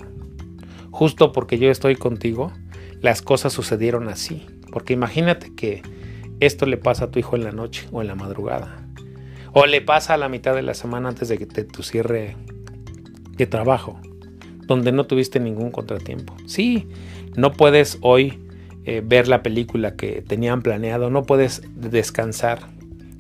Justo 0.90 1.34
porque 1.34 1.60
yo 1.60 1.70
estoy 1.70 1.98
contigo, 1.98 2.54
las 3.02 3.22
cosas 3.22 3.52
sucedieron 3.52 4.08
así. 4.08 4.46
Porque 4.72 4.94
imagínate 4.94 5.54
que 5.54 5.82
esto 6.40 6.66
le 6.66 6.78
pasa 6.78 7.06
a 7.06 7.12
tu 7.12 7.20
hijo 7.20 7.36
en 7.36 7.44
la 7.44 7.52
noche 7.52 7.86
o 7.92 8.02
en 8.02 8.08
la 8.08 8.16
madrugada. 8.16 8.88
O 9.52 9.66
le 9.66 9.82
pasa 9.82 10.14
a 10.14 10.18
la 10.18 10.30
mitad 10.30 10.56
de 10.56 10.62
la 10.62 10.76
semana 10.76 11.10
antes 11.10 11.28
de 11.28 11.38
que 11.38 11.46
te 11.46 11.66
tu 11.66 11.84
cierre 11.84 12.38
de 13.36 13.48
trabajo, 13.48 14.00
donde 14.66 14.94
no 14.94 15.08
tuviste 15.08 15.42
ningún 15.42 15.72
contratiempo. 15.72 16.38
Sí, 16.46 16.88
no 17.36 17.52
puedes 17.52 17.98
hoy 18.00 18.40
eh, 18.86 19.02
ver 19.06 19.28
la 19.28 19.44
película 19.44 19.98
que 19.98 20.22
tenían 20.22 20.62
planeado, 20.62 21.10
no 21.10 21.24
puedes 21.24 21.64
descansar, 21.76 22.70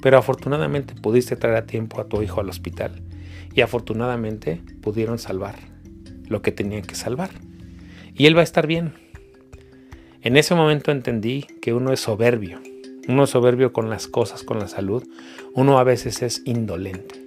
pero 0.03 0.17
afortunadamente 0.17 0.95
pudiste 0.95 1.37
traer 1.37 1.55
a 1.55 1.65
tiempo 1.65 2.01
a 2.01 2.09
tu 2.09 2.21
hijo 2.21 2.41
al 2.41 2.49
hospital 2.49 3.01
y 3.55 3.61
afortunadamente 3.61 4.61
pudieron 4.81 5.17
salvar 5.17 5.55
lo 6.27 6.41
que 6.41 6.51
tenían 6.51 6.81
que 6.81 6.95
salvar. 6.95 7.29
Y 8.13 8.25
él 8.25 8.35
va 8.35 8.41
a 8.41 8.43
estar 8.43 8.67
bien. 8.67 8.93
En 10.21 10.35
ese 10.35 10.55
momento 10.55 10.91
entendí 10.91 11.47
que 11.61 11.73
uno 11.73 11.93
es 11.93 12.01
soberbio, 12.01 12.59
uno 13.07 13.23
es 13.23 13.29
soberbio 13.29 13.71
con 13.71 13.89
las 13.89 14.07
cosas, 14.07 14.43
con 14.43 14.59
la 14.59 14.67
salud, 14.67 15.07
uno 15.53 15.79
a 15.79 15.85
veces 15.85 16.21
es 16.21 16.41
indolente, 16.43 17.25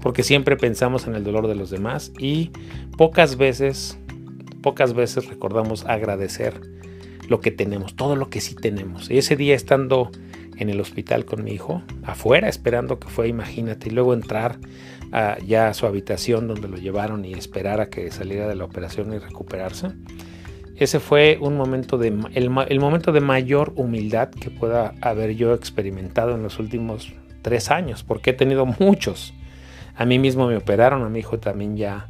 porque 0.00 0.22
siempre 0.22 0.56
pensamos 0.56 1.08
en 1.08 1.16
el 1.16 1.24
dolor 1.24 1.48
de 1.48 1.56
los 1.56 1.70
demás 1.70 2.12
y 2.20 2.52
pocas 2.96 3.36
veces, 3.36 3.98
pocas 4.62 4.94
veces 4.94 5.26
recordamos 5.26 5.84
agradecer 5.86 6.60
lo 7.28 7.40
que 7.40 7.50
tenemos, 7.50 7.96
todo 7.96 8.14
lo 8.14 8.30
que 8.30 8.40
sí 8.40 8.54
tenemos. 8.54 9.10
Y 9.10 9.18
ese 9.18 9.34
día 9.34 9.56
estando 9.56 10.12
en 10.58 10.70
el 10.70 10.80
hospital 10.80 11.24
con 11.24 11.44
mi 11.44 11.52
hijo, 11.52 11.82
afuera 12.04 12.48
esperando 12.48 12.98
que 12.98 13.08
fue, 13.08 13.28
imagínate, 13.28 13.88
y 13.88 13.92
luego 13.92 14.14
entrar 14.14 14.58
ya 15.46 15.68
a 15.68 15.74
su 15.74 15.86
habitación 15.86 16.48
donde 16.48 16.68
lo 16.68 16.76
llevaron 16.76 17.24
y 17.24 17.34
esperar 17.34 17.80
a 17.80 17.88
que 17.88 18.10
saliera 18.10 18.48
de 18.48 18.56
la 18.56 18.64
operación 18.64 19.12
y 19.12 19.18
recuperarse. 19.18 19.92
Ese 20.76 20.98
fue 20.98 21.38
un 21.40 21.56
momento 21.56 21.98
de 21.98 22.08
el, 22.08 22.50
el 22.68 22.80
momento 22.80 23.12
de 23.12 23.20
mayor 23.20 23.72
humildad 23.76 24.30
que 24.30 24.50
pueda 24.50 24.94
haber 25.00 25.36
yo 25.36 25.54
experimentado 25.54 26.34
en 26.34 26.42
los 26.42 26.58
últimos 26.58 27.12
tres 27.42 27.70
años, 27.70 28.02
porque 28.02 28.30
he 28.30 28.32
tenido 28.32 28.66
muchos. 28.80 29.34
A 29.94 30.04
mí 30.04 30.18
mismo 30.18 30.48
me 30.48 30.56
operaron, 30.56 31.04
a 31.04 31.08
mi 31.08 31.20
hijo 31.20 31.38
también 31.38 31.76
ya 31.76 32.08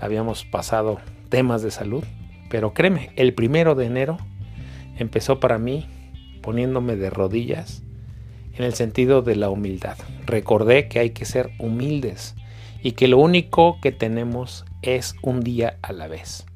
habíamos 0.00 0.44
pasado 0.44 0.98
temas 1.28 1.62
de 1.62 1.70
salud, 1.70 2.02
pero 2.48 2.74
créeme, 2.74 3.10
el 3.14 3.32
primero 3.32 3.76
de 3.76 3.86
enero 3.86 4.18
empezó 4.98 5.38
para 5.38 5.58
mí 5.58 5.86
poniéndome 6.50 6.96
de 6.96 7.10
rodillas 7.10 7.84
en 8.56 8.64
el 8.64 8.74
sentido 8.74 9.22
de 9.22 9.36
la 9.36 9.50
humildad. 9.50 9.96
Recordé 10.26 10.88
que 10.88 10.98
hay 10.98 11.10
que 11.10 11.24
ser 11.24 11.52
humildes 11.60 12.34
y 12.82 12.92
que 12.92 13.06
lo 13.06 13.18
único 13.18 13.78
que 13.80 13.92
tenemos 13.92 14.64
es 14.82 15.14
un 15.22 15.42
día 15.42 15.78
a 15.80 15.92
la 15.92 16.08
vez. 16.08 16.46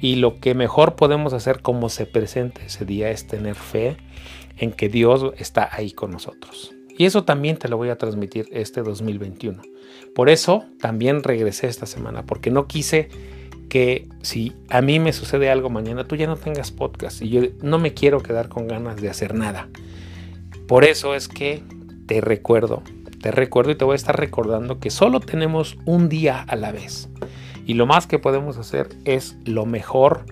Y 0.00 0.14
lo 0.16 0.38
que 0.38 0.54
mejor 0.54 0.94
podemos 0.94 1.32
hacer 1.32 1.62
como 1.62 1.88
se 1.88 2.06
presente 2.06 2.66
ese 2.66 2.84
día 2.84 3.10
es 3.10 3.26
tener 3.26 3.56
fe 3.56 3.96
en 4.56 4.70
que 4.70 4.88
Dios 4.88 5.32
está 5.36 5.68
ahí 5.72 5.90
con 5.90 6.12
nosotros. 6.12 6.72
Y 6.96 7.04
eso 7.04 7.24
también 7.24 7.56
te 7.56 7.66
lo 7.66 7.76
voy 7.76 7.88
a 7.88 7.98
transmitir 7.98 8.46
este 8.52 8.82
2021. 8.82 9.62
Por 10.14 10.28
eso 10.28 10.64
también 10.78 11.24
regresé 11.24 11.66
esta 11.66 11.86
semana, 11.86 12.24
porque 12.24 12.52
no 12.52 12.68
quise 12.68 13.08
que 13.68 14.08
si 14.22 14.52
a 14.70 14.80
mí 14.80 14.98
me 14.98 15.12
sucede 15.12 15.50
algo 15.50 15.70
mañana, 15.70 16.04
tú 16.04 16.16
ya 16.16 16.26
no 16.26 16.36
tengas 16.36 16.70
podcast 16.70 17.22
y 17.22 17.28
yo 17.28 17.42
no 17.62 17.78
me 17.78 17.94
quiero 17.94 18.20
quedar 18.20 18.48
con 18.48 18.68
ganas 18.68 19.00
de 19.00 19.10
hacer 19.10 19.34
nada. 19.34 19.68
Por 20.66 20.84
eso 20.84 21.14
es 21.14 21.28
que 21.28 21.62
te 22.06 22.20
recuerdo, 22.20 22.82
te 23.20 23.30
recuerdo 23.30 23.72
y 23.72 23.74
te 23.74 23.84
voy 23.84 23.94
a 23.94 23.96
estar 23.96 24.18
recordando 24.18 24.78
que 24.78 24.90
solo 24.90 25.20
tenemos 25.20 25.76
un 25.84 26.08
día 26.08 26.42
a 26.42 26.56
la 26.56 26.72
vez. 26.72 27.08
Y 27.66 27.74
lo 27.74 27.86
más 27.86 28.06
que 28.06 28.18
podemos 28.18 28.58
hacer 28.58 28.88
es 29.04 29.36
lo 29.44 29.66
mejor 29.66 30.26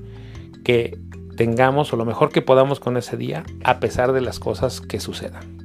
que 0.65 0.99
tengamos 1.37 1.93
o 1.93 1.97
lo 1.97 2.05
mejor 2.05 2.31
que 2.31 2.43
podamos 2.43 2.79
con 2.79 2.97
ese 2.97 3.17
día 3.17 3.45
a 3.65 3.81
pesar 3.81 4.13
de 4.13 4.21
las 4.21 4.39
cosas 4.39 4.81
que 4.81 5.01
sucedan. 5.01 5.59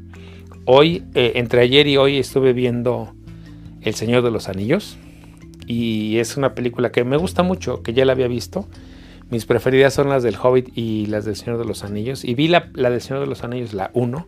Hoy, 0.66 1.04
eh, 1.14 1.34
entre 1.36 1.62
ayer 1.62 1.88
y 1.88 1.98
hoy 1.98 2.18
estuve 2.18 2.54
viendo 2.54 3.14
El 3.82 3.96
Señor 3.96 4.24
de 4.24 4.32
los 4.32 4.50
Anillos 4.50 4.98
y 5.68 6.18
es 6.18 6.38
una 6.38 6.56
película 6.56 6.92
que 6.92 7.04
me 7.04 7.18
gusta 7.18 7.44
mucho, 7.44 7.84
que 7.84 7.94
ya 7.94 8.06
la 8.06 8.14
había 8.14 8.28
visto. 8.28 8.66
Mis 9.30 9.46
preferidas 9.46 9.94
son 9.94 10.08
las 10.08 10.24
del 10.24 10.38
Hobbit 10.42 10.70
y 10.76 11.06
las 11.08 11.26
del 11.26 11.36
Señor 11.36 11.58
de 11.58 11.66
los 11.66 11.84
Anillos. 11.84 12.24
Y 12.24 12.34
vi 12.34 12.48
la, 12.48 12.72
la 12.74 12.90
del 12.90 13.02
Señor 13.02 13.20
de 13.20 13.28
los 13.28 13.44
Anillos, 13.44 13.74
la 13.74 13.92
1. 13.94 14.28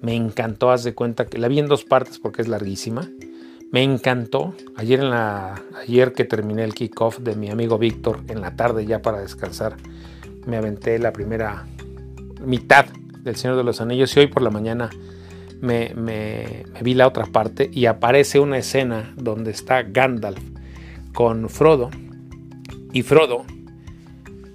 Me 0.00 0.16
encantó, 0.16 0.72
haz 0.72 0.82
de 0.82 0.94
cuenta 0.94 1.26
que 1.26 1.38
la 1.38 1.46
vi 1.46 1.60
en 1.60 1.68
dos 1.68 1.84
partes 1.84 2.18
porque 2.18 2.42
es 2.42 2.48
larguísima. 2.48 3.08
Me 3.70 3.84
encantó. 3.84 4.54
Ayer, 4.74 4.98
en 4.98 5.10
la, 5.10 5.62
ayer 5.80 6.12
que 6.12 6.24
terminé 6.24 6.64
el 6.64 6.74
kickoff 6.74 7.20
de 7.20 7.36
mi 7.36 7.50
amigo 7.50 7.78
Víctor, 7.78 8.20
en 8.28 8.40
la 8.40 8.56
tarde 8.56 8.84
ya 8.84 9.00
para 9.00 9.20
descansar, 9.20 9.76
me 10.44 10.56
aventé 10.56 10.98
la 10.98 11.12
primera 11.12 11.64
mitad 12.44 12.86
del 13.20 13.36
Señor 13.36 13.56
de 13.56 13.62
los 13.62 13.80
Anillos 13.80 14.16
y 14.16 14.20
hoy 14.20 14.26
por 14.26 14.42
la 14.42 14.50
mañana 14.50 14.90
me, 15.60 15.92
me, 15.94 16.64
me 16.72 16.82
vi 16.82 16.94
la 16.94 17.06
otra 17.06 17.26
parte 17.26 17.70
y 17.72 17.86
aparece 17.86 18.40
una 18.40 18.58
escena 18.58 19.14
donde 19.16 19.52
está 19.52 19.82
Gandalf 19.84 20.42
con 21.12 21.48
Frodo 21.48 21.90
y 22.92 23.02
Frodo 23.02 23.44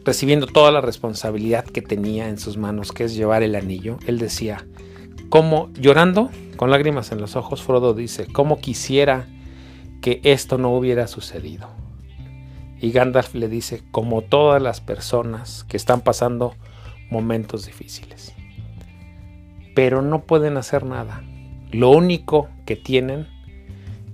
recibiendo 0.07 0.47
toda 0.47 0.71
la 0.71 0.79
responsabilidad 0.79 1.65
que 1.65 1.81
tenía 1.81 2.29
en 2.29 2.37
sus 2.37 2.55
manos, 2.55 2.93
que 2.93 3.03
es 3.03 3.13
llevar 3.13 3.43
el 3.43 3.55
anillo, 3.55 3.99
él 4.07 4.19
decía, 4.19 4.65
como 5.27 5.69
llorando, 5.73 6.29
con 6.55 6.71
lágrimas 6.71 7.11
en 7.11 7.19
los 7.19 7.35
ojos, 7.35 7.61
Frodo 7.61 7.93
dice, 7.93 8.25
¿cómo 8.25 8.61
quisiera 8.61 9.27
que 10.01 10.21
esto 10.23 10.57
no 10.57 10.69
hubiera 10.69 11.07
sucedido? 11.07 11.67
Y 12.79 12.91
Gandalf 12.91 13.35
le 13.35 13.49
dice, 13.49 13.83
como 13.91 14.21
todas 14.21 14.61
las 14.61 14.79
personas 14.79 15.65
que 15.65 15.75
están 15.75 15.99
pasando 15.99 16.55
momentos 17.11 17.65
difíciles. 17.65 18.33
Pero 19.75 20.01
no 20.01 20.23
pueden 20.23 20.55
hacer 20.55 20.85
nada. 20.85 21.21
Lo 21.71 21.89
único 21.89 22.47
que 22.65 22.77
tienen 22.77 23.27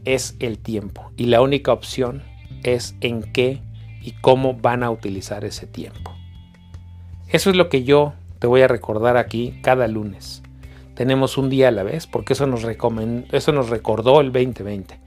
es 0.06 0.36
el 0.40 0.58
tiempo. 0.58 1.12
Y 1.18 1.28
la 1.28 1.42
única 1.42 1.72
opción 1.72 2.24
es 2.64 2.96
en 3.02 3.24
qué 3.24 3.62
y 4.02 4.12
cómo 4.14 4.56
van 4.56 4.84
a 4.84 4.92
utilizar 4.92 5.46
ese 5.46 5.68
tiempo. 5.68 6.14
Eso 7.30 7.50
es 7.50 7.56
lo 7.56 7.70
que 7.70 7.84
yo 7.84 8.14
te 8.40 8.48
voy 8.48 8.62
a 8.62 8.68
recordar 8.68 9.18
aquí 9.18 9.60
cada 9.64 9.88
lunes. 9.88 10.44
Tenemos 10.96 11.38
un 11.38 11.50
día 11.50 11.70
a 11.70 11.72
la 11.72 11.84
vez, 11.84 12.06
porque 12.06 12.34
eso 12.34 12.46
nos, 12.46 12.64
eso 12.64 13.52
nos 13.52 13.70
recordó 13.70 14.22
el 14.22 14.32
2020. 14.32 15.00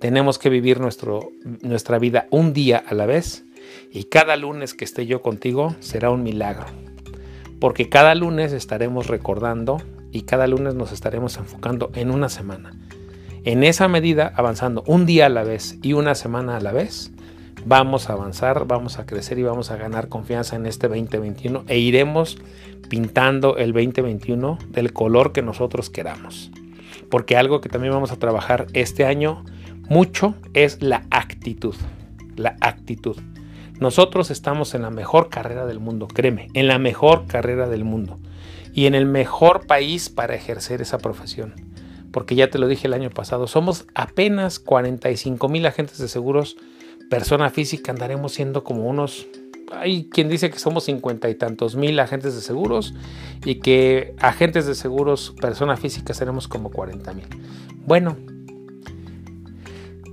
Tenemos 0.00 0.38
que 0.38 0.48
vivir 0.48 0.80
nuestro, 0.80 1.30
nuestra 1.60 1.98
vida 1.98 2.26
un 2.30 2.52
día 2.52 2.82
a 2.86 2.94
la 2.94 3.04
vez 3.04 3.44
y 3.92 4.04
cada 4.04 4.36
lunes 4.36 4.74
que 4.74 4.84
esté 4.84 5.06
yo 5.06 5.20
contigo 5.20 5.74
será 5.80 6.10
un 6.10 6.22
milagro. 6.22 6.66
Porque 7.60 7.88
cada 7.88 8.14
lunes 8.14 8.52
estaremos 8.52 9.08
recordando 9.08 9.82
y 10.12 10.22
cada 10.22 10.46
lunes 10.46 10.74
nos 10.74 10.92
estaremos 10.92 11.36
enfocando 11.36 11.90
en 11.94 12.10
una 12.10 12.28
semana. 12.28 12.72
En 13.44 13.62
esa 13.62 13.88
medida, 13.88 14.32
avanzando 14.34 14.82
un 14.86 15.06
día 15.06 15.26
a 15.26 15.28
la 15.28 15.44
vez 15.44 15.78
y 15.82 15.92
una 15.92 16.14
semana 16.14 16.56
a 16.56 16.60
la 16.60 16.72
vez, 16.72 17.12
vamos 17.64 18.10
a 18.10 18.14
avanzar, 18.14 18.66
vamos 18.66 18.98
a 18.98 19.06
crecer 19.06 19.38
y 19.38 19.44
vamos 19.44 19.70
a 19.70 19.76
ganar 19.76 20.08
confianza 20.08 20.56
en 20.56 20.66
este 20.66 20.88
2021 20.88 21.64
e 21.68 21.78
iremos 21.78 22.38
pintando 22.88 23.56
el 23.56 23.72
2021 23.72 24.58
del 24.68 24.92
color 24.92 25.32
que 25.32 25.42
nosotros 25.42 25.88
queramos. 25.88 26.50
Porque 27.10 27.36
algo 27.36 27.60
que 27.60 27.68
también 27.68 27.92
vamos 27.92 28.10
a 28.10 28.18
trabajar 28.18 28.66
este 28.72 29.06
año 29.06 29.44
mucho 29.88 30.34
es 30.52 30.82
la 30.82 31.04
actitud. 31.10 31.76
La 32.36 32.56
actitud. 32.60 33.16
Nosotros 33.78 34.32
estamos 34.32 34.74
en 34.74 34.82
la 34.82 34.90
mejor 34.90 35.28
carrera 35.28 35.64
del 35.64 35.78
mundo, 35.78 36.08
créeme, 36.08 36.48
en 36.54 36.66
la 36.66 36.78
mejor 36.78 37.26
carrera 37.26 37.68
del 37.68 37.84
mundo 37.84 38.18
y 38.74 38.86
en 38.86 38.96
el 38.96 39.06
mejor 39.06 39.66
país 39.66 40.08
para 40.08 40.34
ejercer 40.34 40.82
esa 40.82 40.98
profesión 40.98 41.67
porque 42.18 42.34
ya 42.34 42.50
te 42.50 42.58
lo 42.58 42.66
dije 42.66 42.88
el 42.88 42.94
año 42.94 43.10
pasado, 43.10 43.46
somos 43.46 43.86
apenas 43.94 44.58
45 44.58 45.48
mil 45.48 45.64
agentes 45.66 45.98
de 45.98 46.08
seguros, 46.08 46.56
persona 47.08 47.48
física, 47.48 47.92
andaremos 47.92 48.32
siendo 48.32 48.64
como 48.64 48.88
unos, 48.88 49.28
hay 49.70 50.08
quien 50.08 50.28
dice 50.28 50.50
que 50.50 50.58
somos 50.58 50.82
cincuenta 50.82 51.30
y 51.30 51.36
tantos 51.36 51.76
mil 51.76 51.96
agentes 52.00 52.34
de 52.34 52.40
seguros 52.40 52.92
y 53.44 53.60
que 53.60 54.16
agentes 54.18 54.66
de 54.66 54.74
seguros, 54.74 55.32
persona 55.40 55.76
física, 55.76 56.12
seremos 56.12 56.48
como 56.48 56.72
40 56.72 57.12
mil. 57.12 57.26
Bueno, 57.86 58.16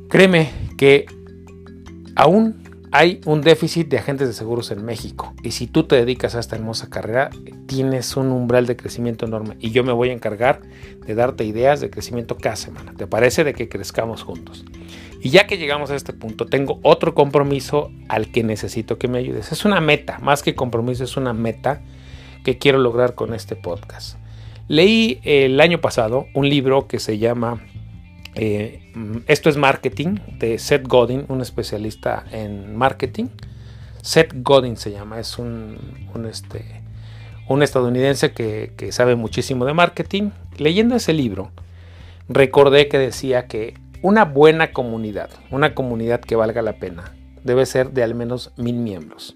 créeme 0.08 0.52
que 0.78 1.08
aún 2.16 2.62
hay 2.98 3.20
un 3.26 3.42
déficit 3.42 3.90
de 3.90 3.98
agentes 3.98 4.30
de 4.30 4.34
seguros 4.34 4.72
en 4.72 4.86
México 4.86 5.34
y 5.44 5.52
si 5.52 5.68
tú 5.68 5.84
te 5.84 5.98
dedicas 5.98 6.34
a 6.34 6.40
esta 6.40 6.56
hermosa 6.56 6.90
carrera, 6.90 7.30
tienes 7.68 8.16
un 8.16 8.32
umbral 8.32 8.68
de 8.68 8.78
crecimiento 8.78 9.26
enorme 9.26 9.58
y 9.60 9.72
yo 9.72 9.84
me 9.84 9.92
voy 9.92 10.12
a 10.12 10.14
encargar 10.14 10.62
de 11.06 11.14
darte 11.14 11.44
ideas 11.44 11.82
de 11.82 11.90
crecimiento 11.90 12.38
cada 12.38 12.56
semana. 12.56 12.94
¿Te 12.96 13.06
parece 13.06 13.44
de 13.44 13.54
que 13.54 13.68
crezcamos 13.68 14.24
juntos? 14.24 14.64
Y 15.20 15.30
ya 15.30 15.46
que 15.46 15.58
llegamos 15.58 15.92
a 15.92 15.96
este 15.96 16.14
punto, 16.14 16.46
tengo 16.46 16.80
otro 16.84 17.14
compromiso 17.14 17.92
al 18.08 18.32
que 18.32 18.44
necesito 18.44 18.98
que 18.98 19.10
me 19.10 19.18
ayudes. 19.18 19.52
Es 19.52 19.66
una 19.66 19.82
meta, 19.82 20.20
más 20.20 20.42
que 20.42 20.56
compromiso, 20.56 21.04
es 21.04 21.18
una 21.18 21.34
meta 21.34 21.82
que 22.46 22.58
quiero 22.58 22.78
lograr 22.78 23.14
con 23.14 23.34
este 23.34 23.58
podcast. 23.58 24.18
Leí 24.70 25.20
el 25.24 25.60
año 25.60 25.82
pasado 25.82 26.28
un 26.34 26.48
libro 26.48 26.88
que 26.88 27.00
se 27.00 27.18
llama 27.18 27.62
eh, 28.36 28.92
Esto 29.28 29.50
es 29.50 29.58
Marketing 29.58 30.18
de 30.40 30.60
Seth 30.60 30.88
Godin, 30.88 31.26
un 31.28 31.42
especialista 31.42 32.26
en 32.32 32.76
marketing. 32.76 33.28
Seth 34.02 34.34
Godin 34.36 34.78
se 34.78 34.92
llama, 34.92 35.20
es 35.20 35.40
un, 35.40 35.78
este, 36.30 36.82
un 37.48 37.64
estadounidense 37.64 38.32
que, 38.34 38.74
que 38.78 38.92
sabe 38.92 39.16
muchísimo 39.16 39.66
de 39.66 39.74
marketing. 39.74 40.32
Leyendo 40.58 40.96
ese 40.96 41.14
libro, 41.14 41.52
recordé 42.30 42.88
que 42.88 42.98
decía 42.98 43.48
que 43.48 43.74
una 44.02 44.26
buena 44.26 44.72
comunidad, 44.72 45.30
una 45.50 45.74
comunidad 45.74 46.20
que 46.20 46.36
valga 46.36 46.62
la 46.62 46.74
pena, 46.74 47.16
debe 47.44 47.66
ser 47.66 47.92
de 47.92 48.04
al 48.04 48.16
menos 48.16 48.52
mil 48.58 48.76
miembros. 48.76 49.36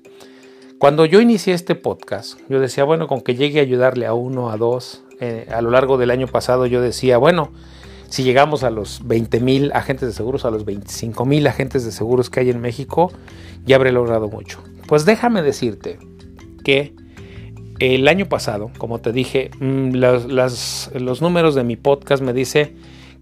Cuando 0.79 1.05
yo 1.05 1.19
inicié 1.19 1.53
este 1.53 1.75
podcast, 1.75 2.39
yo 2.47 2.59
decía, 2.59 2.83
bueno, 2.83 3.07
con 3.07 3.21
que 3.21 3.35
llegue 3.35 3.59
a 3.59 3.63
ayudarle 3.63 4.05
a 4.05 4.13
uno, 4.13 4.49
a 4.49 4.57
dos, 4.57 5.03
eh, 5.19 5.45
a 5.51 5.61
lo 5.61 5.71
largo 5.71 5.97
del 5.97 6.09
año 6.09 6.27
pasado 6.27 6.67
yo 6.67 6.81
decía, 6.81 7.17
bueno, 7.17 7.51
si 8.09 8.23
llegamos 8.23 8.63
a 8.63 8.69
los 8.69 9.01
20 9.05 9.39
mil 9.39 9.71
agentes 9.73 10.09
de 10.09 10.13
seguros, 10.13 10.45
a 10.45 10.51
los 10.51 10.65
25 10.65 11.25
mil 11.25 11.45
agentes 11.47 11.85
de 11.85 11.91
seguros 11.91 12.29
que 12.29 12.41
hay 12.41 12.49
en 12.49 12.61
México, 12.61 13.11
ya 13.65 13.75
habré 13.75 13.91
logrado 13.91 14.27
mucho. 14.27 14.63
Pues 14.87 15.05
déjame 15.05 15.41
decirte 15.41 15.99
que 16.63 16.93
el 17.79 18.07
año 18.07 18.27
pasado, 18.27 18.71
como 18.77 18.99
te 18.99 19.11
dije, 19.11 19.51
mm, 19.59 19.93
los 19.95 21.21
números 21.21 21.55
de 21.55 21.63
mi 21.63 21.75
podcast 21.75 22.21
me 22.21 22.33
dice 22.33 22.73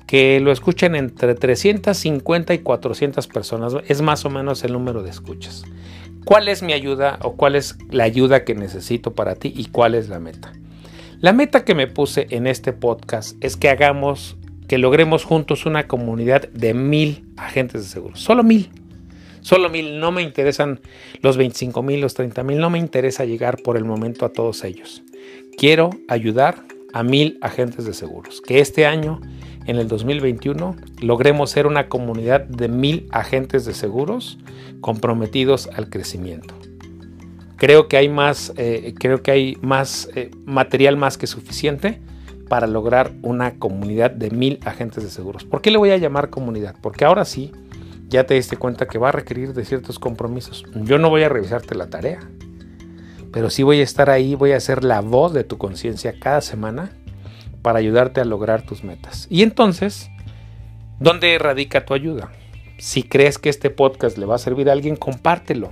que 0.07 0.39
lo 0.39 0.51
escuchan 0.51 0.95
entre 0.95 1.35
350 1.35 2.53
y 2.53 2.59
400 2.59 3.27
personas. 3.27 3.73
Es 3.88 4.01
más 4.01 4.25
o 4.25 4.29
menos 4.29 4.63
el 4.63 4.71
número 4.71 5.03
de 5.03 5.09
escuchas. 5.09 5.63
¿Cuál 6.23 6.47
es 6.47 6.63
mi 6.63 6.73
ayuda 6.73 7.19
o 7.21 7.35
cuál 7.35 7.55
es 7.55 7.77
la 7.91 8.05
ayuda 8.05 8.43
que 8.45 8.55
necesito 8.55 9.13
para 9.13 9.35
ti 9.35 9.53
y 9.55 9.65
cuál 9.65 9.95
es 9.95 10.09
la 10.09 10.19
meta? 10.19 10.53
La 11.19 11.33
meta 11.33 11.65
que 11.65 11.75
me 11.75 11.88
puse 11.88 12.27
en 12.29 12.47
este 12.47 12.73
podcast 12.73 13.35
es 13.43 13.57
que 13.57 13.69
hagamos, 13.69 14.36
que 14.68 14.78
logremos 14.78 15.24
juntos 15.24 15.65
una 15.65 15.88
comunidad 15.88 16.49
de 16.49 16.74
mil 16.74 17.26
agentes 17.38 17.84
de 17.84 17.89
seguros. 17.89 18.20
Solo 18.20 18.43
mil. 18.43 18.70
Solo 19.41 19.70
mil. 19.70 19.99
No 19.99 20.11
me 20.11 20.22
interesan 20.22 20.82
los 21.22 21.38
25 21.38 21.82
mil, 21.84 22.01
los 22.01 22.13
30 22.13 22.43
mil. 22.43 22.59
No 22.59 22.70
me 22.70 22.80
interesa 22.80 23.26
llegar 23.26 23.57
por 23.63 23.78
el 23.78 23.86
momento 23.86 24.26
a 24.26 24.34
todos 24.34 24.63
ellos. 24.63 25.03
Quiero 25.57 25.89
ayudar 26.07 26.63
a 26.93 27.03
mil 27.03 27.38
agentes 27.41 27.86
de 27.86 27.93
seguros. 27.93 28.41
Que 28.41 28.59
este 28.59 28.86
año, 28.86 29.22
en 29.65 29.78
el 29.78 29.88
2021, 29.88 30.76
logremos 31.01 31.49
ser 31.49 31.65
una 31.65 31.88
comunidad 31.88 32.41
de 32.41 32.68
mil 32.68 33.07
agentes 33.11 33.65
de 33.65 33.74
seguros 33.74 34.38
comprometidos 34.82 35.70
al 35.76 35.89
crecimiento 35.89 36.57
creo 37.57 37.88
que 37.88 37.97
hay 37.97 38.07
más, 38.07 38.53
eh, 38.55 38.93
creo 38.97 39.22
que 39.22 39.32
hay 39.32 39.57
más 39.61 40.09
eh, 40.15 40.32
material 40.45 40.95
más 40.95 41.18
que 41.18 41.28
suficiente 41.28 41.99
para 42.47 42.67
lograr 42.67 43.11
una 43.21 43.55
comunidad 43.55 44.11
de 44.11 44.31
mil 44.31 44.59
agentes 44.65 45.03
de 45.03 45.09
seguros. 45.09 45.43
¿Por 45.43 45.61
qué 45.61 45.71
le 45.71 45.77
voy 45.77 45.91
a 45.91 45.97
llamar 45.97 46.29
comunidad? 46.29 46.75
Porque 46.81 47.05
ahora 47.05 47.25
sí, 47.25 47.51
ya 48.07 48.25
te 48.25 48.33
diste 48.33 48.57
cuenta 48.57 48.87
que 48.87 48.97
va 48.97 49.09
a 49.09 49.11
requerir 49.11 49.53
de 49.53 49.65
ciertos 49.65 49.99
compromisos. 49.99 50.63
Yo 50.75 50.97
no 50.97 51.09
voy 51.09 51.23
a 51.23 51.29
revisarte 51.29 51.75
la 51.75 51.89
tarea, 51.89 52.19
pero 53.31 53.49
sí 53.49 53.63
voy 53.63 53.79
a 53.79 53.83
estar 53.83 54.09
ahí, 54.09 54.35
voy 54.35 54.53
a 54.53 54.59
ser 54.59 54.83
la 54.83 55.01
voz 55.01 55.33
de 55.33 55.43
tu 55.43 55.57
conciencia 55.57 56.19
cada 56.19 56.41
semana 56.41 56.91
para 57.61 57.79
ayudarte 57.79 58.21
a 58.21 58.25
lograr 58.25 58.61
tus 58.61 58.83
metas. 58.83 59.27
Y 59.29 59.43
entonces, 59.43 60.09
¿dónde 60.99 61.37
radica 61.37 61.85
tu 61.85 61.93
ayuda? 61.93 62.31
Si 62.77 63.03
crees 63.03 63.37
que 63.37 63.49
este 63.49 63.69
podcast 63.69 64.17
le 64.17 64.25
va 64.25 64.35
a 64.35 64.39
servir 64.39 64.69
a 64.69 64.73
alguien, 64.73 64.95
compártelo 64.95 65.71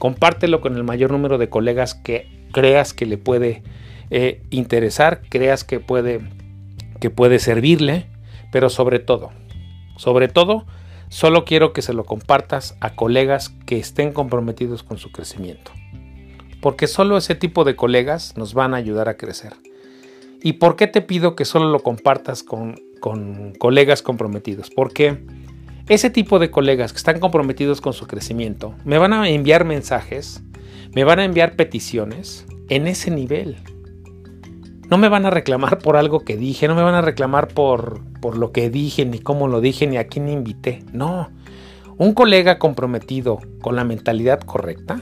compártelo 0.00 0.62
con 0.62 0.76
el 0.76 0.82
mayor 0.82 1.12
número 1.12 1.36
de 1.36 1.50
colegas 1.50 1.94
que 1.94 2.26
creas 2.52 2.94
que 2.94 3.04
le 3.04 3.18
puede 3.18 3.62
eh, 4.10 4.42
interesar, 4.50 5.22
creas 5.28 5.64
que 5.64 5.80
puede, 5.80 6.20
que 7.00 7.10
puede 7.10 7.38
servirle, 7.38 8.06
pero 8.52 8.68
sobre 8.68 8.98
todo, 8.98 9.30
sobre 9.96 10.28
todo, 10.28 10.66
solo 11.08 11.44
quiero 11.44 11.72
que 11.72 11.82
se 11.82 11.92
lo 11.92 12.04
compartas 12.04 12.76
a 12.80 12.94
colegas 12.94 13.50
que 13.66 13.78
estén 13.78 14.12
comprometidos 14.12 14.82
con 14.82 14.98
su 14.98 15.12
crecimiento. 15.12 15.72
Porque 16.60 16.86
solo 16.86 17.16
ese 17.16 17.34
tipo 17.34 17.64
de 17.64 17.76
colegas 17.76 18.36
nos 18.36 18.52
van 18.52 18.74
a 18.74 18.78
ayudar 18.78 19.08
a 19.08 19.16
crecer. 19.16 19.54
¿Y 20.42 20.54
por 20.54 20.76
qué 20.76 20.86
te 20.86 21.02
pido 21.02 21.36
que 21.36 21.44
solo 21.44 21.70
lo 21.70 21.80
compartas 21.80 22.42
con, 22.42 22.76
con 23.00 23.52
colegas 23.58 24.02
comprometidos? 24.02 24.70
Porque 24.70 25.24
ese 25.88 26.08
tipo 26.08 26.38
de 26.38 26.50
colegas 26.50 26.92
que 26.92 26.98
están 26.98 27.20
comprometidos 27.20 27.80
con 27.80 27.92
su 27.92 28.06
crecimiento 28.06 28.74
me 28.84 28.98
van 28.98 29.12
a 29.12 29.28
enviar 29.28 29.64
mensajes, 29.64 30.42
me 30.94 31.04
van 31.04 31.18
a 31.18 31.24
enviar 31.24 31.56
peticiones 31.56 32.46
en 32.68 32.86
ese 32.86 33.10
nivel. 33.10 33.56
No 34.90 34.98
me 34.98 35.08
van 35.08 35.24
a 35.24 35.30
reclamar 35.30 35.78
por 35.78 35.96
algo 35.96 36.24
que 36.24 36.36
dije, 36.36 36.66
no 36.66 36.74
me 36.74 36.82
van 36.82 36.94
a 36.94 37.00
reclamar 37.00 37.48
por, 37.48 38.00
por 38.20 38.36
lo 38.36 38.50
que 38.50 38.70
dije, 38.70 39.06
ni 39.06 39.20
cómo 39.20 39.46
lo 39.46 39.60
dije, 39.60 39.86
ni 39.86 39.96
a 39.96 40.08
quién 40.08 40.28
invité. 40.28 40.82
No. 40.92 41.30
Un 41.96 42.12
colega 42.12 42.58
comprometido 42.58 43.38
con 43.60 43.76
la 43.76 43.84
mentalidad 43.84 44.40
correcta 44.40 45.00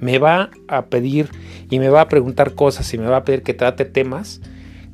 me 0.00 0.18
va 0.18 0.50
a 0.66 0.86
pedir 0.86 1.28
y 1.68 1.78
me 1.78 1.90
va 1.90 2.00
a 2.00 2.08
preguntar 2.08 2.54
cosas 2.54 2.92
y 2.92 2.98
me 2.98 3.06
va 3.06 3.18
a 3.18 3.24
pedir 3.24 3.42
que 3.42 3.54
trate 3.54 3.84
temas 3.84 4.40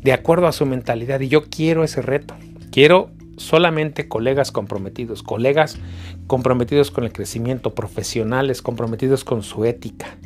de 0.02 0.12
acuerdo 0.12 0.46
a 0.48 0.52
su 0.52 0.66
mentalidad. 0.66 1.20
Y 1.20 1.28
yo 1.28 1.44
quiero 1.44 1.82
ese 1.82 2.02
reto. 2.02 2.34
Quiero 2.70 3.10
solamente 3.38 4.08
colegas 4.08 4.52
comprometidos, 4.52 5.22
colegas 5.22 5.78
comprometidos 6.26 6.90
con 6.90 7.04
el 7.04 7.12
crecimiento, 7.12 7.74
profesionales 7.74 8.60
comprometidos 8.60 9.24
con 9.24 9.42
su 9.42 9.64
ética. 9.64 10.18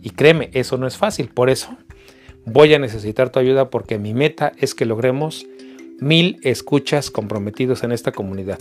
Y 0.00 0.10
créeme, 0.10 0.50
eso 0.52 0.78
no 0.78 0.86
es 0.86 0.96
fácil, 0.96 1.28
por 1.28 1.50
eso 1.50 1.76
voy 2.44 2.74
a 2.74 2.78
necesitar 2.78 3.30
tu 3.30 3.38
ayuda 3.38 3.70
porque 3.70 3.98
mi 3.98 4.14
meta 4.14 4.52
es 4.58 4.74
que 4.74 4.84
logremos 4.84 5.46
mil 6.00 6.38
escuchas 6.42 7.10
comprometidos 7.10 7.84
en 7.84 7.92
esta 7.92 8.12
comunidad. 8.12 8.58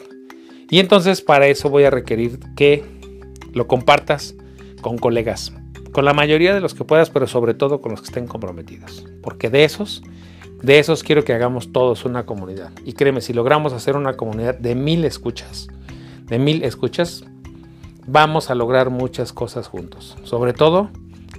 Y 0.70 0.80
entonces 0.80 1.22
para 1.22 1.48
eso 1.48 1.70
voy 1.70 1.84
a 1.84 1.90
requerir 1.90 2.40
que 2.56 2.84
lo 3.54 3.68
compartas 3.68 4.36
con 4.82 4.98
colegas, 4.98 5.54
con 5.92 6.06
la 6.06 6.14
mayoría 6.14 6.54
de 6.54 6.62
los 6.62 6.74
que 6.74 6.84
puedas, 6.84 7.10
pero 7.10 7.28
sobre 7.28 7.54
todo 7.54 7.82
con 7.82 7.92
los 7.92 8.02
que 8.02 8.08
estén 8.08 8.28
comprometidos, 8.28 9.06
porque 9.22 9.50
de 9.50 9.64
esos 9.64 10.02
de 10.62 10.78
esos 10.78 11.04
quiero 11.04 11.24
que 11.24 11.34
hagamos 11.34 11.72
todos 11.72 12.06
una 12.06 12.26
comunidad. 12.26 12.72
Y 12.86 12.94
créeme, 12.94 13.22
si 13.22 13.34
logramos 13.34 13.74
hacer 13.74 13.96
una 13.96 14.14
comunidad 14.14 14.58
de 14.58 14.76
mil 14.76 15.04
escuchas, 15.06 15.68
de 16.28 16.38
mil 16.40 16.64
escuchas, 16.64 17.26
vamos 18.06 18.50
a 18.50 18.56
lograr 18.56 18.90
muchas 18.90 19.34
cosas 19.34 19.68
juntos. 19.68 20.18
Sobre 20.24 20.54
todo, 20.54 20.90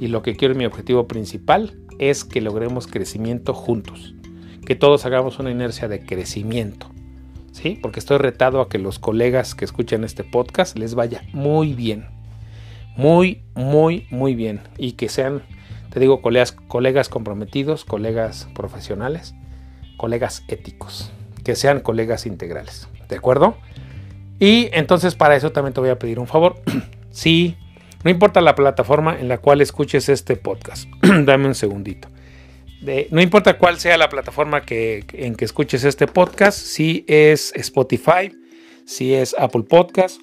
y 0.00 0.08
lo 0.08 0.22
que 0.22 0.36
quiero, 0.36 0.54
mi 0.54 0.66
objetivo 0.66 1.06
principal, 1.06 1.78
es 2.10 2.24
que 2.24 2.40
logremos 2.40 2.86
crecimiento 2.86 3.54
juntos. 3.54 4.14
Que 4.66 4.74
todos 4.74 5.04
hagamos 5.06 5.38
una 5.38 5.50
inercia 5.50 5.88
de 5.88 6.04
crecimiento. 6.04 6.90
¿Sí? 7.52 7.78
Porque 7.82 8.00
estoy 8.00 8.18
retado 8.18 8.60
a 8.60 8.68
que 8.68 8.78
los 8.78 8.98
colegas 8.98 9.54
que 9.54 9.64
escuchan 9.64 10.04
este 10.04 10.24
podcast 10.24 10.78
les 10.78 10.94
vaya 10.94 11.22
muy 11.32 11.74
bien. 11.74 12.06
Muy, 12.96 13.42
muy, 13.54 14.06
muy 14.10 14.34
bien. 14.34 14.60
Y 14.78 14.92
que 14.92 15.08
sean 15.08 15.42
te 15.92 16.00
digo, 16.00 16.22
colegas, 16.22 16.52
colegas 16.52 17.10
comprometidos, 17.10 17.84
colegas 17.84 18.48
profesionales, 18.54 19.34
colegas 19.98 20.42
éticos, 20.48 21.12
que 21.44 21.54
sean 21.54 21.80
colegas 21.80 22.24
integrales. 22.24 22.88
¿De 23.10 23.16
acuerdo? 23.16 23.58
Y 24.40 24.70
entonces 24.72 25.14
para 25.14 25.36
eso 25.36 25.52
también 25.52 25.74
te 25.74 25.80
voy 25.80 25.90
a 25.90 25.98
pedir 25.98 26.18
un 26.18 26.26
favor. 26.26 26.62
si 27.10 27.58
no 28.04 28.10
importa 28.10 28.40
la 28.40 28.54
plataforma 28.54 29.18
en 29.18 29.28
la 29.28 29.38
cual 29.38 29.60
escuches 29.60 30.08
este 30.08 30.36
podcast, 30.36 30.88
dame 31.24 31.46
un 31.46 31.54
segundito. 31.54 32.08
no 33.10 33.20
importa 33.20 33.58
cuál 33.58 33.78
sea 33.78 33.96
la 33.96 34.08
plataforma 34.08 34.62
que, 34.62 35.04
en 35.12 35.34
que 35.34 35.44
escuches 35.44 35.84
este 35.84 36.06
podcast, 36.06 36.58
si 36.58 37.04
es 37.08 37.52
Spotify, 37.54 38.32
si 38.84 39.14
es 39.14 39.34
Apple 39.38 39.62
Podcast. 39.62 40.20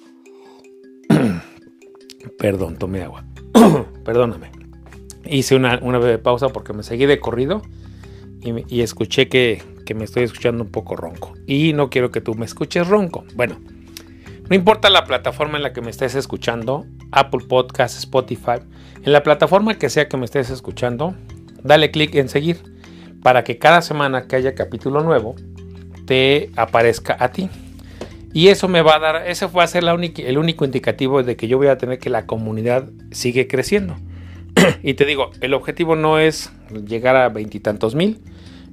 Perdón, 2.38 2.76
tomé 2.76 3.02
agua. 3.02 3.24
Perdóname 4.04 4.60
hice 5.30 5.54
una, 5.54 5.76
breve 5.76 6.18
pausa 6.18 6.48
porque 6.48 6.72
me 6.72 6.82
seguí 6.82 7.06
de 7.06 7.20
corrido 7.20 7.62
y, 8.42 8.80
escuché 8.80 9.28
que, 9.28 9.62
me 9.94 10.04
estoy 10.04 10.22
escuchando 10.22 10.62
un 10.62 10.70
poco 10.70 10.94
ronco. 10.94 11.34
Y 11.48 11.72
no 11.72 11.90
quiero 11.90 12.12
que 12.12 12.20
tú 12.20 12.36
me 12.36 12.46
escuches 12.46 12.86
ronco. 12.86 13.24
Bueno, 13.34 13.58
no 14.50 14.56
importa 14.56 14.90
la 14.90 15.04
plataforma 15.04 15.56
en 15.58 15.62
la 15.62 15.72
que 15.72 15.80
me 15.80 15.90
estés 15.90 16.16
escuchando, 16.16 16.84
Apple 17.12 17.46
Podcast, 17.48 17.96
Spotify, 17.96 18.58
en 19.02 19.12
la 19.12 19.22
plataforma 19.22 19.78
que 19.78 19.88
sea 19.88 20.08
que 20.08 20.16
me 20.16 20.24
estés 20.24 20.50
escuchando, 20.50 21.14
dale 21.62 21.92
clic 21.92 22.16
en 22.16 22.28
seguir 22.28 22.60
para 23.22 23.44
que 23.44 23.58
cada 23.58 23.80
semana 23.80 24.26
que 24.26 24.34
haya 24.34 24.56
capítulo 24.56 25.04
nuevo 25.04 25.36
te 26.04 26.50
aparezca 26.56 27.16
a 27.20 27.30
ti. 27.30 27.48
Y 28.32 28.48
eso 28.48 28.66
me 28.66 28.82
va 28.82 28.96
a 28.96 28.98
dar, 28.98 29.28
ese 29.28 29.46
va 29.46 29.62
a 29.62 29.66
ser 29.68 29.84
el 29.84 30.38
único 30.38 30.64
indicativo 30.64 31.22
de 31.22 31.36
que 31.36 31.46
yo 31.46 31.56
voy 31.56 31.68
a 31.68 31.78
tener 31.78 32.00
que 32.00 32.10
la 32.10 32.26
comunidad 32.26 32.90
sigue 33.12 33.46
creciendo. 33.46 33.94
y 34.82 34.94
te 34.94 35.04
digo, 35.04 35.30
el 35.40 35.54
objetivo 35.54 35.94
no 35.94 36.18
es 36.18 36.50
llegar 36.86 37.14
a 37.14 37.28
veintitantos 37.28 37.94
mil. 37.94 38.20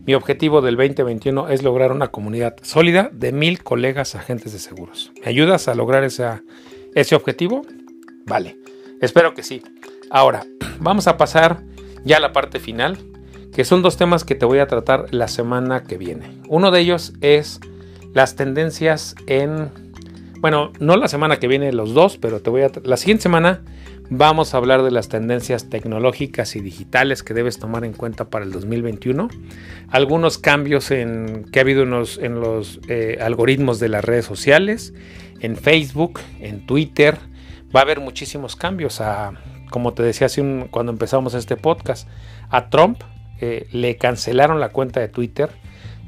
Mi 0.07 0.13
objetivo 0.13 0.61
del 0.61 0.77
2021 0.77 1.49
es 1.49 1.63
lograr 1.63 1.91
una 1.91 2.07
comunidad 2.07 2.55
sólida 2.61 3.09
de 3.11 3.33
mil 3.33 3.61
colegas 3.61 4.15
agentes 4.15 4.53
de 4.53 4.59
seguros. 4.59 5.11
¿Me 5.19 5.27
ayudas 5.27 5.67
a 5.67 5.75
lograr 5.75 6.05
ese 6.05 7.15
objetivo? 7.15 7.63
Vale, 8.25 8.57
espero 9.01 9.33
que 9.33 9.43
sí. 9.43 9.61
Ahora, 10.09 10.45
vamos 10.79 11.07
a 11.07 11.17
pasar 11.17 11.61
ya 12.05 12.17
a 12.17 12.19
la 12.21 12.31
parte 12.31 12.61
final. 12.61 12.97
que 13.51 13.65
son 13.65 13.81
dos 13.81 13.97
temas 13.97 14.23
que 14.23 14.35
te 14.35 14.45
voy 14.45 14.59
a 14.59 14.67
tratar 14.67 15.13
la 15.13 15.27
semana 15.27 15.83
que 15.83 15.97
viene. 15.97 16.37
Uno 16.47 16.71
de 16.71 16.79
ellos 16.79 17.11
es 17.19 17.59
las 18.13 18.37
tendencias 18.37 19.13
en, 19.25 19.71
bueno, 20.39 20.71
no 20.79 20.95
la 20.95 21.09
semana 21.09 21.37
que 21.37 21.49
viene 21.49 21.73
los 21.73 21.93
dos, 21.93 22.17
pero 22.17 22.39
te 22.39 22.49
voy 22.49 22.61
a, 22.61 22.71
la 22.83 22.95
siguiente 22.95 23.23
semana 23.23 23.61
vamos 24.09 24.53
a 24.53 24.57
hablar 24.57 24.83
de 24.83 24.91
las 24.91 25.09
tendencias 25.09 25.69
tecnológicas 25.69 26.55
y 26.55 26.61
digitales 26.61 27.23
que 27.23 27.33
debes 27.33 27.59
tomar 27.59 27.83
en 27.83 27.93
cuenta 27.93 28.29
para 28.29 28.45
el 28.45 28.51
2021. 28.51 29.29
Algunos 29.89 30.37
cambios 30.37 30.91
en, 30.91 31.45
que 31.51 31.59
ha 31.59 31.61
habido 31.61 31.83
en 31.83 31.91
los, 31.91 32.79
eh, 32.87 33.17
algoritmos 33.21 33.79
de 33.79 33.89
las 33.89 34.03
redes 34.03 34.25
sociales, 34.25 34.93
en 35.39 35.55
Facebook, 35.55 36.19
en 36.39 36.65
Twitter. 36.65 37.17
Va 37.75 37.81
a 37.81 37.83
haber 37.83 37.99
muchísimos 37.99 38.55
cambios 38.55 39.01
a, 39.01 39.33
como 39.69 39.93
te 39.93 40.03
decía 40.03 40.27
hace 40.27 40.41
un, 40.41 40.67
cuando 40.69 40.91
empezamos 40.91 41.33
este 41.33 41.57
podcast, 41.57 42.07
a 42.49 42.69
Trump 42.69 43.01
eh, 43.39 43.67
le 43.71 43.97
cancelaron 43.97 44.59
la 44.59 44.69
cuenta 44.69 44.99
de 44.99 45.09
Twitter. 45.09 45.49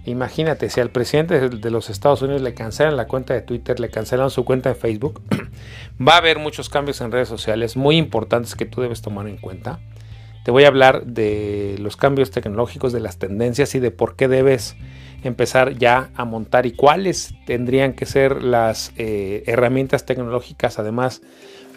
Imagínate, 0.10 0.70
si 0.70 0.80
al 0.80 0.90
presidente 0.90 1.50
de 1.50 1.72
los 1.72 1.90
Estados 1.90 2.22
Unidos 2.22 2.42
le 2.42 2.54
cancelan 2.54 2.98
la 2.98 3.08
cuenta 3.08 3.34
de 3.34 3.42
Twitter, 3.42 3.80
le 3.80 3.90
cancelan 3.90 4.32
su 4.32 4.44
cuenta 4.44 4.70
de 4.70 4.76
Facebook, 4.76 5.22
va 6.08 6.14
a 6.14 6.18
haber 6.18 6.40
muchos 6.40 6.70
cambios 6.70 7.00
en 7.02 7.12
redes 7.12 7.28
sociales 7.28 7.78
muy 7.78 7.98
importantes 7.98 8.56
que 8.56 8.66
tú 8.66 8.82
debes 8.82 9.02
tomar 9.02 9.28
en 9.28 9.38
cuenta. 9.38 9.80
Te 10.44 10.52
voy 10.52 10.64
a 10.64 10.68
hablar 10.68 11.06
de 11.06 11.76
los 11.80 11.96
cambios 11.96 12.32
tecnológicos, 12.32 12.92
de 12.92 13.02
las 13.02 13.20
tendencias 13.20 13.76
y 13.76 13.80
de 13.80 13.92
por 13.92 14.16
qué 14.16 14.28
debes 14.28 14.76
empezar 15.24 15.78
ya 15.78 16.10
a 16.16 16.26
montar 16.26 16.66
y 16.66 16.72
cuáles 16.72 17.36
tendrían 17.46 17.94
que 17.94 18.06
ser 18.06 18.42
las 18.42 18.94
eh, 18.98 19.44
herramientas 19.46 20.06
tecnológicas, 20.06 20.80
además 20.80 21.22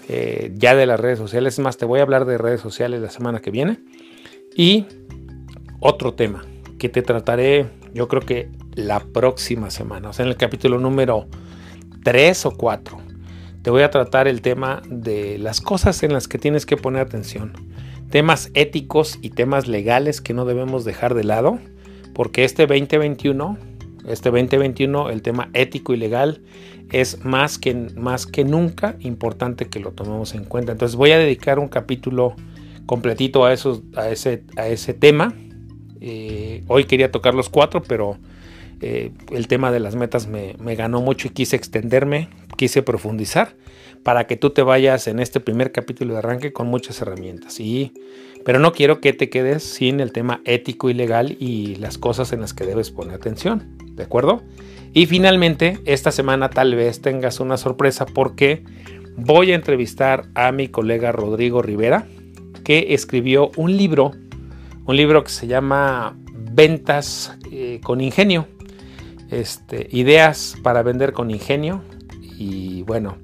eh, 0.09 0.53
ya 0.55 0.75
de 0.75 0.87
las 0.87 0.99
redes 0.99 1.19
sociales. 1.19 1.55
Es 1.55 1.59
más, 1.59 1.77
te 1.77 1.85
voy 1.85 2.01
a 2.01 2.03
hablar 2.03 2.25
de 2.25 2.39
redes 2.39 2.61
sociales 2.61 3.03
la 3.03 3.11
semana 3.11 3.41
que 3.41 3.51
viene. 3.51 3.81
Y 4.57 4.87
otro 5.81 6.15
tema 6.15 6.45
que 6.79 6.89
te 6.89 7.03
trataré 7.03 7.82
yo 7.95 8.09
creo 8.09 8.23
que 8.23 8.49
la 8.75 9.01
próxima 9.01 9.71
semana, 9.71 10.11
o 10.11 10.13
sea, 10.13 10.25
en 10.25 10.31
el 10.31 10.37
capítulo 10.37 10.79
número 10.79 11.27
3 12.03 12.47
o 12.47 12.51
4. 12.53 12.99
Te 13.63 13.71
voy 13.71 13.83
a 13.83 13.91
tratar 13.91 14.27
el 14.27 14.43
tema 14.43 14.83
de 14.89 15.39
las 15.39 15.61
cosas 15.61 16.03
en 16.03 16.13
las 16.13 16.27
que 16.27 16.39
tienes 16.39 16.67
que 16.67 16.77
poner 16.77 17.03
atención. 17.03 17.53
Temas 18.11 18.51
éticos 18.55 19.19
y 19.23 19.31
temas 19.31 19.69
legales 19.69 20.21
que 20.21 20.35
no 20.35 20.45
debemos 20.45 20.85
dejar 20.85 21.15
de 21.15 21.25
lado, 21.25 21.59
porque 22.13 22.45
este 22.45 22.67
2021, 22.67 23.57
este 24.07 24.31
2021, 24.31 25.11
el 25.11 25.23
tema 25.23 25.49
ético 25.53 25.95
y 25.95 25.97
legal 25.97 26.43
es 26.91 27.25
más 27.25 27.59
que, 27.59 27.75
más 27.75 28.27
que 28.27 28.45
nunca 28.45 28.97
importante 29.01 29.69
que 29.69 29.81
lo 29.81 29.93
tomemos 29.93 30.35
en 30.35 30.45
cuenta. 30.45 30.73
Entonces 30.73 30.97
voy 30.97 31.13
a 31.13 31.19
dedicar 31.19 31.59
un 31.59 31.69
capítulo 31.69 32.35
completito 32.87 33.45
a, 33.45 33.53
esos, 33.53 33.83
a, 33.97 34.11
ese, 34.11 34.43
a 34.57 34.67
ese 34.67 34.93
tema 34.93 35.35
eh, 36.05 36.65
hoy 36.67 36.85
quería 36.85 37.13
tocar 37.13 37.33
los 37.33 37.49
cuatro, 37.49 37.81
pero 37.81 38.19
eh, 38.81 39.13
el 39.31 39.47
tema 39.47 39.71
de 39.71 39.79
las 39.79 39.95
metas 39.95 40.27
me, 40.27 40.57
ganó 40.75 41.01
mucho 41.01 41.29
y 41.29 41.31
quise 41.31 41.55
extenderme, 41.55 42.29
quise 42.57 42.83
profundizar 42.83 43.55
para 44.03 44.27
que 44.27 44.37
tú 44.37 44.51
te 44.51 44.63
vayas 44.63 45.07
en 45.07 45.21
este 45.21 45.39
primer 45.39 45.71
capítulo 45.71 46.15
de 46.15 46.19
arranque 46.19 46.53
con 46.53 46.67
muchas 46.67 47.01
herramientas. 47.01 47.61
Y, 47.61 47.93
pero 48.45 48.59
no 48.59 48.73
quiero 48.73 49.01
que 49.01 49.13
te 49.13 49.31
quedes 49.31 49.63
sin 49.63 50.01
el 50.01 50.11
tema 50.11 50.41
ético 50.45 50.91
y 50.91 50.95
legal 50.95 51.37
y 51.39 51.77
las 51.77 51.99
cosas 51.99 52.33
en 52.33 52.41
las 52.41 52.53
que 52.53 52.67
debes 52.67 52.91
poner 52.91 53.15
atención. 53.15 53.77
¿De 53.95 54.03
acuerdo? 54.03 54.43
Y 54.93 55.07
finalmente, 55.07 55.79
esta 55.85 56.11
semana 56.11 56.51
tal 56.51 56.75
vez 56.75 57.01
tengas 57.01 57.39
una 57.39 57.57
sorpresa 57.57 58.07
porque 58.07 58.65
voy 59.17 59.53
a 59.53 59.55
entrevistar 59.55 60.25
a 60.35 60.51
mi 60.51 60.67
colega 60.67 61.13
Rodrigo 61.13 61.63
Rivera, 61.63 62.09
que 62.65 62.93
escribió 62.95 63.53
un 63.57 63.77
libro 63.77 64.11
un 64.87 64.97
libro 64.97 65.25
que 65.25 65.31
se 65.31 65.47
llama 65.47 66.17
Ventas 66.33 67.37
eh, 67.51 67.81
con 67.83 68.01
Ingenio. 68.01 68.47
Este, 69.31 69.89
ideas 69.93 70.57
para 70.63 70.83
vender 70.83 71.15
con 71.15 71.31
ingenio. 71.31 71.83
Y 72.39 72.83
bueno, 72.83 73.17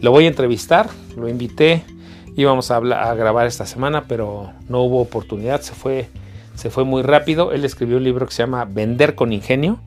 lo 0.00 0.12
voy 0.12 0.26
a 0.26 0.28
entrevistar, 0.28 0.88
lo 1.16 1.28
invité, 1.28 1.82
íbamos 2.36 2.70
a, 2.70 2.76
a 2.76 3.14
grabar 3.14 3.46
esta 3.48 3.66
semana, 3.66 4.04
pero 4.06 4.52
no 4.68 4.82
hubo 4.82 5.00
oportunidad, 5.00 5.60
se 5.62 5.74
fue, 5.74 6.08
se 6.54 6.70
fue 6.70 6.84
muy 6.84 7.02
rápido. 7.02 7.50
Él 7.52 7.64
escribió 7.64 7.96
un 7.96 8.04
libro 8.04 8.26
que 8.26 8.32
se 8.32 8.44
llama 8.44 8.64
Vender 8.66 9.16
con 9.16 9.32
Ingenio, 9.32 9.80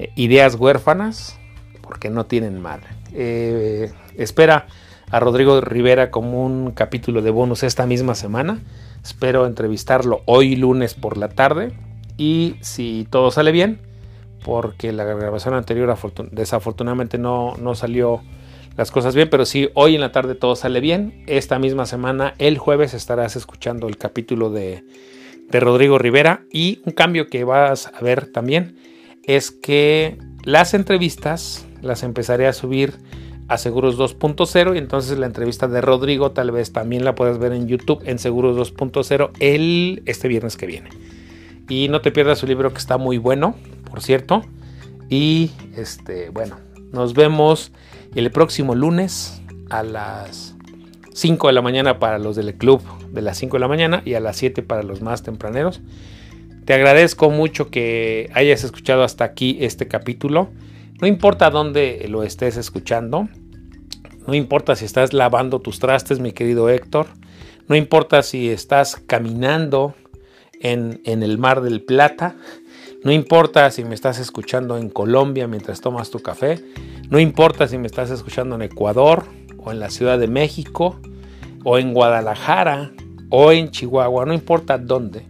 eh, 0.00 0.10
Ideas 0.16 0.56
huérfanas, 0.56 1.38
porque 1.80 2.10
no 2.10 2.26
tienen 2.26 2.60
madre. 2.60 2.88
Eh, 3.12 3.92
espera 4.16 4.66
a 5.10 5.20
Rodrigo 5.20 5.60
Rivera 5.60 6.10
como 6.10 6.44
un 6.44 6.72
capítulo 6.72 7.22
de 7.22 7.30
bonus 7.30 7.62
esta 7.62 7.86
misma 7.86 8.16
semana. 8.16 8.58
Espero 9.04 9.46
entrevistarlo 9.46 10.22
hoy 10.24 10.56
lunes 10.56 10.94
por 10.94 11.18
la 11.18 11.28
tarde. 11.28 11.72
Y 12.16 12.56
si 12.62 13.06
todo 13.10 13.30
sale 13.30 13.52
bien, 13.52 13.80
porque 14.42 14.92
la 14.92 15.04
grabación 15.04 15.52
anterior 15.52 15.94
desafortunadamente 16.30 17.18
no, 17.18 17.54
no 17.58 17.74
salió 17.74 18.22
las 18.78 18.90
cosas 18.90 19.14
bien, 19.14 19.28
pero 19.28 19.44
si 19.44 19.68
hoy 19.74 19.94
en 19.94 20.00
la 20.00 20.10
tarde 20.10 20.34
todo 20.34 20.56
sale 20.56 20.80
bien, 20.80 21.22
esta 21.26 21.58
misma 21.58 21.84
semana, 21.84 22.34
el 22.38 22.56
jueves, 22.56 22.94
estarás 22.94 23.36
escuchando 23.36 23.88
el 23.88 23.98
capítulo 23.98 24.48
de, 24.48 24.84
de 25.50 25.60
Rodrigo 25.60 25.98
Rivera. 25.98 26.46
Y 26.50 26.80
un 26.86 26.92
cambio 26.94 27.26
que 27.26 27.44
vas 27.44 27.88
a 27.88 28.00
ver 28.00 28.32
también 28.32 28.76
es 29.22 29.50
que 29.50 30.16
las 30.44 30.72
entrevistas 30.72 31.66
las 31.82 32.02
empezaré 32.04 32.46
a 32.46 32.54
subir 32.54 32.94
a 33.48 33.58
Seguros 33.58 33.98
2.0 33.98 34.74
y 34.74 34.78
entonces 34.78 35.18
la 35.18 35.26
entrevista 35.26 35.68
de 35.68 35.80
Rodrigo 35.80 36.32
tal 36.32 36.50
vez 36.50 36.72
también 36.72 37.04
la 37.04 37.14
puedas 37.14 37.38
ver 37.38 37.52
en 37.52 37.68
YouTube 37.68 38.02
en 38.04 38.18
Seguros 38.18 38.56
2.0 38.56 39.30
el 39.40 40.02
este 40.06 40.28
viernes 40.28 40.56
que 40.56 40.66
viene. 40.66 40.90
Y 41.68 41.88
no 41.88 42.00
te 42.00 42.10
pierdas 42.10 42.38
su 42.38 42.46
libro 42.46 42.72
que 42.72 42.78
está 42.78 42.98
muy 42.98 43.18
bueno, 43.18 43.54
por 43.90 44.02
cierto. 44.02 44.42
Y 45.08 45.50
este, 45.76 46.30
bueno, 46.30 46.56
nos 46.92 47.14
vemos 47.14 47.72
el 48.14 48.30
próximo 48.30 48.74
lunes 48.74 49.42
a 49.70 49.82
las 49.82 50.54
5 51.14 51.46
de 51.46 51.52
la 51.52 51.62
mañana 51.62 51.98
para 51.98 52.18
los 52.18 52.36
del 52.36 52.54
club 52.54 52.82
de 53.12 53.22
las 53.22 53.38
5 53.38 53.56
de 53.56 53.60
la 53.60 53.68
mañana 53.68 54.02
y 54.04 54.14
a 54.14 54.20
las 54.20 54.36
7 54.36 54.62
para 54.62 54.82
los 54.82 55.00
más 55.00 55.22
tempraneros. 55.22 55.80
Te 56.64 56.74
agradezco 56.74 57.30
mucho 57.30 57.70
que 57.70 58.30
hayas 58.34 58.64
escuchado 58.64 59.04
hasta 59.04 59.24
aquí 59.24 59.58
este 59.60 59.86
capítulo. 59.86 60.48
No 61.00 61.08
importa 61.08 61.50
dónde 61.50 62.06
lo 62.08 62.22
estés 62.22 62.56
escuchando, 62.56 63.28
no 64.26 64.34
importa 64.34 64.76
si 64.76 64.84
estás 64.84 65.12
lavando 65.12 65.60
tus 65.60 65.80
trastes, 65.80 66.20
mi 66.20 66.32
querido 66.32 66.70
Héctor, 66.70 67.08
no 67.68 67.74
importa 67.74 68.22
si 68.22 68.48
estás 68.48 68.96
caminando 68.96 69.94
en, 70.60 71.00
el 71.04 71.36
mar 71.36 71.62
del 71.62 71.82
Plata, 71.82 72.36
no 73.02 73.10
importa 73.10 73.70
si 73.72 73.84
me 73.84 73.94
estás 73.94 74.18
escuchando 74.20 74.78
en 74.78 74.88
Colombia 74.88 75.48
mientras 75.48 75.80
tomas 75.80 76.10
tu 76.10 76.20
café, 76.20 76.64
no 77.10 77.18
importa 77.18 77.66
si 77.66 77.76
me 77.76 77.86
estás 77.86 78.10
escuchando 78.10 78.54
en 78.54 78.62
Ecuador 78.62 79.24
o 79.58 79.72
en 79.72 79.80
la 79.80 79.90
Ciudad 79.90 80.18
de 80.18 80.28
México 80.28 81.00
o 81.64 81.78
en 81.78 81.92
Guadalajara 81.92 82.92
o 83.30 83.50
en 83.50 83.70
Chihuahua, 83.70 84.26
no 84.26 84.32
importa 84.32 84.78
dónde. 84.78 85.26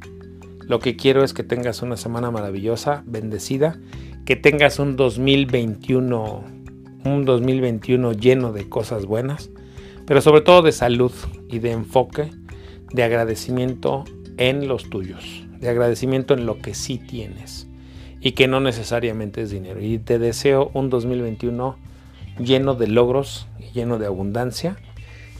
Lo 0.68 0.78
que 0.78 0.94
quiero 0.94 1.24
es 1.24 1.32
que 1.32 1.42
tengas 1.42 1.82
una 1.82 1.96
semana 1.96 2.30
maravillosa, 2.30 3.02
bendecida 3.06 3.78
que 4.24 4.36
tengas 4.36 4.78
un 4.78 4.96
2021, 4.96 6.44
un 7.04 7.24
2021 7.24 8.12
lleno 8.12 8.52
de 8.52 8.68
cosas 8.68 9.04
buenas, 9.04 9.50
pero 10.06 10.20
sobre 10.20 10.40
todo 10.40 10.62
de 10.62 10.72
salud 10.72 11.12
y 11.48 11.58
de 11.58 11.72
enfoque, 11.72 12.30
de 12.92 13.02
agradecimiento 13.02 14.04
en 14.36 14.66
los 14.66 14.88
tuyos, 14.88 15.44
de 15.60 15.68
agradecimiento 15.68 16.34
en 16.34 16.46
lo 16.46 16.58
que 16.58 16.74
sí 16.74 16.98
tienes 16.98 17.66
y 18.20 18.32
que 18.32 18.48
no 18.48 18.60
necesariamente 18.60 19.42
es 19.42 19.50
dinero. 19.50 19.82
Y 19.82 19.98
te 19.98 20.18
deseo 20.18 20.70
un 20.72 20.88
2021 20.88 21.76
lleno 22.38 22.74
de 22.74 22.86
logros, 22.86 23.46
lleno 23.74 23.98
de 23.98 24.06
abundancia 24.06 24.76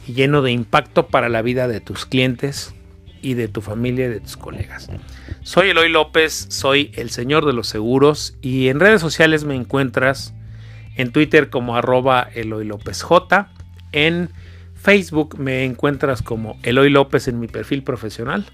y 0.07 0.13
lleno 0.13 0.43
de 0.43 0.53
impacto 0.53 1.07
para 1.09 1.31
la 1.31 1.41
vida 1.41 1.69
de 1.69 1.81
tus 1.81 2.05
clientes 2.05 2.75
y 3.23 3.35
de 3.35 3.49
tu 3.49 3.63
familia 3.63 4.07
y 4.07 4.11
de 4.11 4.21
tus 4.21 4.37
colegas. 4.37 4.91
Soy 5.45 5.69
Eloy 5.69 5.91
López, 5.91 6.47
soy 6.49 6.91
el 6.95 7.11
señor 7.11 7.45
de 7.45 7.53
los 7.53 7.69
seguros 7.69 8.35
y 8.41 8.69
en 8.69 8.81
redes 8.81 9.03
sociales 9.03 9.45
me 9.45 9.55
encuentras 9.55 10.33
en 10.97 11.13
Twitter 11.13 11.51
como 11.51 11.77
arroba 11.77 12.27
Eloy 12.35 12.65
López 12.65 13.03
J, 13.03 13.53
en 13.93 14.31
Facebook 14.75 15.39
me 15.39 15.65
encuentras 15.65 16.23
como 16.23 16.59
Eloy 16.63 16.89
López 16.89 17.29
en 17.29 17.41
mi 17.41 17.47
perfil 17.47 17.83
profesional. 17.83 18.47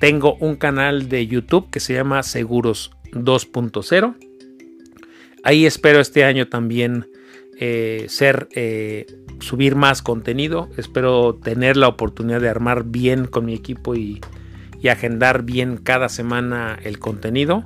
Tengo 0.00 0.36
un 0.36 0.56
canal 0.56 1.10
de 1.10 1.26
YouTube 1.26 1.68
que 1.68 1.80
se 1.80 1.92
llama 1.92 2.22
Seguros 2.22 2.92
2.0. 3.12 4.16
Ahí 5.44 5.66
espero 5.66 6.00
este 6.00 6.24
año 6.24 6.48
también 6.48 7.10
eh, 7.60 8.06
ser 8.08 8.48
eh, 8.52 9.04
subir 9.40 9.76
más 9.76 10.00
contenido. 10.00 10.70
Espero 10.78 11.34
tener 11.34 11.76
la 11.76 11.88
oportunidad 11.88 12.40
de 12.40 12.48
armar 12.48 12.84
bien 12.84 13.26
con 13.26 13.44
mi 13.44 13.52
equipo 13.52 13.94
y 13.94 14.22
y 14.82 14.88
agendar 14.88 15.42
bien 15.42 15.78
cada 15.78 16.08
semana 16.08 16.78
el 16.82 16.98
contenido. 16.98 17.64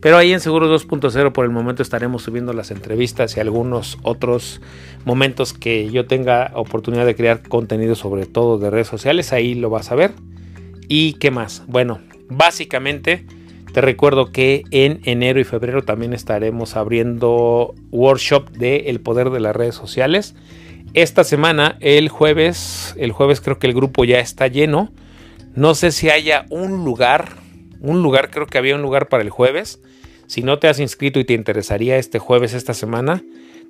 Pero 0.00 0.16
ahí 0.16 0.32
en 0.32 0.40
Seguros 0.40 0.88
2.0 0.88 1.32
por 1.32 1.44
el 1.44 1.52
momento 1.52 1.82
estaremos 1.82 2.22
subiendo 2.22 2.52
las 2.52 2.70
entrevistas 2.70 3.36
y 3.36 3.40
algunos 3.40 3.98
otros 4.02 4.60
momentos 5.04 5.52
que 5.52 5.90
yo 5.90 6.06
tenga 6.06 6.50
oportunidad 6.54 7.06
de 7.06 7.14
crear 7.14 7.46
contenido 7.48 7.94
sobre 7.94 8.26
todo 8.26 8.58
de 8.58 8.70
redes 8.70 8.88
sociales. 8.88 9.32
Ahí 9.32 9.54
lo 9.54 9.70
vas 9.70 9.92
a 9.92 9.94
ver. 9.94 10.12
¿Y 10.88 11.14
qué 11.14 11.30
más? 11.30 11.62
Bueno, 11.68 12.00
básicamente 12.28 13.26
Te 13.72 13.80
recuerdo 13.80 14.32
que 14.32 14.64
en 14.70 15.00
enero 15.04 15.40
y 15.40 15.44
febrero 15.44 15.82
también 15.82 16.12
estaremos 16.12 16.76
abriendo 16.76 17.74
workshop 17.90 18.50
de 18.50 18.90
El 18.90 19.00
Poder 19.00 19.30
de 19.30 19.40
las 19.40 19.56
Redes 19.56 19.74
Sociales. 19.74 20.34
Esta 20.92 21.24
semana, 21.24 21.78
el 21.80 22.10
jueves, 22.10 22.94
el 22.98 23.12
jueves 23.12 23.40
creo 23.40 23.58
que 23.58 23.66
el 23.66 23.72
grupo 23.72 24.04
ya 24.04 24.18
está 24.18 24.46
lleno. 24.46 24.92
No 25.54 25.74
sé 25.74 25.92
si 25.92 26.08
haya 26.08 26.46
un 26.48 26.84
lugar, 26.84 27.36
un 27.80 28.02
lugar, 28.02 28.30
creo 28.30 28.46
que 28.46 28.58
había 28.58 28.74
un 28.74 28.82
lugar 28.82 29.08
para 29.08 29.22
el 29.22 29.30
jueves. 29.30 29.80
Si 30.26 30.42
no 30.42 30.58
te 30.58 30.68
has 30.68 30.80
inscrito 30.80 31.20
y 31.20 31.24
te 31.24 31.34
interesaría 31.34 31.98
este 31.98 32.18
jueves, 32.18 32.54
esta 32.54 32.72
semana, 32.72 33.22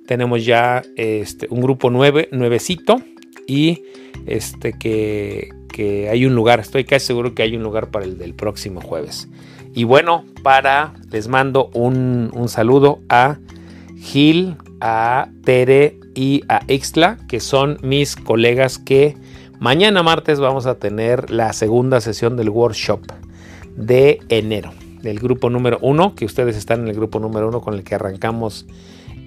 tenemos 0.07 0.45
ya 0.45 0.81
este, 0.95 1.47
un 1.49 1.61
grupo 1.61 1.89
nueve, 1.89 2.29
nuevecito 2.31 3.01
y 3.47 3.83
este 4.27 4.73
que, 4.73 5.49
que 5.73 6.09
hay 6.09 6.25
un 6.25 6.35
lugar, 6.35 6.61
estoy 6.61 6.85
casi 6.85 7.07
seguro 7.07 7.35
que 7.35 7.43
hay 7.43 7.55
un 7.55 7.63
lugar 7.63 7.91
para 7.91 8.05
el 8.05 8.17
del 8.17 8.33
próximo 8.33 8.79
jueves. 8.79 9.27
Y 9.73 9.83
bueno, 9.83 10.23
para, 10.43 10.93
les 11.11 11.27
mando 11.27 11.69
un, 11.73 12.31
un 12.33 12.47
saludo 12.47 13.01
a 13.09 13.39
Gil, 13.99 14.55
a 14.79 15.29
Tere 15.43 15.97
y 16.15 16.43
a 16.47 16.61
Ixtla, 16.67 17.17
que 17.27 17.39
son 17.39 17.77
mis 17.81 18.15
colegas 18.15 18.77
que 18.77 19.15
mañana 19.63 20.03
martes 20.03 20.41
vamos 20.41 20.65
a 20.65 20.75
tener 20.75 21.29
la 21.29 21.53
segunda 21.53 22.01
sesión 22.01 22.35
del 22.35 22.49
workshop 22.49 22.99
de 23.77 24.19
enero, 24.27 24.73
del 25.01 25.19
grupo 25.19 25.49
número 25.49 25.79
uno, 25.81 26.15
que 26.15 26.25
ustedes 26.25 26.57
están 26.57 26.81
en 26.81 26.89
el 26.89 26.95
grupo 26.95 27.17
número 27.21 27.47
uno 27.47 27.61
con 27.61 27.73
el 27.73 27.85
que 27.85 27.95
arrancamos 27.95 28.65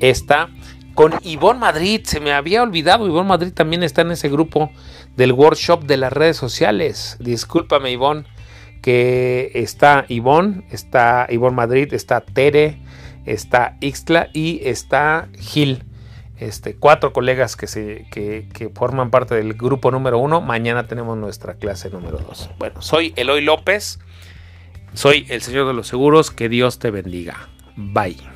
esta. 0.01 0.51
Con 0.93 1.15
Ivonne 1.23 1.59
Madrid, 1.59 2.03
se 2.05 2.21
me 2.21 2.35
había 2.35 2.63
olvidado, 2.63 3.07
Ivonne 3.07 3.31
Madrid 3.31 3.53
también 3.55 3.83
está 3.83 4.03
en 4.03 4.11
ese 4.11 4.29
grupo 4.29 4.71
del 5.17 5.33
workshop 5.33 5.85
de 5.85 5.97
las 5.97 6.13
redes 6.13 6.37
sociales. 6.37 7.17
Discúlpame 7.19 7.93
Ivonne, 7.93 8.27
que 8.83 9.53
está 9.55 10.05
Ivonne, 10.07 10.67
está 10.71 11.29
Ivonne 11.31 11.57
Madrid, 11.57 11.95
está 11.95 12.21
Tere, 12.21 12.83
está 13.25 13.79
Ixtla 13.81 14.29
y 14.35 14.61
está 14.65 15.31
Gil. 15.39 15.83
Este, 16.39 16.77
cuatro 16.77 17.13
colegas 17.13 17.57
que, 17.57 17.67
se, 17.67 18.07
que, 18.11 18.49
que, 18.53 18.69
forman 18.69 19.11
parte 19.11 19.35
del 19.35 19.55
grupo 19.55 19.91
número 19.91 20.19
uno. 20.19 20.41
Mañana 20.41 20.87
tenemos 20.87 21.17
nuestra 21.17 21.55
clase 21.55 21.89
número 21.89 22.19
dos. 22.19 22.51
Bueno, 22.59 22.83
soy 22.83 23.15
Eloy 23.17 23.41
López, 23.41 23.99
soy 24.93 25.27
el 25.31 25.41
Señor 25.41 25.67
de 25.67 25.73
los 25.73 25.89
Seguros. 25.89 26.31
Que 26.31 26.49
Dios 26.49 26.79
te 26.79 26.91
bendiga. 26.91 27.49
Bye. 27.77 28.36